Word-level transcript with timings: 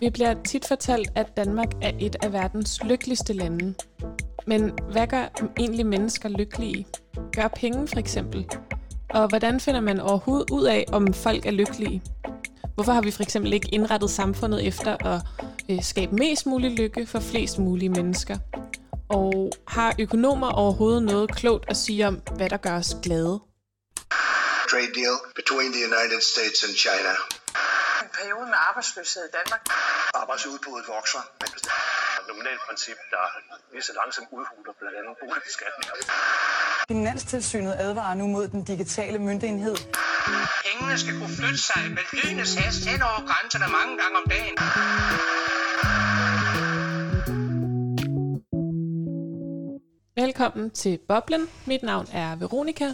Vi 0.00 0.10
bliver 0.10 0.34
tit 0.44 0.64
fortalt, 0.64 1.08
at 1.14 1.36
Danmark 1.36 1.68
er 1.82 1.92
et 2.00 2.16
af 2.22 2.32
verdens 2.32 2.84
lykkeligste 2.84 3.32
lande. 3.32 3.74
Men 4.46 4.72
hvad 4.92 5.06
gør 5.06 5.50
egentlig 5.58 5.86
mennesker 5.86 6.28
lykkelige? 6.28 6.86
Gør 7.32 7.48
penge 7.48 7.88
for 7.88 7.98
eksempel? 7.98 8.46
Og 9.10 9.28
hvordan 9.28 9.60
finder 9.60 9.80
man 9.80 10.00
overhovedet 10.00 10.50
ud 10.50 10.64
af, 10.64 10.84
om 10.92 11.12
folk 11.12 11.46
er 11.46 11.50
lykkelige? 11.50 12.02
Hvorfor 12.74 12.92
har 12.92 13.02
vi 13.02 13.10
for 13.10 13.22
eksempel 13.22 13.52
ikke 13.52 13.68
indrettet 13.72 14.10
samfundet 14.10 14.66
efter 14.66 15.06
at 15.06 15.20
øh, 15.68 15.82
skabe 15.82 16.14
mest 16.14 16.46
mulig 16.46 16.70
lykke 16.70 17.06
for 17.06 17.20
flest 17.20 17.58
mulige 17.58 17.88
mennesker? 17.88 18.38
Og 19.08 19.50
har 19.68 19.94
økonomer 19.98 20.48
overhovedet 20.50 21.02
noget 21.02 21.30
klogt 21.30 21.64
at 21.68 21.76
sige 21.76 22.08
om, 22.08 22.20
hvad 22.36 22.50
der 22.50 22.56
gør 22.56 22.76
os 22.76 22.96
glade? 23.02 23.40
Trade 24.72 24.92
deal 25.00 25.16
between 25.40 25.68
the 25.76 25.82
United 25.90 26.20
States 26.32 26.58
and 26.66 26.74
China. 26.84 27.12
En 28.02 28.10
periode 28.18 28.46
med 28.52 28.58
arbejdsløshed 28.68 29.22
i 29.30 29.32
Danmark. 29.38 29.62
Arbejdsudbuddet 30.22 30.84
vokser. 30.96 31.22
Et 32.20 32.26
nominalt 32.28 32.60
princip, 32.68 32.98
der 33.14 33.24
lige 33.72 33.82
så 33.82 33.92
langsomt 34.00 34.28
udhuler 34.38 34.72
blandt 34.80 34.96
andet 35.00 35.14
boligbeskatninger. 35.20 35.94
Finanstilsynet 36.88 37.74
advarer 37.86 38.14
nu 38.14 38.26
mod 38.26 38.48
den 38.48 38.64
digitale 38.64 39.18
myndighed. 39.18 39.76
Pengene 40.64 40.98
skal 40.98 41.14
kunne 41.18 41.34
flytte 41.38 41.58
sig 41.58 41.82
med 41.96 42.04
lynets 42.12 42.54
hast 42.54 42.84
hen 42.90 43.02
over 43.02 43.20
grænserne 43.30 43.68
mange 43.78 43.94
gange 44.02 44.16
om 44.22 44.26
dagen. 44.34 44.56
Velkommen 50.16 50.70
til 50.70 50.98
Boblen. 51.08 51.50
Mit 51.66 51.82
navn 51.82 52.06
er 52.12 52.36
Veronika, 52.36 52.92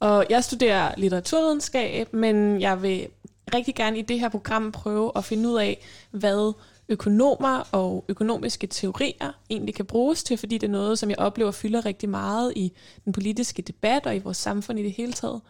og 0.00 0.26
jeg 0.30 0.44
studerer 0.44 0.94
litteraturvidenskab, 0.96 2.14
men 2.14 2.60
jeg 2.60 2.82
vil 2.82 3.08
rigtig 3.54 3.74
gerne 3.74 3.98
i 3.98 4.02
det 4.02 4.20
her 4.20 4.28
program 4.28 4.72
prøve 4.72 5.12
at 5.16 5.24
finde 5.24 5.48
ud 5.48 5.58
af, 5.58 5.78
hvad 6.10 6.52
økonomer 6.88 7.68
og 7.72 8.04
økonomiske 8.08 8.66
teorier 8.66 9.32
egentlig 9.50 9.74
kan 9.74 9.84
bruges 9.84 10.24
til, 10.24 10.36
fordi 10.36 10.58
det 10.58 10.66
er 10.66 10.72
noget, 10.72 10.98
som 10.98 11.10
jeg 11.10 11.18
oplever 11.18 11.50
fylder 11.50 11.86
rigtig 11.86 12.08
meget 12.08 12.52
i 12.56 12.72
den 13.04 13.12
politiske 13.12 13.62
debat 13.62 14.06
og 14.06 14.16
i 14.16 14.18
vores 14.18 14.36
samfund 14.36 14.78
i 14.78 14.82
det 14.82 14.92
hele 14.92 15.12
taget. 15.12 15.40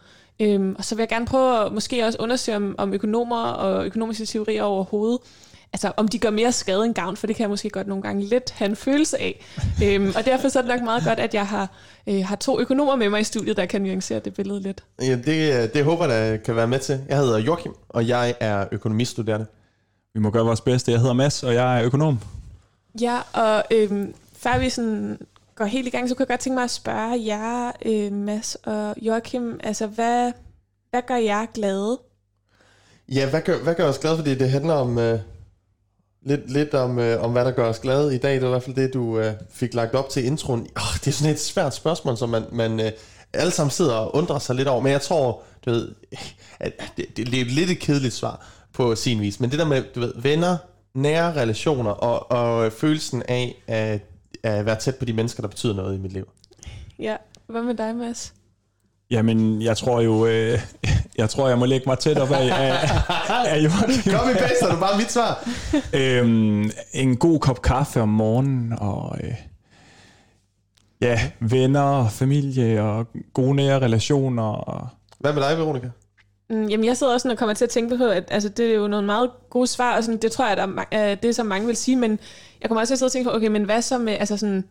Øhm, 0.40 0.74
og 0.78 0.84
så 0.84 0.94
vil 0.94 1.02
jeg 1.02 1.08
gerne 1.08 1.26
prøve 1.26 1.66
at 1.66 1.72
måske 1.72 2.04
også 2.04 2.18
undersøge, 2.20 2.56
om, 2.56 2.74
om 2.78 2.94
økonomer 2.94 3.42
og 3.42 3.86
økonomiske 3.86 4.26
teorier 4.26 4.62
overhovedet 4.62 5.18
altså 5.72 5.92
om 5.96 6.08
de 6.08 6.18
gør 6.18 6.30
mere 6.30 6.52
skade 6.52 6.84
end 6.84 6.94
gavn, 6.94 7.16
for 7.16 7.26
det 7.26 7.36
kan 7.36 7.42
jeg 7.42 7.50
måske 7.50 7.70
godt 7.70 7.86
nogle 7.86 8.02
gange 8.02 8.24
lidt 8.24 8.50
have 8.50 8.68
en 8.68 8.76
følelse 8.76 9.18
af. 9.18 9.44
øhm, 9.84 10.12
og 10.16 10.24
derfor 10.24 10.48
så 10.48 10.58
er 10.58 10.62
det 10.62 10.70
nok 10.70 10.82
meget 10.82 11.04
godt, 11.04 11.18
at 11.18 11.34
jeg 11.34 11.46
har, 11.46 11.70
øh, 12.06 12.24
har 12.24 12.36
to 12.36 12.60
økonomer 12.60 12.96
med 12.96 13.08
mig 13.08 13.20
i 13.20 13.24
studiet, 13.24 13.56
der 13.56 13.66
kan 13.66 13.82
nuancere 13.82 14.18
det 14.18 14.34
billede 14.34 14.60
lidt. 14.60 14.84
Ja, 15.02 15.16
det, 15.24 15.74
det 15.74 15.84
håber 15.84 16.06
jeg, 16.06 16.42
kan 16.42 16.56
være 16.56 16.66
med 16.66 16.78
til. 16.78 17.00
Jeg 17.08 17.18
hedder 17.18 17.38
Joachim, 17.38 17.74
og 17.88 18.08
jeg 18.08 18.34
er 18.40 18.66
økonomistuderende. 18.72 19.46
Vi 20.14 20.20
må 20.20 20.30
gøre 20.30 20.44
vores 20.44 20.60
bedste. 20.60 20.92
Jeg 20.92 21.00
hedder 21.00 21.14
Mads, 21.14 21.42
og 21.42 21.54
jeg 21.54 21.78
er 21.78 21.84
økonom. 21.84 22.20
Ja, 23.00 23.18
og 23.32 23.64
øhm, 23.70 24.14
før 24.36 24.58
vi 24.58 24.70
sådan 24.70 25.18
går 25.54 25.64
helt 25.64 25.86
i 25.86 25.90
gang, 25.90 26.08
så 26.08 26.14
kunne 26.14 26.22
jeg 26.22 26.28
godt 26.28 26.40
tænke 26.40 26.54
mig 26.54 26.64
at 26.64 26.70
spørge 26.70 27.26
jer, 27.26 27.72
øh, 27.86 28.12
Mads 28.12 28.54
og 28.54 28.94
Joachim, 29.02 29.60
altså 29.62 29.86
hvad, 29.86 30.32
hvad 30.90 31.02
gør 31.06 31.16
jer 31.16 31.46
glade? 31.54 31.98
Ja, 33.08 33.30
hvad 33.30 33.40
gør, 33.40 33.58
hvad 33.58 33.74
gør 33.74 33.88
os 33.88 33.98
glade? 33.98 34.16
Fordi 34.16 34.34
det 34.34 34.50
handler 34.50 34.74
om... 34.74 34.98
Øh 34.98 35.18
lidt, 36.28 36.50
lidt 36.50 36.74
om, 36.74 36.98
øh, 36.98 37.22
om, 37.22 37.32
hvad 37.32 37.44
der 37.44 37.50
gør 37.50 37.68
os 37.68 37.78
glade 37.78 38.14
i 38.14 38.18
dag. 38.18 38.34
Det 38.34 38.42
var 38.42 38.48
i 38.48 38.50
hvert 38.50 38.62
fald 38.62 38.76
det, 38.76 38.94
du 38.94 39.18
øh, 39.18 39.32
fik 39.50 39.74
lagt 39.74 39.94
op 39.94 40.08
til 40.08 40.24
introen. 40.24 40.60
Oh, 40.60 40.94
det 40.94 41.06
er 41.06 41.10
sådan 41.10 41.32
et 41.32 41.40
svært 41.40 41.74
spørgsmål, 41.74 42.16
som 42.16 42.28
man, 42.28 42.44
man 42.52 42.80
øh, 42.80 42.92
alle 43.32 43.52
sammen 43.52 43.70
sidder 43.70 43.94
og 43.94 44.16
undrer 44.16 44.38
sig 44.38 44.56
lidt 44.56 44.68
over. 44.68 44.82
Men 44.82 44.92
jeg 44.92 45.02
tror, 45.02 45.42
du 45.64 45.70
ved, 45.70 45.94
at 46.60 46.72
det, 46.96 47.16
det, 47.16 47.40
er 47.40 47.44
lidt 47.44 47.70
et 47.70 47.78
kedeligt 47.78 48.14
svar 48.14 48.46
på 48.72 48.94
sin 48.94 49.20
vis. 49.20 49.40
Men 49.40 49.50
det 49.50 49.58
der 49.58 49.64
med, 49.64 49.82
du 49.94 50.00
ved, 50.00 50.12
venner, 50.16 50.56
nære 50.94 51.32
relationer 51.32 51.90
og, 51.90 52.30
og 52.30 52.72
følelsen 52.72 53.22
af 53.28 53.62
at, 53.66 54.00
at 54.42 54.66
være 54.66 54.76
tæt 54.76 54.96
på 54.96 55.04
de 55.04 55.12
mennesker, 55.12 55.40
der 55.40 55.48
betyder 55.48 55.74
noget 55.74 55.94
i 55.94 55.98
mit 55.98 56.12
liv. 56.12 56.28
Ja, 56.98 57.16
hvad 57.46 57.62
med 57.62 57.74
dig, 57.74 57.96
Mads? 57.96 58.34
Jamen, 59.10 59.62
jeg 59.62 59.76
tror 59.76 60.00
jo, 60.00 60.26
øh, 60.26 60.60
jeg 61.18 61.30
tror, 61.30 61.48
jeg 61.48 61.58
må 61.58 61.64
lægge 61.64 61.84
mig 61.88 61.98
tæt 61.98 62.18
op 62.18 62.30
af, 62.30 62.50
af, 62.50 62.90
af 63.46 63.58
Joachim. 63.64 64.12
Kom 64.12 64.30
i 64.30 64.32
bedst, 64.32 64.62
er 64.62 64.80
bare 64.80 64.98
mit 64.98 65.12
svar. 65.12 65.48
øhm, 65.92 66.70
en 66.92 67.16
god 67.16 67.40
kop 67.40 67.62
kaffe 67.62 68.00
om 68.00 68.08
morgenen, 68.08 68.72
og 68.78 69.18
øh, 69.22 69.34
ja, 71.00 71.20
venner, 71.40 72.08
familie 72.08 72.82
og 72.82 73.06
gode 73.34 73.54
nære 73.54 73.78
relationer. 73.78 74.42
Og... 74.42 74.88
Hvad 75.18 75.32
med 75.32 75.42
dig, 75.42 75.58
Veronica? 75.58 75.90
Mm, 76.50 76.66
jamen, 76.66 76.86
jeg 76.86 76.96
sidder 76.96 77.12
også 77.12 77.30
og 77.30 77.38
kommer 77.38 77.54
til 77.54 77.64
at 77.64 77.70
tænke 77.70 77.98
på, 77.98 78.04
at 78.04 78.24
altså, 78.30 78.48
det 78.48 78.70
er 78.70 78.74
jo 78.74 78.88
nogle 78.88 79.06
meget 79.06 79.30
gode 79.50 79.66
svar, 79.66 79.96
og 79.96 80.04
sådan, 80.04 80.20
det 80.22 80.32
tror 80.32 80.48
jeg, 80.48 80.56
der 80.56 80.84
er 80.90 81.14
det, 81.14 81.36
som 81.36 81.46
mange 81.46 81.66
vil 81.66 81.76
sige, 81.76 81.96
men 81.96 82.18
jeg 82.60 82.70
kommer 82.70 82.80
også 82.80 82.90
til 82.90 82.94
at 82.94 82.98
sidde 82.98 83.08
og 83.08 83.12
tænke 83.12 83.30
på, 83.30 83.36
okay, 83.36 83.46
men 83.46 83.64
hvad 83.64 83.82
så 83.82 83.98
med, 83.98 84.16
altså 84.20 84.36
sådan, 84.36 84.64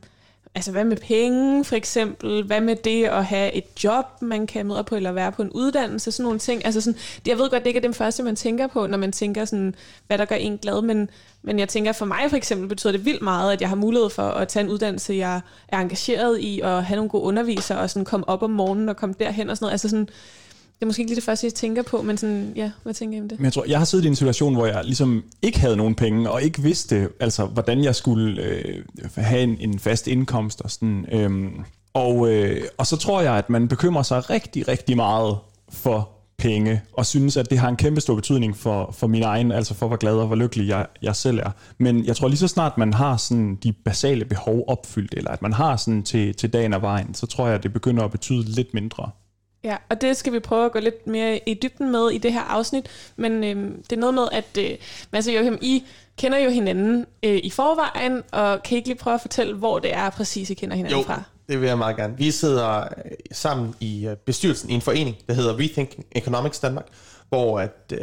Altså 0.58 0.72
hvad 0.72 0.84
med 0.84 0.98
penge 0.98 1.64
for 1.64 1.76
eksempel? 1.76 2.44
Hvad 2.44 2.62
med 2.62 2.76
det 2.76 3.06
at 3.06 3.26
have 3.26 3.54
et 3.54 3.84
job, 3.84 4.06
man 4.22 4.48
kan 4.48 4.66
møde 4.66 4.84
på, 4.84 4.96
eller 4.96 5.12
være 5.12 5.32
på 5.32 5.42
en 5.42 5.50
uddannelse? 5.50 6.12
Sådan 6.12 6.24
nogle 6.24 6.40
ting. 6.40 6.66
Altså 6.66 6.82
sådan, 6.82 7.00
jeg 7.28 7.38
ved 7.38 7.50
godt, 7.50 7.64
det 7.64 7.68
ikke 7.68 7.78
er 7.78 7.82
det 7.82 7.96
første, 7.96 8.24
man 8.24 8.36
tænker 8.36 8.68
på, 8.68 8.88
når 8.88 8.98
man 8.98 9.12
tænker 9.12 9.46
sådan, 9.46 9.76
hvad 10.08 10.18
der 10.18 10.26
gør 10.26 10.36
en 10.36 10.58
glad, 10.58 10.82
men, 10.82 11.10
men 11.42 11.60
jeg 11.60 11.70
tænker, 11.70 11.92
for 11.92 12.06
mig 12.06 12.30
for 12.30 12.38
eksempel 12.38 12.68
betyder 12.68 12.92
det 12.92 13.06
vildt 13.06 13.22
meget, 13.22 13.54
at 13.54 13.62
jeg 13.62 13.70
har 13.70 13.76
mulighed 13.76 14.10
for 14.10 14.24
at 14.24 14.48
tage 14.48 14.64
en 14.64 14.70
uddannelse, 14.70 15.14
jeg 15.14 15.42
er 15.68 15.80
engageret 15.80 16.38
i, 16.42 16.62
og 16.64 16.86
have 16.86 16.96
nogle 16.96 17.10
gode 17.10 17.24
undervisere, 17.24 17.80
og 17.80 17.90
sådan 17.90 18.06
komme 18.06 18.30
op 18.30 18.44
om 18.44 18.52
morgenen 18.52 18.90
og 18.90 18.98
komme 18.98 19.16
derhen 19.20 19.50
og 19.50 19.58
sådan 19.58 19.66
noget. 19.66 19.72
Altså 19.72 19.90
sådan, 19.90 20.10
det 20.80 20.82
er 20.82 20.86
måske 20.86 21.00
ikke 21.00 21.10
lige 21.10 21.16
det 21.16 21.24
første, 21.24 21.46
jeg 21.46 21.54
tænker 21.54 21.82
på, 21.82 22.02
men 22.02 22.18
sådan, 22.18 22.54
ja, 22.56 22.72
hvad 22.84 22.94
tænker 22.94 23.18
I 23.18 23.22
om 23.22 23.30
det? 23.30 23.40
Men 23.40 23.46
jeg 23.46 23.54
tror, 23.54 23.66
jeg 23.68 23.78
har 23.78 23.86
siddet 23.86 24.06
i 24.06 24.08
en 24.08 24.16
situation, 24.16 24.54
hvor 24.56 24.66
jeg 24.66 24.84
ligesom 24.84 25.24
ikke 25.42 25.60
havde 25.60 25.78
nogen 25.78 25.96
penge, 25.96 26.32
og 26.32 26.42
ikke 26.42 26.62
vidste, 26.62 27.10
altså, 27.20 27.46
hvordan 27.46 27.84
jeg 27.84 27.96
skulle 27.96 28.42
øh, 28.42 28.84
have 29.16 29.42
en, 29.42 29.58
en 29.60 29.80
fast 29.80 30.08
indkomst 30.08 30.62
og 30.62 30.72
sådan. 30.72 31.06
Øhm, 31.12 31.54
og, 31.94 32.34
øh, 32.34 32.62
og 32.78 32.88
så 32.88 32.98
tror 32.98 33.22
jeg, 33.22 33.34
at 33.34 33.50
man 33.50 33.68
bekymrer 33.68 34.04
sig 34.04 34.30
rigtig, 34.30 34.68
rigtig 34.68 34.96
meget 34.96 35.38
for 35.70 36.10
penge, 36.38 36.82
og 36.94 37.06
synes, 37.06 37.38
at 37.38 37.50
det 37.50 37.60
har 37.60 37.70
en 37.70 37.76
kæmpe 37.76 38.02
stor 38.02 38.16
betydning 38.16 38.58
for, 38.58 38.92
for 38.92 39.08
min 39.08 39.24
egen, 39.24 39.52
altså 39.52 39.74
for 39.74 39.88
hvor 39.88 39.98
glad 39.98 40.14
og 40.14 40.28
hvor 40.28 40.36
lykkelig 40.36 40.68
jeg, 40.68 40.86
jeg 41.02 41.16
selv 41.16 41.40
er. 41.40 41.52
Men 41.78 42.06
jeg 42.06 42.16
tror 42.16 42.28
lige 42.28 42.38
så 42.38 42.48
snart 42.48 42.78
man 42.78 42.94
har 42.94 43.18
sådan 43.18 43.56
de 43.56 43.74
basale 43.74 44.26
behov 44.26 44.64
opfyldt, 44.68 45.14
eller 45.18 45.32
at 45.32 45.42
man 45.42 45.54
har 45.54 45.78
sådan 45.78 46.04
til, 46.04 46.36
til 46.36 46.54
dagen 46.54 46.74
og 46.74 46.82
vejen, 46.82 47.14
så 47.14 47.26
tror 47.26 47.46
jeg, 47.46 47.56
at 47.56 47.64
det 47.64 47.74
begynder 47.74 48.04
at 48.04 48.12
betyde 48.12 48.44
lidt 48.44 48.74
mindre. 48.74 49.10
Ja, 49.64 49.78
og 49.90 50.02
det 50.02 50.18
skal 50.18 50.34
vi 50.34 50.40
prøve 50.40 50.66
at 50.66 50.72
gå 50.72 50.80
lidt 50.80 51.08
mere 51.08 51.40
i 51.46 51.54
dybden 51.54 51.92
med 51.92 52.10
i 52.10 52.18
det 52.18 52.34
her 52.34 52.42
afsnit. 52.42 52.86
Men 53.16 53.44
øhm, 53.44 53.84
det 53.84 53.96
er 53.96 54.00
noget 54.00 54.16
med, 54.16 54.28
at 54.32 54.58
øh, 54.60 54.78
Mads 55.12 55.28
og 55.28 55.36
Joachim, 55.36 55.58
I 55.62 55.84
kender 56.18 56.38
jo 56.38 56.50
hinanden 56.50 57.06
øh, 57.24 57.40
i 57.44 57.50
forvejen, 57.50 58.24
og 58.32 58.64
kan 58.64 58.76
I 58.76 58.78
ikke 58.78 58.90
lige 58.90 58.98
prøve 58.98 59.14
at 59.14 59.22
fortælle, 59.22 59.56
hvor 59.56 59.80
det 59.80 59.94
er 59.94 60.10
præcis, 60.10 60.50
I 60.50 60.54
kender 60.54 60.76
hinanden 60.76 61.00
jo, 61.00 61.06
fra? 61.06 61.24
det 61.50 61.62
vil 61.62 61.68
jeg 61.68 61.78
meget 61.78 61.98
gerne. 61.98 62.18
Vi 62.18 62.32
sidder 62.32 62.80
øh, 62.82 63.12
sammen 63.32 63.76
i 63.80 64.08
øh, 64.08 64.16
bestyrelsen 64.16 64.70
i 64.70 64.74
en 64.74 64.82
forening, 64.82 65.16
der 65.28 65.34
hedder 65.34 65.54
Rethinking 65.54 66.06
Economics 66.12 66.60
Danmark, 66.60 66.86
hvor 67.30 67.60
at... 67.60 67.94
Øh, 67.94 68.00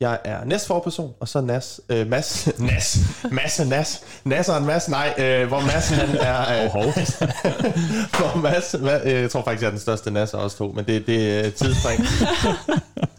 jeg 0.00 0.18
er 0.24 0.44
næstforperson, 0.44 1.14
og 1.20 1.28
så 1.28 1.40
Nas, 1.40 1.80
øh, 1.88 2.06
Mads, 2.06 2.48
Nas, 2.58 2.98
Mads 3.32 3.58
Nas, 3.68 4.04
Nas 4.24 4.48
og 4.48 4.58
en 4.58 4.66
Mads, 4.66 4.88
nej, 4.88 5.14
øh, 5.18 5.48
hvor 5.48 5.60
Mads 5.60 5.88
han 5.88 6.08
er, 6.20 6.40
øh, 6.64 6.76
oh, 6.76 6.82
hvor 8.18 8.40
Mads, 8.40 8.74
øh, 9.04 9.12
jeg 9.12 9.30
tror 9.30 9.42
faktisk, 9.42 9.62
jeg 9.62 9.66
er 9.66 9.72
den 9.72 9.80
største 9.80 10.10
Nas 10.10 10.34
af 10.34 10.38
os 10.38 10.54
to, 10.54 10.72
men 10.72 10.84
det, 10.84 11.06
det 11.06 11.46
er 11.46 11.50
tidsspring, 11.50 12.00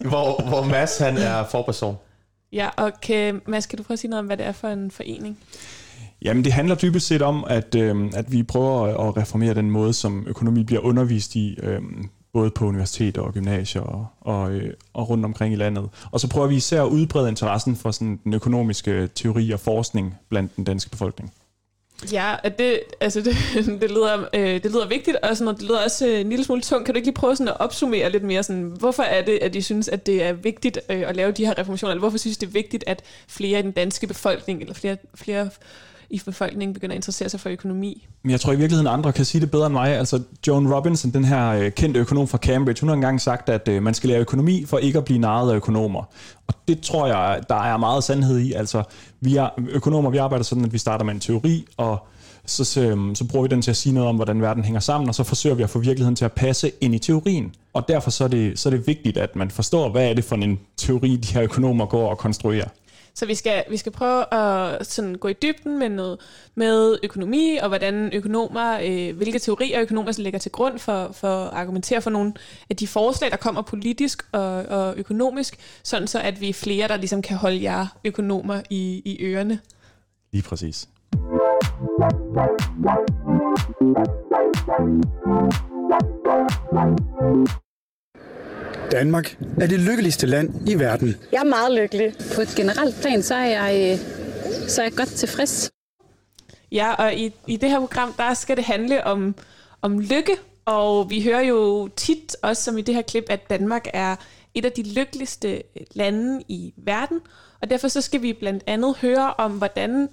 hvor, 0.09 0.47
hvor 0.47 0.63
Mads 0.63 0.97
han 0.97 1.17
er 1.17 1.43
forperson. 1.51 1.95
Ja, 2.53 2.69
og 2.77 2.91
kan, 3.01 3.41
Mads, 3.47 3.65
kan 3.65 3.77
du 3.77 3.83
prøve 3.83 3.95
at 3.95 3.99
sige 3.99 4.09
noget 4.09 4.19
om, 4.19 4.25
hvad 4.25 4.37
det 4.37 4.45
er 4.45 4.51
for 4.51 4.67
en 4.67 4.91
forening? 4.91 5.37
Jamen, 6.21 6.43
det 6.43 6.53
handler 6.53 6.75
dybest 6.75 7.07
set 7.07 7.21
om, 7.21 7.45
at, 7.47 7.75
øh, 7.75 8.11
at 8.15 8.31
vi 8.31 8.43
prøver 8.43 9.07
at 9.07 9.17
reformere 9.17 9.53
den 9.53 9.71
måde, 9.71 9.93
som 9.93 10.25
økonomi 10.27 10.63
bliver 10.63 10.81
undervist 10.81 11.35
i, 11.35 11.57
øh, 11.63 11.81
både 12.33 12.49
på 12.49 12.65
universiteter 12.65 13.21
og 13.21 13.33
gymnasier 13.33 13.81
og, 13.81 14.07
og, 14.21 14.51
øh, 14.51 14.73
og 14.93 15.09
rundt 15.09 15.25
omkring 15.25 15.53
i 15.53 15.57
landet. 15.57 15.89
Og 16.11 16.19
så 16.19 16.29
prøver 16.29 16.47
vi 16.47 16.55
især 16.55 16.83
at 16.83 16.89
udbrede 16.89 17.29
interessen 17.29 17.75
for 17.75 17.91
sådan 17.91 18.19
den 18.23 18.33
økonomiske 18.33 19.09
teori 19.15 19.51
og 19.51 19.59
forskning 19.59 20.15
blandt 20.29 20.55
den 20.55 20.63
danske 20.63 20.89
befolkning. 20.89 21.33
Ja, 22.11 22.35
det, 22.57 22.79
altså 22.99 23.21
det, 23.21 23.35
det, 23.81 23.91
lyder, 23.91 24.25
øh, 24.33 24.63
det 24.63 24.65
lyder 24.65 24.87
vigtigt, 24.87 25.17
og 25.17 25.37
sådan, 25.37 25.53
det 25.55 25.63
lyder 25.63 25.83
også 25.83 26.07
øh, 26.07 26.19
en 26.19 26.29
lille 26.29 26.45
smule 26.45 26.61
tungt. 26.61 26.85
Kan 26.85 26.93
du 26.93 26.97
ikke 26.97 27.07
lige 27.07 27.15
prøve 27.15 27.35
sådan 27.35 27.47
at 27.47 27.59
opsummere 27.59 28.11
lidt 28.11 28.23
mere, 28.23 28.43
sådan, 28.43 28.63
hvorfor 28.63 29.03
er 29.03 29.21
det, 29.21 29.39
at 29.41 29.55
I 29.55 29.61
synes, 29.61 29.87
at 29.87 30.05
det 30.05 30.23
er 30.23 30.33
vigtigt 30.33 30.79
øh, 30.89 31.03
at 31.07 31.15
lave 31.15 31.31
de 31.31 31.45
her 31.45 31.57
reformationer, 31.57 31.91
eller 31.91 31.99
hvorfor 31.99 32.17
synes 32.17 32.37
det 32.37 32.47
er 32.47 32.51
vigtigt, 32.51 32.83
at 32.87 33.03
flere 33.27 33.59
i 33.59 33.61
den 33.61 33.71
danske 33.71 34.07
befolkning, 34.07 34.61
eller 34.61 34.73
flere, 34.73 34.97
flere 35.15 35.49
i 36.09 36.21
befolkningen 36.25 36.73
begynder 36.73 36.93
at 36.93 36.97
interessere 36.97 37.29
sig 37.29 37.39
for 37.39 37.49
økonomi. 37.49 38.07
Men 38.23 38.31
jeg 38.31 38.41
tror 38.41 38.53
i 38.53 38.55
virkeligheden, 38.55 38.87
andre 38.87 39.13
kan 39.13 39.25
sige 39.25 39.41
det 39.41 39.51
bedre 39.51 39.65
end 39.65 39.73
mig. 39.73 39.97
Altså 39.97 40.21
Joan 40.47 40.73
Robinson, 40.73 41.11
den 41.11 41.25
her 41.25 41.49
øh, 41.49 41.71
kendte 41.71 41.99
økonom 41.99 42.27
fra 42.27 42.37
Cambridge, 42.37 42.81
hun 42.81 42.89
har 42.89 42.95
engang 42.95 43.21
sagt, 43.21 43.49
at 43.49 43.67
øh, 43.67 43.83
man 43.83 43.93
skal 43.93 44.09
lære 44.09 44.19
økonomi 44.19 44.65
for 44.65 44.77
ikke 44.77 44.97
at 44.97 45.05
blive 45.05 45.19
narret 45.19 45.51
af 45.51 45.55
økonomer. 45.55 46.03
Og 46.47 46.53
det 46.67 46.81
tror 46.81 47.07
jeg, 47.07 47.41
der 47.49 47.55
er 47.55 47.77
meget 47.77 48.03
sandhed 48.03 48.39
i. 48.39 48.53
Altså 48.53 48.83
vi 49.21 49.35
er, 49.35 49.49
økonomer, 49.69 50.09
vi 50.09 50.17
arbejder 50.17 50.43
sådan, 50.43 50.65
at 50.65 50.73
vi 50.73 50.77
starter 50.77 51.05
med 51.05 51.13
en 51.13 51.19
teori, 51.19 51.65
og 51.77 52.07
så, 52.45 52.63
så, 52.63 52.81
øhm, 52.81 53.15
så 53.15 53.27
bruger 53.27 53.47
vi 53.47 53.55
den 53.55 53.61
til 53.61 53.71
at 53.71 53.77
sige 53.77 53.93
noget 53.93 54.09
om, 54.09 54.15
hvordan 54.15 54.41
verden 54.41 54.63
hænger 54.63 54.79
sammen, 54.79 55.07
og 55.09 55.15
så 55.15 55.23
forsøger 55.23 55.55
vi 55.55 55.63
at 55.63 55.69
få 55.69 55.79
virkeligheden 55.79 56.15
til 56.15 56.25
at 56.25 56.31
passe 56.31 56.71
ind 56.81 56.95
i 56.95 56.99
teorien. 56.99 57.53
Og 57.73 57.87
derfor 57.87 58.11
så 58.11 58.23
er 58.23 58.27
det, 58.27 58.59
så 58.59 58.69
er 58.69 58.71
det 58.71 58.87
vigtigt, 58.87 59.17
at 59.17 59.35
man 59.35 59.51
forstår, 59.51 59.89
hvad 59.89 60.09
er 60.09 60.13
det 60.13 60.23
for 60.23 60.35
en 60.35 60.59
teori, 60.77 61.15
de 61.15 61.33
her 61.33 61.43
økonomer 61.43 61.85
går 61.85 62.09
og 62.09 62.17
konstruerer. 62.17 62.67
Så 63.13 63.25
vi 63.25 63.35
skal, 63.35 63.63
vi 63.69 63.77
skal 63.77 63.91
prøve 63.91 64.33
at 64.33 64.85
sådan 64.87 65.15
gå 65.15 65.27
i 65.27 65.33
dybden 65.33 65.79
med 65.79 65.89
noget 65.89 66.19
med 66.55 66.99
økonomi, 67.03 67.57
og 67.61 67.67
hvordan 67.67 68.13
økonomer, 68.13 68.79
øh, 68.83 69.17
hvilke 69.17 69.39
teorier 69.39 69.81
økonomer 69.81 70.21
lægger 70.21 70.39
til 70.39 70.51
grund 70.51 70.79
for, 70.79 71.11
for 71.11 71.45
at 71.45 71.53
argumentere 71.53 72.01
for 72.01 72.09
nogle 72.09 72.33
af 72.69 72.75
de 72.75 72.87
forslag, 72.87 73.31
der 73.31 73.37
kommer 73.37 73.61
politisk 73.61 74.23
og, 74.31 74.51
og 74.65 74.93
økonomisk, 74.97 75.57
sådan 75.83 76.07
så 76.07 76.19
at 76.19 76.41
vi 76.41 76.49
er 76.49 76.53
flere, 76.53 76.87
der 76.87 76.97
ligesom 76.97 77.21
kan 77.21 77.37
holde 77.37 77.63
jer 77.63 77.87
økonomer 78.05 78.61
i, 78.69 79.01
i 79.05 79.23
ørerne. 79.23 79.59
Lige 80.31 80.43
præcis. 80.43 80.87
Danmark 88.91 89.37
er 89.61 89.67
det 89.67 89.79
lykkeligste 89.79 90.27
land 90.27 90.69
i 90.69 90.79
verden. 90.79 91.15
Jeg 91.31 91.39
er 91.39 91.43
meget 91.43 91.81
lykkelig. 91.81 92.13
På 92.35 92.41
et 92.41 92.47
generelt 92.47 92.95
plan, 93.01 93.23
så 93.23 93.35
er 93.35 93.45
jeg, 93.45 93.91
øh, 93.91 93.99
så 94.69 94.81
er 94.81 94.85
jeg 94.85 94.93
godt 94.93 95.09
tilfreds. 95.09 95.71
Ja, 96.71 96.93
og 96.93 97.13
i, 97.13 97.33
i 97.47 97.57
det 97.57 97.69
her 97.69 97.79
program, 97.79 98.13
der 98.13 98.33
skal 98.33 98.57
det 98.57 98.65
handle 98.65 99.03
om, 99.03 99.35
om 99.81 99.99
lykke, 99.99 100.37
og 100.65 101.09
vi 101.09 101.23
hører 101.23 101.41
jo 101.41 101.89
tit, 101.95 102.35
også 102.41 102.63
som 102.63 102.77
i 102.77 102.81
det 102.81 102.95
her 102.95 103.01
klip, 103.01 103.25
at 103.29 103.49
Danmark 103.49 103.87
er 103.93 104.15
et 104.53 104.65
af 104.65 104.71
de 104.71 104.93
lykkeligste 104.93 105.63
lande 105.95 106.43
i 106.47 106.73
verden, 106.77 107.19
og 107.61 107.69
derfor 107.69 107.87
så 107.87 108.01
skal 108.01 108.21
vi 108.21 108.33
blandt 108.33 108.63
andet 108.67 108.95
høre 108.97 109.33
om, 109.33 109.51
hvordan 109.51 110.07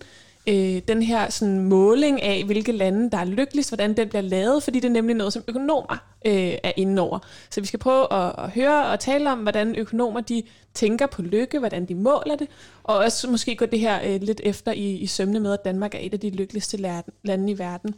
øh, 0.48 0.82
den 0.88 1.02
her 1.02 1.31
sådan, 1.31 1.60
måling 1.60 2.22
af, 2.22 2.44
hvilke 2.44 2.72
lande, 2.72 3.10
der 3.10 3.19
er 3.19 3.25
lykkeligst, 3.25 3.70
hvordan 3.70 3.96
den 3.96 4.08
bliver 4.08 4.22
lavet, 4.22 4.62
fordi 4.62 4.81
det 4.81 4.88
er 4.88 4.93
nemlig 4.93 5.16
noget, 5.16 5.32
som 5.32 5.44
økonomer 5.48 5.96
øh, 6.26 6.54
er 6.62 6.72
inde 6.76 7.02
over. 7.02 7.19
Så 7.50 7.60
vi 7.60 7.66
skal 7.66 7.78
prøve 7.78 8.12
at, 8.12 8.34
at 8.38 8.50
høre 8.50 8.87
og 8.87 9.00
tale 9.00 9.32
om, 9.32 9.38
hvordan 9.38 9.76
økonomer 9.76 10.20
de 10.20 10.43
tænker 10.75 11.06
på 11.06 11.22
lykke, 11.22 11.58
hvordan 11.58 11.87
de 11.87 11.94
måler 11.94 12.37
det, 12.37 12.48
og 12.84 12.96
også 12.96 13.31
måske 13.31 13.56
gå 13.56 13.66
det 13.66 13.81
her 13.81 14.00
øh, 14.04 14.22
lidt 14.22 14.40
efter 14.44 14.72
i, 14.72 14.90
i 14.90 15.06
sømne 15.06 15.40
med, 15.40 15.52
at 15.52 15.64
Danmark 15.64 15.94
er 15.94 15.98
et 16.02 16.12
af 16.12 16.20
de 16.20 16.31
lykkeligste 16.31 17.02
lande 17.25 17.52
i 17.52 17.58
verden. 17.58 17.94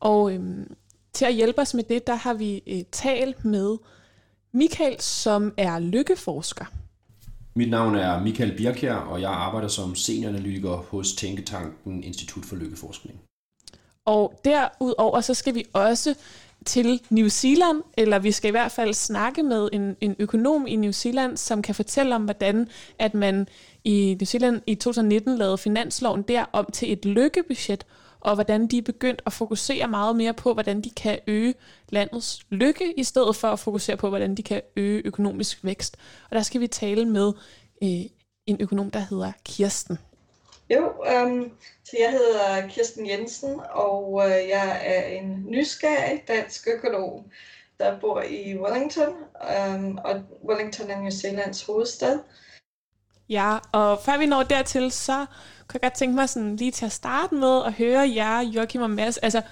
Og 0.00 0.32
øh, 0.32 0.40
til 1.12 1.24
at 1.24 1.34
hjælpe 1.34 1.60
os 1.60 1.74
med 1.74 1.84
det, 1.84 2.06
der 2.06 2.14
har 2.14 2.34
vi 2.34 2.62
øh, 2.66 2.82
talt 2.92 3.44
med 3.44 3.76
Michael, 4.52 5.00
som 5.00 5.54
er 5.56 5.78
lykkeforsker. 5.78 6.64
Mit 7.56 7.70
navn 7.70 7.94
er 7.94 8.22
Michael 8.22 8.56
Birkjær, 8.56 8.94
og 8.94 9.20
jeg 9.20 9.30
arbejder 9.30 9.68
som 9.68 9.94
senioranalytiker 9.94 10.76
hos 10.76 11.12
Tænketanken 11.12 12.04
Institut 12.04 12.44
for 12.44 12.56
Lykkeforskning. 12.56 13.20
Og 14.04 14.40
derudover 14.44 15.20
så 15.20 15.34
skal 15.34 15.54
vi 15.54 15.64
også 15.72 16.14
til 16.64 17.00
New 17.10 17.28
Zealand, 17.28 17.82
eller 17.96 18.18
vi 18.18 18.32
skal 18.32 18.48
i 18.48 18.50
hvert 18.50 18.72
fald 18.72 18.94
snakke 18.94 19.42
med 19.42 19.68
en, 19.72 19.96
en 20.00 20.16
økonom 20.18 20.66
i 20.66 20.76
New 20.76 20.90
Zealand, 20.90 21.36
som 21.36 21.62
kan 21.62 21.74
fortælle 21.74 22.14
om, 22.14 22.24
hvordan 22.24 22.68
at 22.98 23.14
man 23.14 23.48
i 23.84 24.16
New 24.20 24.26
Zealand 24.26 24.60
i 24.66 24.74
2019 24.74 25.38
lavede 25.38 25.58
finansloven 25.58 26.22
der 26.22 26.44
om 26.52 26.66
til 26.72 26.92
et 26.92 27.04
lykkebudget, 27.04 27.86
og 28.26 28.34
hvordan 28.34 28.66
de 28.66 28.78
er 28.78 28.82
begyndt 28.82 29.22
at 29.26 29.32
fokusere 29.32 29.88
meget 29.88 30.16
mere 30.16 30.34
på, 30.34 30.52
hvordan 30.52 30.80
de 30.80 30.90
kan 30.90 31.18
øge 31.26 31.54
landets 31.88 32.40
lykke, 32.50 32.92
i 32.96 33.04
stedet 33.04 33.36
for 33.36 33.48
at 33.48 33.58
fokusere 33.58 33.96
på, 33.96 34.08
hvordan 34.08 34.34
de 34.34 34.42
kan 34.42 34.62
øge 34.76 35.02
økonomisk 35.04 35.64
vækst. 35.64 35.96
Og 36.30 36.36
der 36.36 36.42
skal 36.42 36.60
vi 36.60 36.66
tale 36.66 37.04
med 37.04 37.32
øh, 37.82 38.10
en 38.46 38.56
økonom, 38.60 38.90
der 38.90 38.98
hedder 38.98 39.32
Kirsten. 39.44 39.98
Jo, 40.70 40.92
øhm, 41.06 41.50
så 41.84 41.96
jeg 41.98 42.10
hedder 42.10 42.68
Kirsten 42.68 43.08
Jensen, 43.08 43.60
og 43.70 44.22
øh, 44.24 44.48
jeg 44.48 44.80
er 44.84 45.06
en 45.06 45.44
nysgerrig 45.48 46.22
dansk 46.28 46.68
økonom, 46.76 47.24
der 47.78 48.00
bor 48.00 48.22
i 48.22 48.58
Wellington, 48.58 49.14
øhm, 49.58 49.98
og 50.04 50.22
Wellington 50.48 50.90
er 50.90 51.00
New 51.00 51.10
Zealands 51.10 51.62
hovedstad. 51.62 52.18
Ja, 53.28 53.58
og 53.72 54.00
før 54.04 54.18
vi 54.18 54.26
når 54.26 54.42
dertil, 54.42 54.92
så 54.92 55.26
kan 55.68 55.74
jeg 55.74 55.80
godt 55.80 55.98
tænke 55.98 56.14
mig 56.14 56.28
sådan 56.28 56.56
lige 56.56 56.70
til 56.70 56.86
at 56.86 56.92
starte 56.92 57.34
med 57.34 57.62
at 57.66 57.72
høre 57.72 58.12
jer, 58.14 58.40
Joachim 58.40 58.82
og 58.82 58.90
Mads. 58.90 59.16
Altså, 59.16 59.42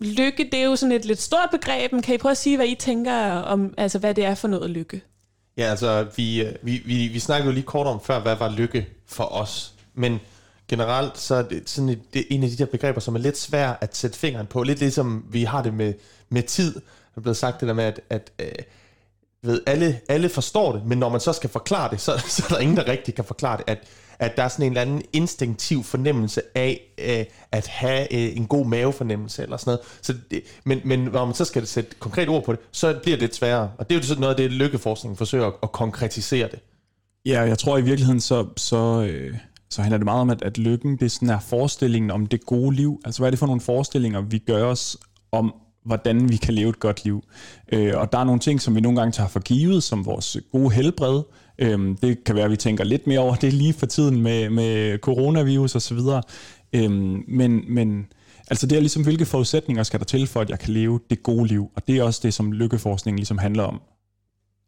lykke, 0.00 0.48
det 0.52 0.60
er 0.60 0.64
jo 0.64 0.76
sådan 0.76 0.92
et 0.92 1.04
lidt 1.04 1.20
stort 1.20 1.48
begreb, 1.50 1.92
men 1.92 2.02
kan 2.02 2.14
I 2.14 2.18
prøve 2.18 2.30
at 2.30 2.36
sige, 2.36 2.56
hvad 2.56 2.66
I 2.66 2.74
tænker 2.74 3.14
om, 3.32 3.74
altså 3.76 3.98
hvad 3.98 4.14
det 4.14 4.24
er 4.24 4.34
for 4.34 4.48
noget 4.48 4.70
lykke? 4.70 5.02
Ja, 5.56 5.62
altså, 5.62 6.06
vi, 6.16 6.44
vi, 6.62 6.82
vi, 6.84 7.08
vi 7.08 7.18
snakkede 7.18 7.46
jo 7.46 7.54
lige 7.54 7.64
kort 7.64 7.86
om 7.86 8.00
før, 8.00 8.20
hvad 8.20 8.36
var 8.36 8.50
lykke 8.50 8.86
for 9.06 9.24
os. 9.24 9.74
Men 9.94 10.20
generelt, 10.68 11.18
så 11.18 11.34
er 11.34 11.42
det, 11.42 11.70
sådan 11.70 11.88
et, 11.88 12.14
det 12.14 12.20
er 12.20 12.24
en 12.30 12.42
af 12.42 12.50
de 12.50 12.56
der 12.56 12.66
begreber, 12.66 13.00
som 13.00 13.14
er 13.14 13.18
lidt 13.18 13.38
svært 13.38 13.76
at 13.80 13.96
sætte 13.96 14.18
fingeren 14.18 14.46
på. 14.46 14.62
Lidt 14.62 14.78
ligesom 14.78 15.24
vi 15.30 15.44
har 15.44 15.62
det 15.62 15.74
med, 15.74 15.94
med 16.28 16.42
tid. 16.42 16.74
Der 16.74 16.80
er 17.16 17.20
blevet 17.20 17.36
sagt 17.36 17.60
det 17.60 17.68
der 17.68 17.74
med, 17.74 17.84
at, 17.84 18.00
at 18.10 18.32
øh, 18.38 18.52
ved, 19.42 19.60
alle, 19.66 20.00
alle 20.08 20.28
forstår 20.28 20.72
det, 20.72 20.84
men 20.86 20.98
når 20.98 21.08
man 21.08 21.20
så 21.20 21.32
skal 21.32 21.50
forklare 21.50 21.90
det, 21.90 22.00
så, 22.00 22.18
så 22.28 22.42
er 22.50 22.54
der 22.54 22.60
ingen, 22.60 22.76
der 22.76 22.88
rigtig 22.88 23.14
kan 23.14 23.24
forklare 23.24 23.56
det, 23.56 23.64
at, 23.66 23.78
at 24.18 24.36
der 24.36 24.42
er 24.42 24.48
sådan 24.48 24.66
en 24.66 24.72
eller 24.72 24.80
anden 24.80 25.02
instinktiv 25.12 25.84
fornemmelse 25.84 26.42
af 26.54 26.80
øh, 26.98 27.24
at 27.52 27.66
have 27.66 28.14
øh, 28.14 28.36
en 28.36 28.46
god 28.46 28.66
mavefornemmelse 28.66 29.42
eller 29.42 29.56
sådan 29.56 29.70
noget. 29.70 29.80
Så 30.02 30.14
det, 30.30 30.42
men, 30.64 30.80
men 30.84 30.98
når 30.98 31.24
man 31.24 31.34
så 31.34 31.44
skal 31.44 31.66
sætte 31.66 31.94
konkret 31.98 32.28
ord 32.28 32.44
på 32.44 32.52
det, 32.52 32.60
så 32.72 32.98
bliver 33.02 33.16
det 33.16 33.22
lidt 33.22 33.36
sværere. 33.36 33.70
Og 33.78 33.90
det 33.90 33.96
er 33.96 34.00
jo 34.00 34.06
sådan 34.06 34.20
noget 34.20 34.34
af 34.34 34.36
det, 34.36 34.52
lykkeforskningen 34.52 35.16
forsøger 35.16 35.46
at, 35.46 35.52
at 35.62 35.72
konkretisere 35.72 36.48
det. 36.48 36.58
Ja, 37.26 37.40
jeg 37.40 37.58
tror 37.58 37.78
i 37.78 37.82
virkeligheden, 37.82 38.20
så, 38.20 38.46
så, 38.56 39.08
øh, 39.10 39.36
så 39.70 39.82
handler 39.82 39.98
det 39.98 40.04
meget 40.04 40.20
om, 40.20 40.30
at, 40.30 40.42
at 40.42 40.58
lykken 40.58 40.96
det 40.96 41.02
er 41.02 41.08
sådan 41.08 41.28
her 41.28 41.40
forestillingen 41.40 42.10
om 42.10 42.26
det 42.26 42.46
gode 42.46 42.76
liv. 42.76 43.00
Altså 43.04 43.20
hvad 43.20 43.28
er 43.28 43.30
det 43.30 43.38
for 43.38 43.46
nogle 43.46 43.60
forestillinger, 43.60 44.20
vi 44.20 44.38
gør 44.38 44.64
os 44.64 44.96
om 45.32 45.54
hvordan 45.84 46.28
vi 46.28 46.36
kan 46.36 46.54
leve 46.54 46.70
et 46.70 46.80
godt 46.80 47.04
liv. 47.04 47.24
Øh, 47.72 47.92
og 47.96 48.12
der 48.12 48.18
er 48.18 48.24
nogle 48.24 48.40
ting, 48.40 48.60
som 48.60 48.74
vi 48.74 48.80
nogle 48.80 48.98
gange 48.98 49.12
tager 49.12 49.28
for 49.28 49.40
givet, 49.40 49.82
som 49.82 50.06
vores 50.06 50.36
gode 50.52 50.70
helbred. 50.70 51.22
Øh, 51.58 51.96
det 52.02 52.24
kan 52.24 52.34
være, 52.34 52.44
at 52.44 52.50
vi 52.50 52.56
tænker 52.56 52.84
lidt 52.84 53.06
mere 53.06 53.18
over 53.18 53.34
det 53.34 53.52
lige 53.52 53.72
for 53.72 53.86
tiden 53.86 54.22
med, 54.22 54.50
med 54.50 54.98
coronavirus 54.98 55.74
osv. 55.74 55.98
Øh, 56.72 56.90
men, 57.28 57.74
men 57.74 58.06
altså 58.50 58.66
det 58.66 58.76
er 58.76 58.80
ligesom, 58.80 59.02
hvilke 59.02 59.26
forudsætninger 59.26 59.82
skal 59.82 60.00
der 60.00 60.04
til 60.04 60.26
for, 60.26 60.40
at 60.40 60.50
jeg 60.50 60.58
kan 60.58 60.72
leve 60.72 61.00
det 61.10 61.22
gode 61.22 61.46
liv? 61.46 61.70
Og 61.74 61.88
det 61.88 61.96
er 61.96 62.02
også 62.02 62.20
det, 62.22 62.34
som 62.34 62.52
lykkeforskningen 62.52 63.18
ligesom 63.18 63.38
handler 63.38 63.62
om. 63.62 63.80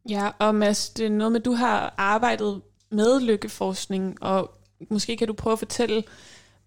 Ja, 0.08 0.31
og 0.38 0.55
Mads, 0.55 0.88
det 0.88 1.06
er 1.06 1.11
noget 1.11 1.32
med, 1.32 1.40
at 1.40 1.44
du 1.44 1.52
har 1.52 1.94
arbejdet 1.99 2.61
med 2.90 3.20
lykkeforskning, 3.20 4.22
og 4.22 4.50
måske 4.90 5.16
kan 5.16 5.26
du 5.26 5.32
prøve 5.32 5.52
at 5.52 5.58
fortælle, 5.58 6.02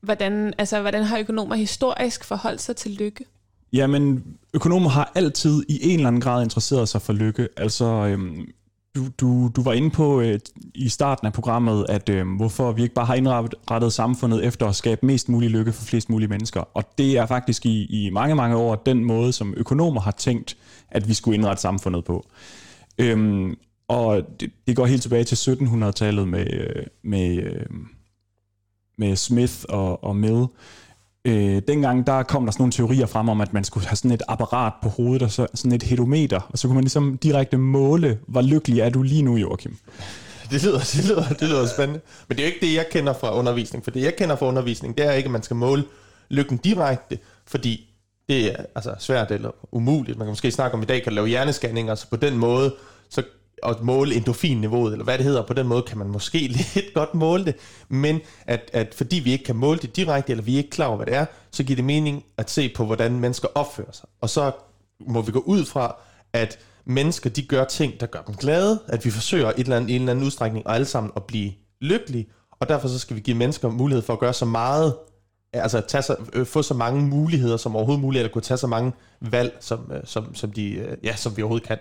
hvordan, 0.02 0.54
altså, 0.58 0.82
hvordan 0.82 1.04
har 1.04 1.20
økonomer 1.20 1.56
historisk 1.56 2.24
forholdt 2.24 2.62
sig 2.62 2.76
til 2.76 2.92
lykke? 2.92 3.26
Jamen, 3.74 4.24
økonomer 4.54 4.90
har 4.90 5.12
altid 5.16 5.64
i 5.70 5.80
en 5.90 5.96
eller 5.96 6.08
anden 6.08 6.22
grad 6.22 6.44
interesseret 6.44 6.90
sig 6.90 7.02
for 7.02 7.14
lykke. 7.14 7.48
Altså, 7.58 7.86
øhm, 7.86 8.48
du, 8.96 9.08
du, 9.20 9.52
du 9.56 9.64
var 9.64 9.74
inde 9.74 9.90
på 9.90 10.22
øh, 10.22 10.40
i 10.76 10.90
starten 10.90 11.28
af 11.28 11.34
programmet, 11.34 11.86
at 11.90 12.10
øh, 12.10 12.36
hvorfor 12.36 12.72
vi 12.72 12.82
ikke 12.82 12.96
bare 12.96 13.06
har 13.06 13.16
indrettet 13.16 13.94
samfundet 13.94 14.46
efter 14.46 14.68
at 14.68 14.76
skabe 14.76 15.06
mest 15.06 15.30
mulig 15.30 15.50
lykke 15.50 15.72
for 15.72 15.84
flest 15.84 16.10
mulige 16.10 16.30
mennesker. 16.30 16.62
Og 16.74 16.84
det 16.98 17.18
er 17.18 17.26
faktisk 17.26 17.66
i, 17.66 17.86
i 17.86 18.10
mange, 18.10 18.36
mange 18.36 18.56
år 18.56 18.76
den 18.76 19.04
måde, 19.06 19.34
som 19.34 19.54
økonomer 19.58 20.02
har 20.02 20.12
tænkt, 20.12 20.58
at 20.92 21.08
vi 21.08 21.14
skulle 21.14 21.36
indrette 21.36 21.62
samfundet 21.62 22.06
på. 22.06 22.26
Øhm, 22.98 23.58
og 23.88 24.22
det, 24.40 24.52
det 24.68 24.76
går 24.76 24.86
helt 24.86 25.02
tilbage 25.02 25.24
til 25.24 25.52
1700-tallet 25.52 26.28
med, 26.28 26.54
øh, 26.54 26.86
med, 27.04 27.38
øh, 27.38 27.66
med 28.98 29.16
Smith 29.16 29.54
og, 29.70 30.04
og 30.04 30.16
Mill, 30.16 30.46
Øh, 31.28 31.62
dengang 31.68 32.08
der 32.08 32.24
kom 32.24 32.46
der 32.46 32.52
sådan 32.52 32.62
nogle 32.62 32.72
teorier 32.72 33.06
frem 33.06 33.30
om, 33.30 33.42
at 33.42 33.54
man 33.54 33.64
skulle 33.64 33.88
have 33.88 33.96
sådan 33.96 34.12
et 34.12 34.24
apparat 34.28 34.74
på 34.84 34.90
hovedet, 34.90 35.22
og 35.22 35.32
så, 35.32 35.48
sådan 35.54 35.72
et 35.72 35.84
hedometer, 35.84 36.42
og 36.50 36.58
så 36.58 36.68
kunne 36.68 36.76
man 36.76 36.84
ligesom 36.84 37.18
direkte 37.18 37.58
måle, 37.58 38.20
hvor 38.28 38.42
lykkelig 38.42 38.80
er 38.80 38.90
du 38.90 39.02
lige 39.02 39.22
nu, 39.22 39.36
Joachim. 39.36 39.78
Det 40.52 40.64
lyder, 40.64 40.80
det, 40.80 41.06
lyder, 41.10 41.28
det 41.30 41.50
lyder 41.50 41.68
spændende. 41.68 42.02
Men 42.28 42.38
det 42.38 42.44
er 42.44 42.48
jo 42.48 42.54
ikke 42.54 42.66
det, 42.66 42.76
jeg 42.76 42.86
kender 42.92 43.14
fra 43.14 43.40
undervisning. 43.40 43.84
For 43.84 43.92
det, 43.92 44.04
jeg 44.04 44.16
kender 44.16 44.36
fra 44.36 44.46
undervisning, 44.46 44.98
det 44.98 45.06
er 45.06 45.12
ikke, 45.12 45.28
at 45.28 45.32
man 45.32 45.44
skal 45.44 45.56
måle 45.56 45.84
lykken 46.30 46.58
direkte, 46.58 47.18
fordi 47.48 47.90
det 48.30 48.52
er 48.52 48.56
altså 48.76 48.96
svært 49.00 49.32
eller 49.32 49.52
umuligt. 49.72 50.18
Man 50.18 50.26
kan 50.26 50.32
måske 50.32 50.52
snakke 50.52 50.74
om, 50.76 50.82
at 50.82 50.86
i 50.86 50.88
dag 50.88 51.04
kan 51.04 51.14
lave 51.14 51.28
hjernescanninger, 51.28 51.96
så 51.96 52.10
på 52.10 52.16
den 52.16 52.38
måde, 52.38 52.76
så 53.10 53.24
at 53.64 53.82
måle 53.82 54.16
endorfinniveauet, 54.16 54.92
eller 54.92 55.04
hvad 55.04 55.18
det 55.18 55.26
hedder, 55.26 55.46
på 55.46 55.54
den 55.54 55.68
måde 55.68 55.82
kan 55.82 55.98
man 55.98 56.08
måske 56.08 56.38
lidt 56.76 56.94
godt 56.94 57.14
måle 57.14 57.46
det, 57.46 57.56
men 57.90 58.22
at, 58.46 58.70
at 58.74 58.94
fordi 58.94 59.16
vi 59.16 59.32
ikke 59.32 59.44
kan 59.44 59.56
måle 59.56 59.80
det 59.80 59.96
direkte, 59.96 60.32
eller 60.32 60.44
vi 60.44 60.54
er 60.54 60.58
ikke 60.58 60.70
klar 60.70 60.86
over, 60.86 60.98
hvad 60.98 61.06
det 61.06 61.16
er, 61.16 61.26
så 61.52 61.64
giver 61.64 61.76
det 61.76 61.86
mening 61.86 62.24
at 62.38 62.50
se 62.50 62.74
på, 62.76 62.86
hvordan 62.86 63.20
mennesker 63.20 63.48
opfører 63.56 63.92
sig. 63.92 64.10
Og 64.22 64.30
så 64.30 64.52
må 65.00 65.22
vi 65.22 65.32
gå 65.32 65.40
ud 65.40 65.66
fra, 65.66 65.96
at 66.34 66.60
mennesker, 66.86 67.30
de 67.30 67.42
gør 67.42 67.64
ting, 67.64 68.00
der 68.00 68.06
gør 68.06 68.22
dem 68.22 68.36
glade, 68.36 68.80
at 68.88 69.06
vi 69.06 69.12
forsøger 69.12 69.50
et 69.50 69.60
eller 69.60 69.78
andet, 69.78 69.90
i 69.90 69.96
en 69.96 70.02
eller 70.02 70.12
anden 70.12 70.26
udstrækning, 70.26 70.68
og 70.68 70.76
alle 70.76 70.86
sammen 70.86 71.12
at 71.16 71.24
blive 71.24 71.52
lykkelige, 71.82 72.28
og 72.60 72.70
derfor 72.70 72.88
så 72.88 73.00
skal 73.00 73.16
vi 73.16 73.22
give 73.22 73.38
mennesker 73.38 73.70
mulighed 73.70 74.02
for 74.02 74.14
at 74.14 74.20
gøre 74.20 74.34
så 74.34 74.46
meget, 74.46 74.96
altså 75.54 75.82
tage 75.88 76.02
så, 76.02 76.16
øh, 76.34 76.46
få 76.46 76.62
så 76.62 76.74
mange 76.74 77.02
muligheder 77.02 77.58
som 77.58 77.76
overhovedet 77.76 78.02
muligt, 78.02 78.20
eller 78.20 78.34
kunne 78.34 78.42
tage 78.42 78.58
så 78.58 78.68
mange 78.68 78.92
valg, 79.22 79.58
som, 79.60 79.92
øh, 79.94 80.02
som, 80.06 80.36
som, 80.36 80.52
de, 80.52 80.72
øh, 80.72 80.98
ja, 81.04 81.16
som 81.16 81.38
vi 81.38 81.42
overhovedet 81.42 81.68
kan. 81.68 81.78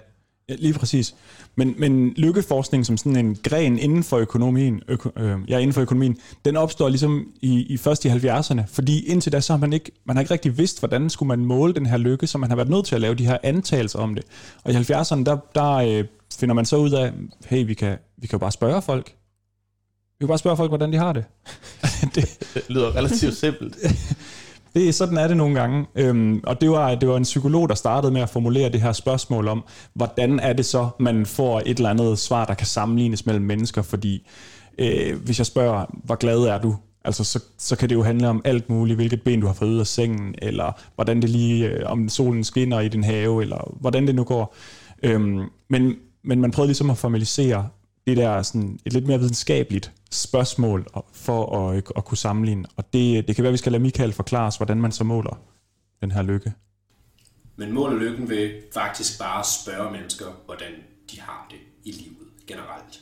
Ja, 0.48 0.54
lige 0.54 0.74
præcis. 0.74 1.14
Men, 1.56 1.74
men 1.78 2.12
lykkeforskning 2.16 2.86
som 2.86 2.96
sådan 2.96 3.16
en 3.16 3.36
gren 3.42 3.78
inden 3.78 4.04
for 4.04 4.18
økonomien, 4.18 4.82
øko, 4.88 5.10
øh, 5.16 5.38
ja, 5.48 5.58
inden 5.58 5.72
for 5.72 5.80
økonomien, 5.80 6.18
den 6.44 6.56
opstår 6.56 6.88
ligesom 6.88 7.26
i, 7.40 7.60
i 7.62 7.76
først 7.76 8.04
i 8.04 8.08
70'erne, 8.08 8.60
fordi 8.68 9.06
indtil 9.06 9.32
da 9.32 9.40
så 9.40 9.52
har 9.52 9.58
man 9.58 9.72
ikke, 9.72 9.92
man 10.04 10.16
har 10.16 10.20
ikke 10.20 10.32
rigtig 10.34 10.58
vidst, 10.58 10.78
hvordan 10.78 11.10
skulle 11.10 11.26
man 11.26 11.44
måle 11.44 11.74
den 11.74 11.86
her 11.86 11.96
lykke, 11.96 12.26
så 12.26 12.38
man 12.38 12.50
har 12.50 12.56
været 12.56 12.68
nødt 12.68 12.86
til 12.86 12.94
at 12.94 13.00
lave 13.00 13.14
de 13.14 13.26
her 13.26 13.38
antagelser 13.42 13.98
om 13.98 14.14
det. 14.14 14.24
Og 14.64 14.72
i 14.72 14.74
70'erne, 14.74 15.24
der, 15.24 15.38
der 15.54 15.72
øh, 15.72 16.04
finder 16.38 16.54
man 16.54 16.64
så 16.64 16.76
ud 16.76 16.90
af, 16.90 17.12
hey, 17.46 17.66
vi 17.66 17.74
kan, 17.74 17.98
vi 18.16 18.26
kan 18.26 18.36
jo 18.36 18.38
bare 18.38 18.52
spørge 18.52 18.82
folk. 18.82 19.06
Vi 20.18 20.22
kan 20.22 20.28
bare 20.28 20.38
spørge 20.38 20.56
folk, 20.56 20.70
hvordan 20.70 20.92
de 20.92 20.98
har 20.98 21.12
det. 21.12 21.24
det, 22.14 22.14
det 22.54 22.62
lyder 22.68 22.96
relativt 22.96 23.36
simpelt. 23.36 23.76
Det, 24.76 24.94
sådan 24.94 25.18
er 25.18 25.28
det 25.28 25.36
nogle 25.36 25.60
gange. 25.60 25.86
Øhm, 25.94 26.40
og 26.44 26.60
det 26.60 26.70
var, 26.70 26.94
det 26.94 27.08
var 27.08 27.16
en 27.16 27.22
psykolog, 27.22 27.68
der 27.68 27.74
startede 27.74 28.12
med 28.12 28.20
at 28.20 28.28
formulere 28.28 28.68
det 28.68 28.80
her 28.80 28.92
spørgsmål 28.92 29.48
om, 29.48 29.64
hvordan 29.94 30.40
er 30.40 30.52
det 30.52 30.66
så, 30.66 30.88
man 31.00 31.26
får 31.26 31.62
et 31.66 31.76
eller 31.76 31.90
andet 31.90 32.18
svar, 32.18 32.44
der 32.44 32.54
kan 32.54 32.66
sammenlignes 32.66 33.26
mellem 33.26 33.44
mennesker. 33.44 33.82
Fordi 33.82 34.28
øh, 34.78 35.22
hvis 35.24 35.38
jeg 35.38 35.46
spørger, 35.46 35.84
hvor 36.04 36.14
glad 36.14 36.38
er 36.38 36.58
du? 36.58 36.76
Altså, 37.04 37.24
så, 37.24 37.42
så 37.58 37.76
kan 37.76 37.88
det 37.88 37.94
jo 37.94 38.02
handle 38.02 38.28
om 38.28 38.42
alt 38.44 38.70
muligt, 38.70 38.96
hvilket 38.96 39.22
ben 39.22 39.40
du 39.40 39.46
har 39.46 39.54
fået 39.54 39.68
ud 39.68 39.78
af 39.78 39.86
sengen, 39.86 40.34
eller 40.38 40.80
hvordan 40.94 41.22
det 41.22 41.30
lige, 41.30 41.66
øh, 41.68 41.90
om 41.90 42.08
solen 42.08 42.44
skinner 42.44 42.80
i 42.80 42.88
din 42.88 43.04
have, 43.04 43.42
eller 43.42 43.74
hvordan 43.80 44.06
det 44.06 44.14
nu 44.14 44.24
går. 44.24 44.54
Øhm, 45.02 45.42
men, 45.70 45.94
men 46.24 46.40
man 46.40 46.50
prøvede 46.50 46.68
ligesom 46.68 46.90
at 46.90 46.98
formalisere 46.98 47.68
det 48.06 48.16
der 48.16 48.42
sådan 48.42 48.78
et 48.86 48.92
lidt 48.92 49.06
mere 49.06 49.18
videnskabeligt 49.18 49.92
spørgsmål 50.10 50.86
for 51.12 51.68
at, 51.68 51.76
øh, 51.76 51.82
at 51.96 52.04
kunne 52.04 52.18
sammenligne. 52.18 52.64
Og 52.76 52.92
det, 52.92 53.18
øh, 53.18 53.26
det 53.26 53.36
kan 53.36 53.42
være, 53.42 53.48
at 53.48 53.52
vi 53.52 53.58
skal 53.58 53.72
lade 53.72 53.82
Michael 53.82 54.12
forklare 54.12 54.46
os, 54.46 54.56
hvordan 54.56 54.80
man 54.80 54.92
så 54.92 55.04
måler 55.04 55.40
den 56.00 56.10
her 56.10 56.22
lykke. 56.22 56.52
Men 57.56 57.72
måler 57.72 57.96
lykken 57.96 58.28
ved 58.28 58.50
faktisk 58.74 59.18
bare 59.18 59.38
at 59.38 59.46
spørge 59.46 59.92
mennesker, 59.92 60.26
hvordan 60.44 60.72
de 61.10 61.20
har 61.20 61.46
det 61.50 61.58
i 61.84 61.90
livet 61.90 62.28
generelt. 62.46 63.00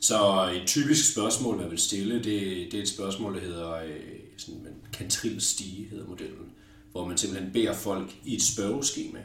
Så 0.00 0.48
øh, 0.50 0.56
et 0.56 0.66
typisk 0.66 1.12
spørgsmål, 1.12 1.56
man 1.56 1.70
vil 1.70 1.78
stille, 1.78 2.14
det, 2.14 2.24
det 2.72 2.74
er 2.74 2.82
et 2.82 2.88
spørgsmål, 2.88 3.34
der 3.34 3.40
hedder 3.40 3.78
sådan, 4.36 4.62
man 4.62 4.72
kantril 4.92 5.40
stige, 5.40 5.88
hedder 5.90 6.06
modellen, 6.06 6.52
hvor 6.92 7.08
man 7.08 7.16
simpelthen 7.18 7.52
beder 7.52 7.72
folk 7.72 8.14
i 8.24 8.34
et 8.34 8.42
spørgeskema 8.42 9.18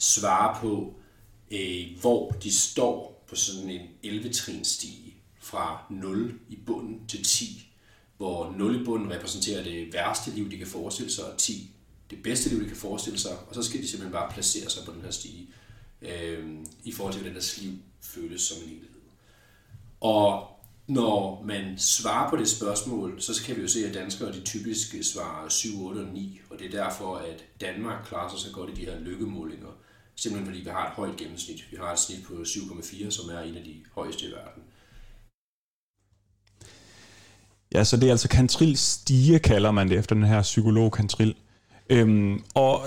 svare 0.00 0.56
på, 0.60 0.94
øh, 1.50 2.00
hvor 2.00 2.30
de 2.30 2.54
står 2.54 3.19
på 3.30 3.36
sådan 3.36 3.70
en 3.70 3.80
11-trins 4.04 4.68
stige 4.68 5.14
fra 5.40 5.84
0 5.90 6.38
i 6.48 6.56
bunden 6.66 7.06
til 7.08 7.24
10, 7.24 7.72
hvor 8.16 8.54
0 8.58 8.80
i 8.80 8.84
bunden 8.84 9.12
repræsenterer 9.12 9.64
det 9.64 9.92
værste 9.92 10.30
liv, 10.30 10.50
de 10.50 10.58
kan 10.58 10.66
forestille 10.66 11.12
sig, 11.12 11.24
og 11.24 11.38
10 11.38 11.70
det 12.10 12.22
bedste 12.22 12.48
liv, 12.48 12.62
de 12.62 12.68
kan 12.68 12.76
forestille 12.76 13.18
sig, 13.18 13.38
og 13.48 13.54
så 13.54 13.62
skal 13.62 13.82
de 13.82 13.88
simpelthen 13.88 14.12
bare 14.12 14.32
placere 14.32 14.70
sig 14.70 14.84
på 14.84 14.92
den 14.92 15.02
her 15.02 15.10
stige, 15.10 15.48
øh, 16.02 16.48
i 16.84 16.92
forhold 16.92 17.14
til, 17.14 17.20
hvordan 17.20 17.34
deres 17.34 17.58
liv 17.62 17.72
føles 18.00 18.42
som 18.42 18.62
en 18.62 18.68
helhed. 18.68 18.88
Og 20.00 20.46
når 20.86 21.42
man 21.44 21.78
svarer 21.78 22.30
på 22.30 22.36
det 22.36 22.48
spørgsmål, 22.48 23.22
så 23.22 23.42
kan 23.46 23.56
vi 23.56 23.60
jo 23.62 23.68
se, 23.68 23.86
at 23.86 23.94
danskere 23.94 24.32
de 24.32 24.40
typisk 24.40 24.94
svarer 25.02 25.48
7, 25.48 25.86
8 25.86 25.98
og 25.98 26.06
9, 26.06 26.40
og 26.50 26.58
det 26.58 26.66
er 26.66 26.84
derfor, 26.84 27.16
at 27.16 27.44
Danmark 27.60 28.06
klarer 28.06 28.30
sig 28.30 28.38
så 28.38 28.52
godt 28.52 28.70
i 28.70 28.74
de 28.74 28.84
her 28.84 29.00
lykkemålinger, 29.00 29.68
simpelthen 30.22 30.46
fordi 30.46 30.64
vi 30.64 30.70
har 30.70 30.86
et 30.86 30.92
højt 30.92 31.16
gennemsnit. 31.16 31.64
Vi 31.70 31.76
har 31.76 31.92
et 31.92 31.98
snit 31.98 32.24
på 32.24 32.32
7,4, 32.32 33.10
som 33.10 33.28
er 33.28 33.40
en 33.40 33.56
af 33.56 33.64
de 33.64 33.74
højeste 33.94 34.26
i 34.26 34.30
verden. 34.30 34.62
Ja, 37.74 37.84
så 37.84 37.96
det 37.96 38.06
er 38.06 38.10
altså 38.10 38.28
kantril 38.28 38.78
stige, 38.78 39.38
kalder 39.38 39.70
man 39.70 39.88
det 39.88 39.98
efter 39.98 40.14
den 40.14 40.24
her 40.24 40.42
psykolog 40.42 40.92
kantril. 40.92 41.34
Øhm, 41.90 42.42
og 42.54 42.80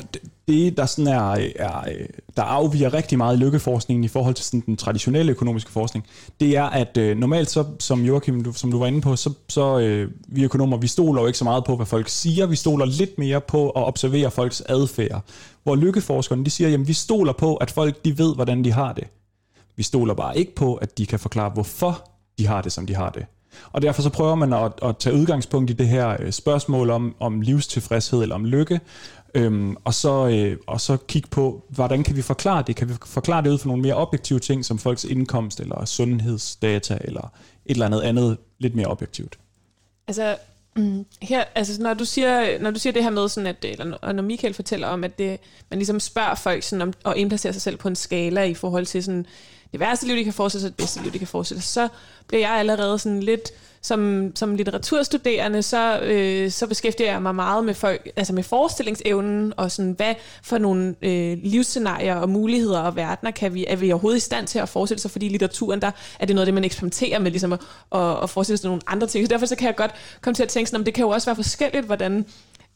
det, 0.47 0.77
der 0.77 0.85
sådan 0.85 1.13
er, 1.13 1.51
er, 1.55 1.79
øh, 1.79 2.05
der 2.37 2.43
afviger 2.43 2.93
rigtig 2.93 3.17
meget 3.17 3.37
i 3.37 3.39
lykkeforskningen 3.39 4.03
i 4.03 4.07
forhold 4.07 4.35
til 4.35 4.45
sådan 4.45 4.63
den 4.65 4.77
traditionelle 4.77 5.31
økonomiske 5.31 5.71
forskning, 5.71 6.05
det 6.39 6.57
er, 6.57 6.63
at 6.63 6.97
øh, 6.97 7.17
normalt, 7.17 7.49
så, 7.49 7.65
som 7.79 8.05
Joachim, 8.05 8.43
du, 8.43 8.53
som 8.53 8.71
du 8.71 8.79
var 8.79 8.87
inde 8.87 9.01
på, 9.01 9.15
så, 9.15 9.33
så 9.49 9.79
øh, 9.79 10.11
vi 10.27 10.43
økonomer, 10.43 10.77
vi 10.77 10.87
stoler 10.87 11.21
jo 11.21 11.27
ikke 11.27 11.39
så 11.39 11.43
meget 11.43 11.63
på, 11.63 11.75
hvad 11.75 11.85
folk 11.85 12.09
siger, 12.09 12.45
vi 12.45 12.55
stoler 12.55 12.85
lidt 12.85 13.17
mere 13.17 13.41
på 13.41 13.69
at 13.69 13.83
observere 13.83 14.31
folks 14.31 14.61
adfærd. 14.61 15.23
Hvor 15.63 15.75
lykkeforskerne, 15.75 16.45
de 16.45 16.49
siger, 16.49 16.69
jamen 16.69 16.87
vi 16.87 16.93
stoler 16.93 17.33
på, 17.33 17.55
at 17.55 17.71
folk, 17.71 18.05
de 18.05 18.17
ved, 18.17 18.35
hvordan 18.35 18.63
de 18.63 18.71
har 18.71 18.93
det. 18.93 19.07
Vi 19.75 19.83
stoler 19.83 20.13
bare 20.13 20.37
ikke 20.37 20.55
på, 20.55 20.75
at 20.75 20.97
de 20.97 21.05
kan 21.05 21.19
forklare, 21.19 21.49
hvorfor 21.49 22.09
de 22.37 22.47
har 22.47 22.61
det, 22.61 22.71
som 22.71 22.85
de 22.85 22.95
har 22.95 23.09
det. 23.09 23.25
Og 23.71 23.81
derfor 23.81 24.01
så 24.01 24.09
prøver 24.09 24.35
man 24.35 24.53
at, 24.53 24.71
at 24.83 24.97
tage 24.97 25.15
udgangspunkt 25.15 25.69
i 25.69 25.73
det 25.73 25.87
her 25.87 26.17
øh, 26.19 26.31
spørgsmål 26.31 26.89
om, 26.89 27.15
om 27.19 27.41
livstilfredshed 27.41 28.21
eller 28.21 28.35
om 28.35 28.45
lykke, 28.45 28.79
øhm, 29.33 29.77
og, 29.83 29.93
så, 29.93 30.27
øh, 30.27 30.57
og 30.67 30.81
så 30.81 30.97
kigge 30.97 31.29
på, 31.29 31.63
hvordan 31.69 32.03
kan 32.03 32.15
vi 32.15 32.21
forklare 32.21 32.63
det? 32.67 32.75
Kan 32.75 32.89
vi 32.89 32.93
forklare 33.05 33.43
det 33.43 33.49
ud 33.49 33.57
fra 33.57 33.67
nogle 33.67 33.81
mere 33.81 33.95
objektive 33.95 34.39
ting, 34.39 34.65
som 34.65 34.79
folks 34.79 35.03
indkomst 35.03 35.59
eller 35.59 35.85
sundhedsdata 35.85 36.97
eller 37.01 37.31
et 37.65 37.71
eller 37.71 37.85
andet 37.85 38.01
andet 38.01 38.37
lidt 38.59 38.75
mere 38.75 38.87
objektivt? 38.87 39.37
Altså, 40.07 40.35
mm, 40.75 41.05
her, 41.21 41.43
altså 41.55 41.81
når 41.81 41.93
du 41.93 42.05
siger, 42.05 42.59
når 42.59 42.71
du 42.71 42.79
siger 42.79 42.93
det 42.93 43.03
her 43.03 43.09
med 43.09 43.29
sådan 43.29 43.47
at 43.47 43.65
eller 43.65 44.11
når 44.11 44.23
Michael 44.23 44.53
fortæller 44.53 44.87
om 44.87 45.03
at 45.03 45.19
det, 45.19 45.39
man 45.69 45.79
ligesom 45.79 45.99
spørger 45.99 46.35
folk 46.35 46.63
sådan 46.63 46.81
om 46.81 46.93
at 47.05 47.13
indplacere 47.17 47.53
sig 47.53 47.61
selv 47.61 47.77
på 47.77 47.87
en 47.87 47.95
skala 47.95 48.43
i 48.43 48.53
forhold 48.53 48.85
til 48.85 49.03
sådan 49.03 49.25
det 49.73 49.79
værste 49.79 50.07
liv, 50.07 50.15
de 50.15 50.23
kan 50.23 50.33
forestille 50.33 50.61
sig, 50.61 50.69
det 50.69 50.77
bedste 50.77 51.01
liv, 51.01 51.11
de 51.11 51.17
kan 51.17 51.27
forestille 51.27 51.61
sig, 51.61 51.71
så 51.73 51.87
bliver 52.27 52.41
jeg 52.41 52.51
allerede 52.51 52.99
sådan 52.99 53.19
lidt, 53.19 53.51
som, 53.81 54.31
som 54.35 54.55
litteraturstuderende, 54.55 55.61
så, 55.61 55.99
øh, 55.99 56.51
så 56.51 56.67
beskæftiger 56.67 57.11
jeg 57.11 57.21
mig 57.21 57.35
meget 57.35 57.65
med, 57.65 57.73
folk, 57.73 58.09
altså 58.15 58.33
med 58.33 58.43
forestillingsevnen, 58.43 59.53
og 59.57 59.71
sådan, 59.71 59.91
hvad 59.91 60.15
for 60.43 60.57
nogle 60.57 60.95
øh, 61.01 61.37
livsscenarier 61.43 62.15
og 62.15 62.29
muligheder 62.29 62.79
og 62.79 62.95
verdener 62.95 63.31
kan 63.31 63.53
vi, 63.53 63.65
er 63.67 63.75
vi 63.75 63.91
overhovedet 63.91 64.17
i 64.17 64.21
stand 64.21 64.47
til 64.47 64.59
at 64.59 64.69
forestille 64.69 65.01
sig, 65.01 65.11
fordi 65.11 65.25
i 65.25 65.29
litteraturen, 65.29 65.81
der 65.81 65.91
er 66.19 66.25
det 66.25 66.35
noget 66.35 66.43
af 66.43 66.47
det, 66.47 66.53
man 66.53 66.63
eksperimenterer 66.63 67.19
med, 67.19 67.31
ligesom 67.31 67.53
at, 67.53 67.59
at, 67.91 68.23
at 68.23 68.29
forestille 68.29 68.57
sig 68.57 68.67
nogle 68.67 68.81
andre 68.87 69.07
ting. 69.07 69.25
Så 69.25 69.29
derfor 69.29 69.45
så 69.45 69.55
kan 69.55 69.67
jeg 69.67 69.75
godt 69.75 69.91
komme 70.21 70.35
til 70.35 70.43
at 70.43 70.49
tænke 70.49 70.69
sådan, 70.69 70.81
om 70.81 70.85
det 70.85 70.93
kan 70.93 71.03
jo 71.03 71.09
også 71.09 71.27
være 71.27 71.35
forskelligt, 71.35 71.85
hvordan 71.85 72.25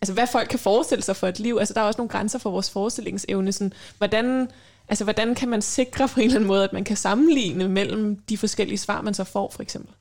altså 0.01 0.13
hvad 0.13 0.27
folk 0.31 0.49
kan 0.49 0.59
forestille 0.59 1.03
sig 1.03 1.15
for 1.15 1.27
et 1.27 1.39
liv. 1.39 1.57
Altså 1.59 1.73
der 1.73 1.81
er 1.81 1.85
også 1.85 1.97
nogle 1.97 2.09
grænser 2.09 2.39
for 2.39 2.49
vores 2.51 2.69
forestillingsevne. 2.69 3.51
Sådan, 3.51 3.73
hvordan, 3.97 4.47
Altså, 4.89 5.03
hvordan 5.03 5.35
kan 5.35 5.49
man 5.49 5.61
sikre 5.61 6.07
på 6.07 6.19
en 6.19 6.25
eller 6.25 6.35
anden 6.35 6.47
måde, 6.47 6.63
at 6.63 6.73
man 6.73 6.83
kan 6.83 6.97
sammenligne 6.97 7.67
mellem 7.67 8.19
de 8.29 8.37
forskellige 8.37 8.77
svar, 8.77 9.01
man 9.01 9.13
så 9.13 9.23
får, 9.23 9.51
for 9.55 9.61
eksempel? 9.61 9.93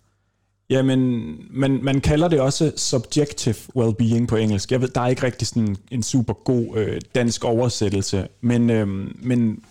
Jamen, 0.71 1.35
man, 1.51 1.79
man 1.83 2.01
kalder 2.01 2.29
det 2.29 2.41
også 2.41 2.73
subjective 2.77 3.55
well-being 3.77 4.27
på 4.27 4.37
engelsk. 4.37 4.73
Jeg 4.73 4.81
ved, 4.81 4.89
der 4.89 5.01
er 5.01 5.07
ikke 5.07 5.23
rigtig 5.23 5.49
sådan 5.49 5.77
en 5.91 6.03
super 6.03 6.33
god 6.33 6.77
øh, 6.77 7.01
dansk 7.15 7.45
oversættelse, 7.45 8.29
men, 8.41 8.71
øh, 8.71 8.89
men 9.27 9.65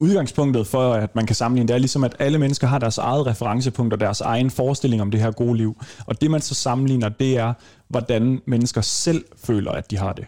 udgangspunktet 0.00 0.66
for, 0.66 0.92
at 0.92 1.14
man 1.14 1.26
kan 1.26 1.36
sammenligne, 1.36 1.68
det 1.68 1.74
er 1.74 1.78
ligesom, 1.78 2.04
at 2.04 2.16
alle 2.18 2.38
mennesker 2.38 2.66
har 2.66 2.78
deres 2.78 2.98
eget 2.98 3.26
referencepunkt 3.26 3.92
og 3.92 4.00
deres 4.00 4.20
egen 4.20 4.50
forestilling 4.50 5.02
om 5.02 5.10
det 5.10 5.20
her 5.20 5.30
gode 5.30 5.56
liv. 5.56 5.76
Og 6.06 6.20
det, 6.20 6.30
man 6.30 6.40
så 6.40 6.54
sammenligner, 6.54 7.08
det 7.08 7.36
er, 7.36 7.52
hvordan 7.88 8.40
mennesker 8.46 8.80
selv 8.80 9.24
føler, 9.36 9.70
at 9.72 9.90
de 9.90 9.98
har 9.98 10.12
det. 10.12 10.24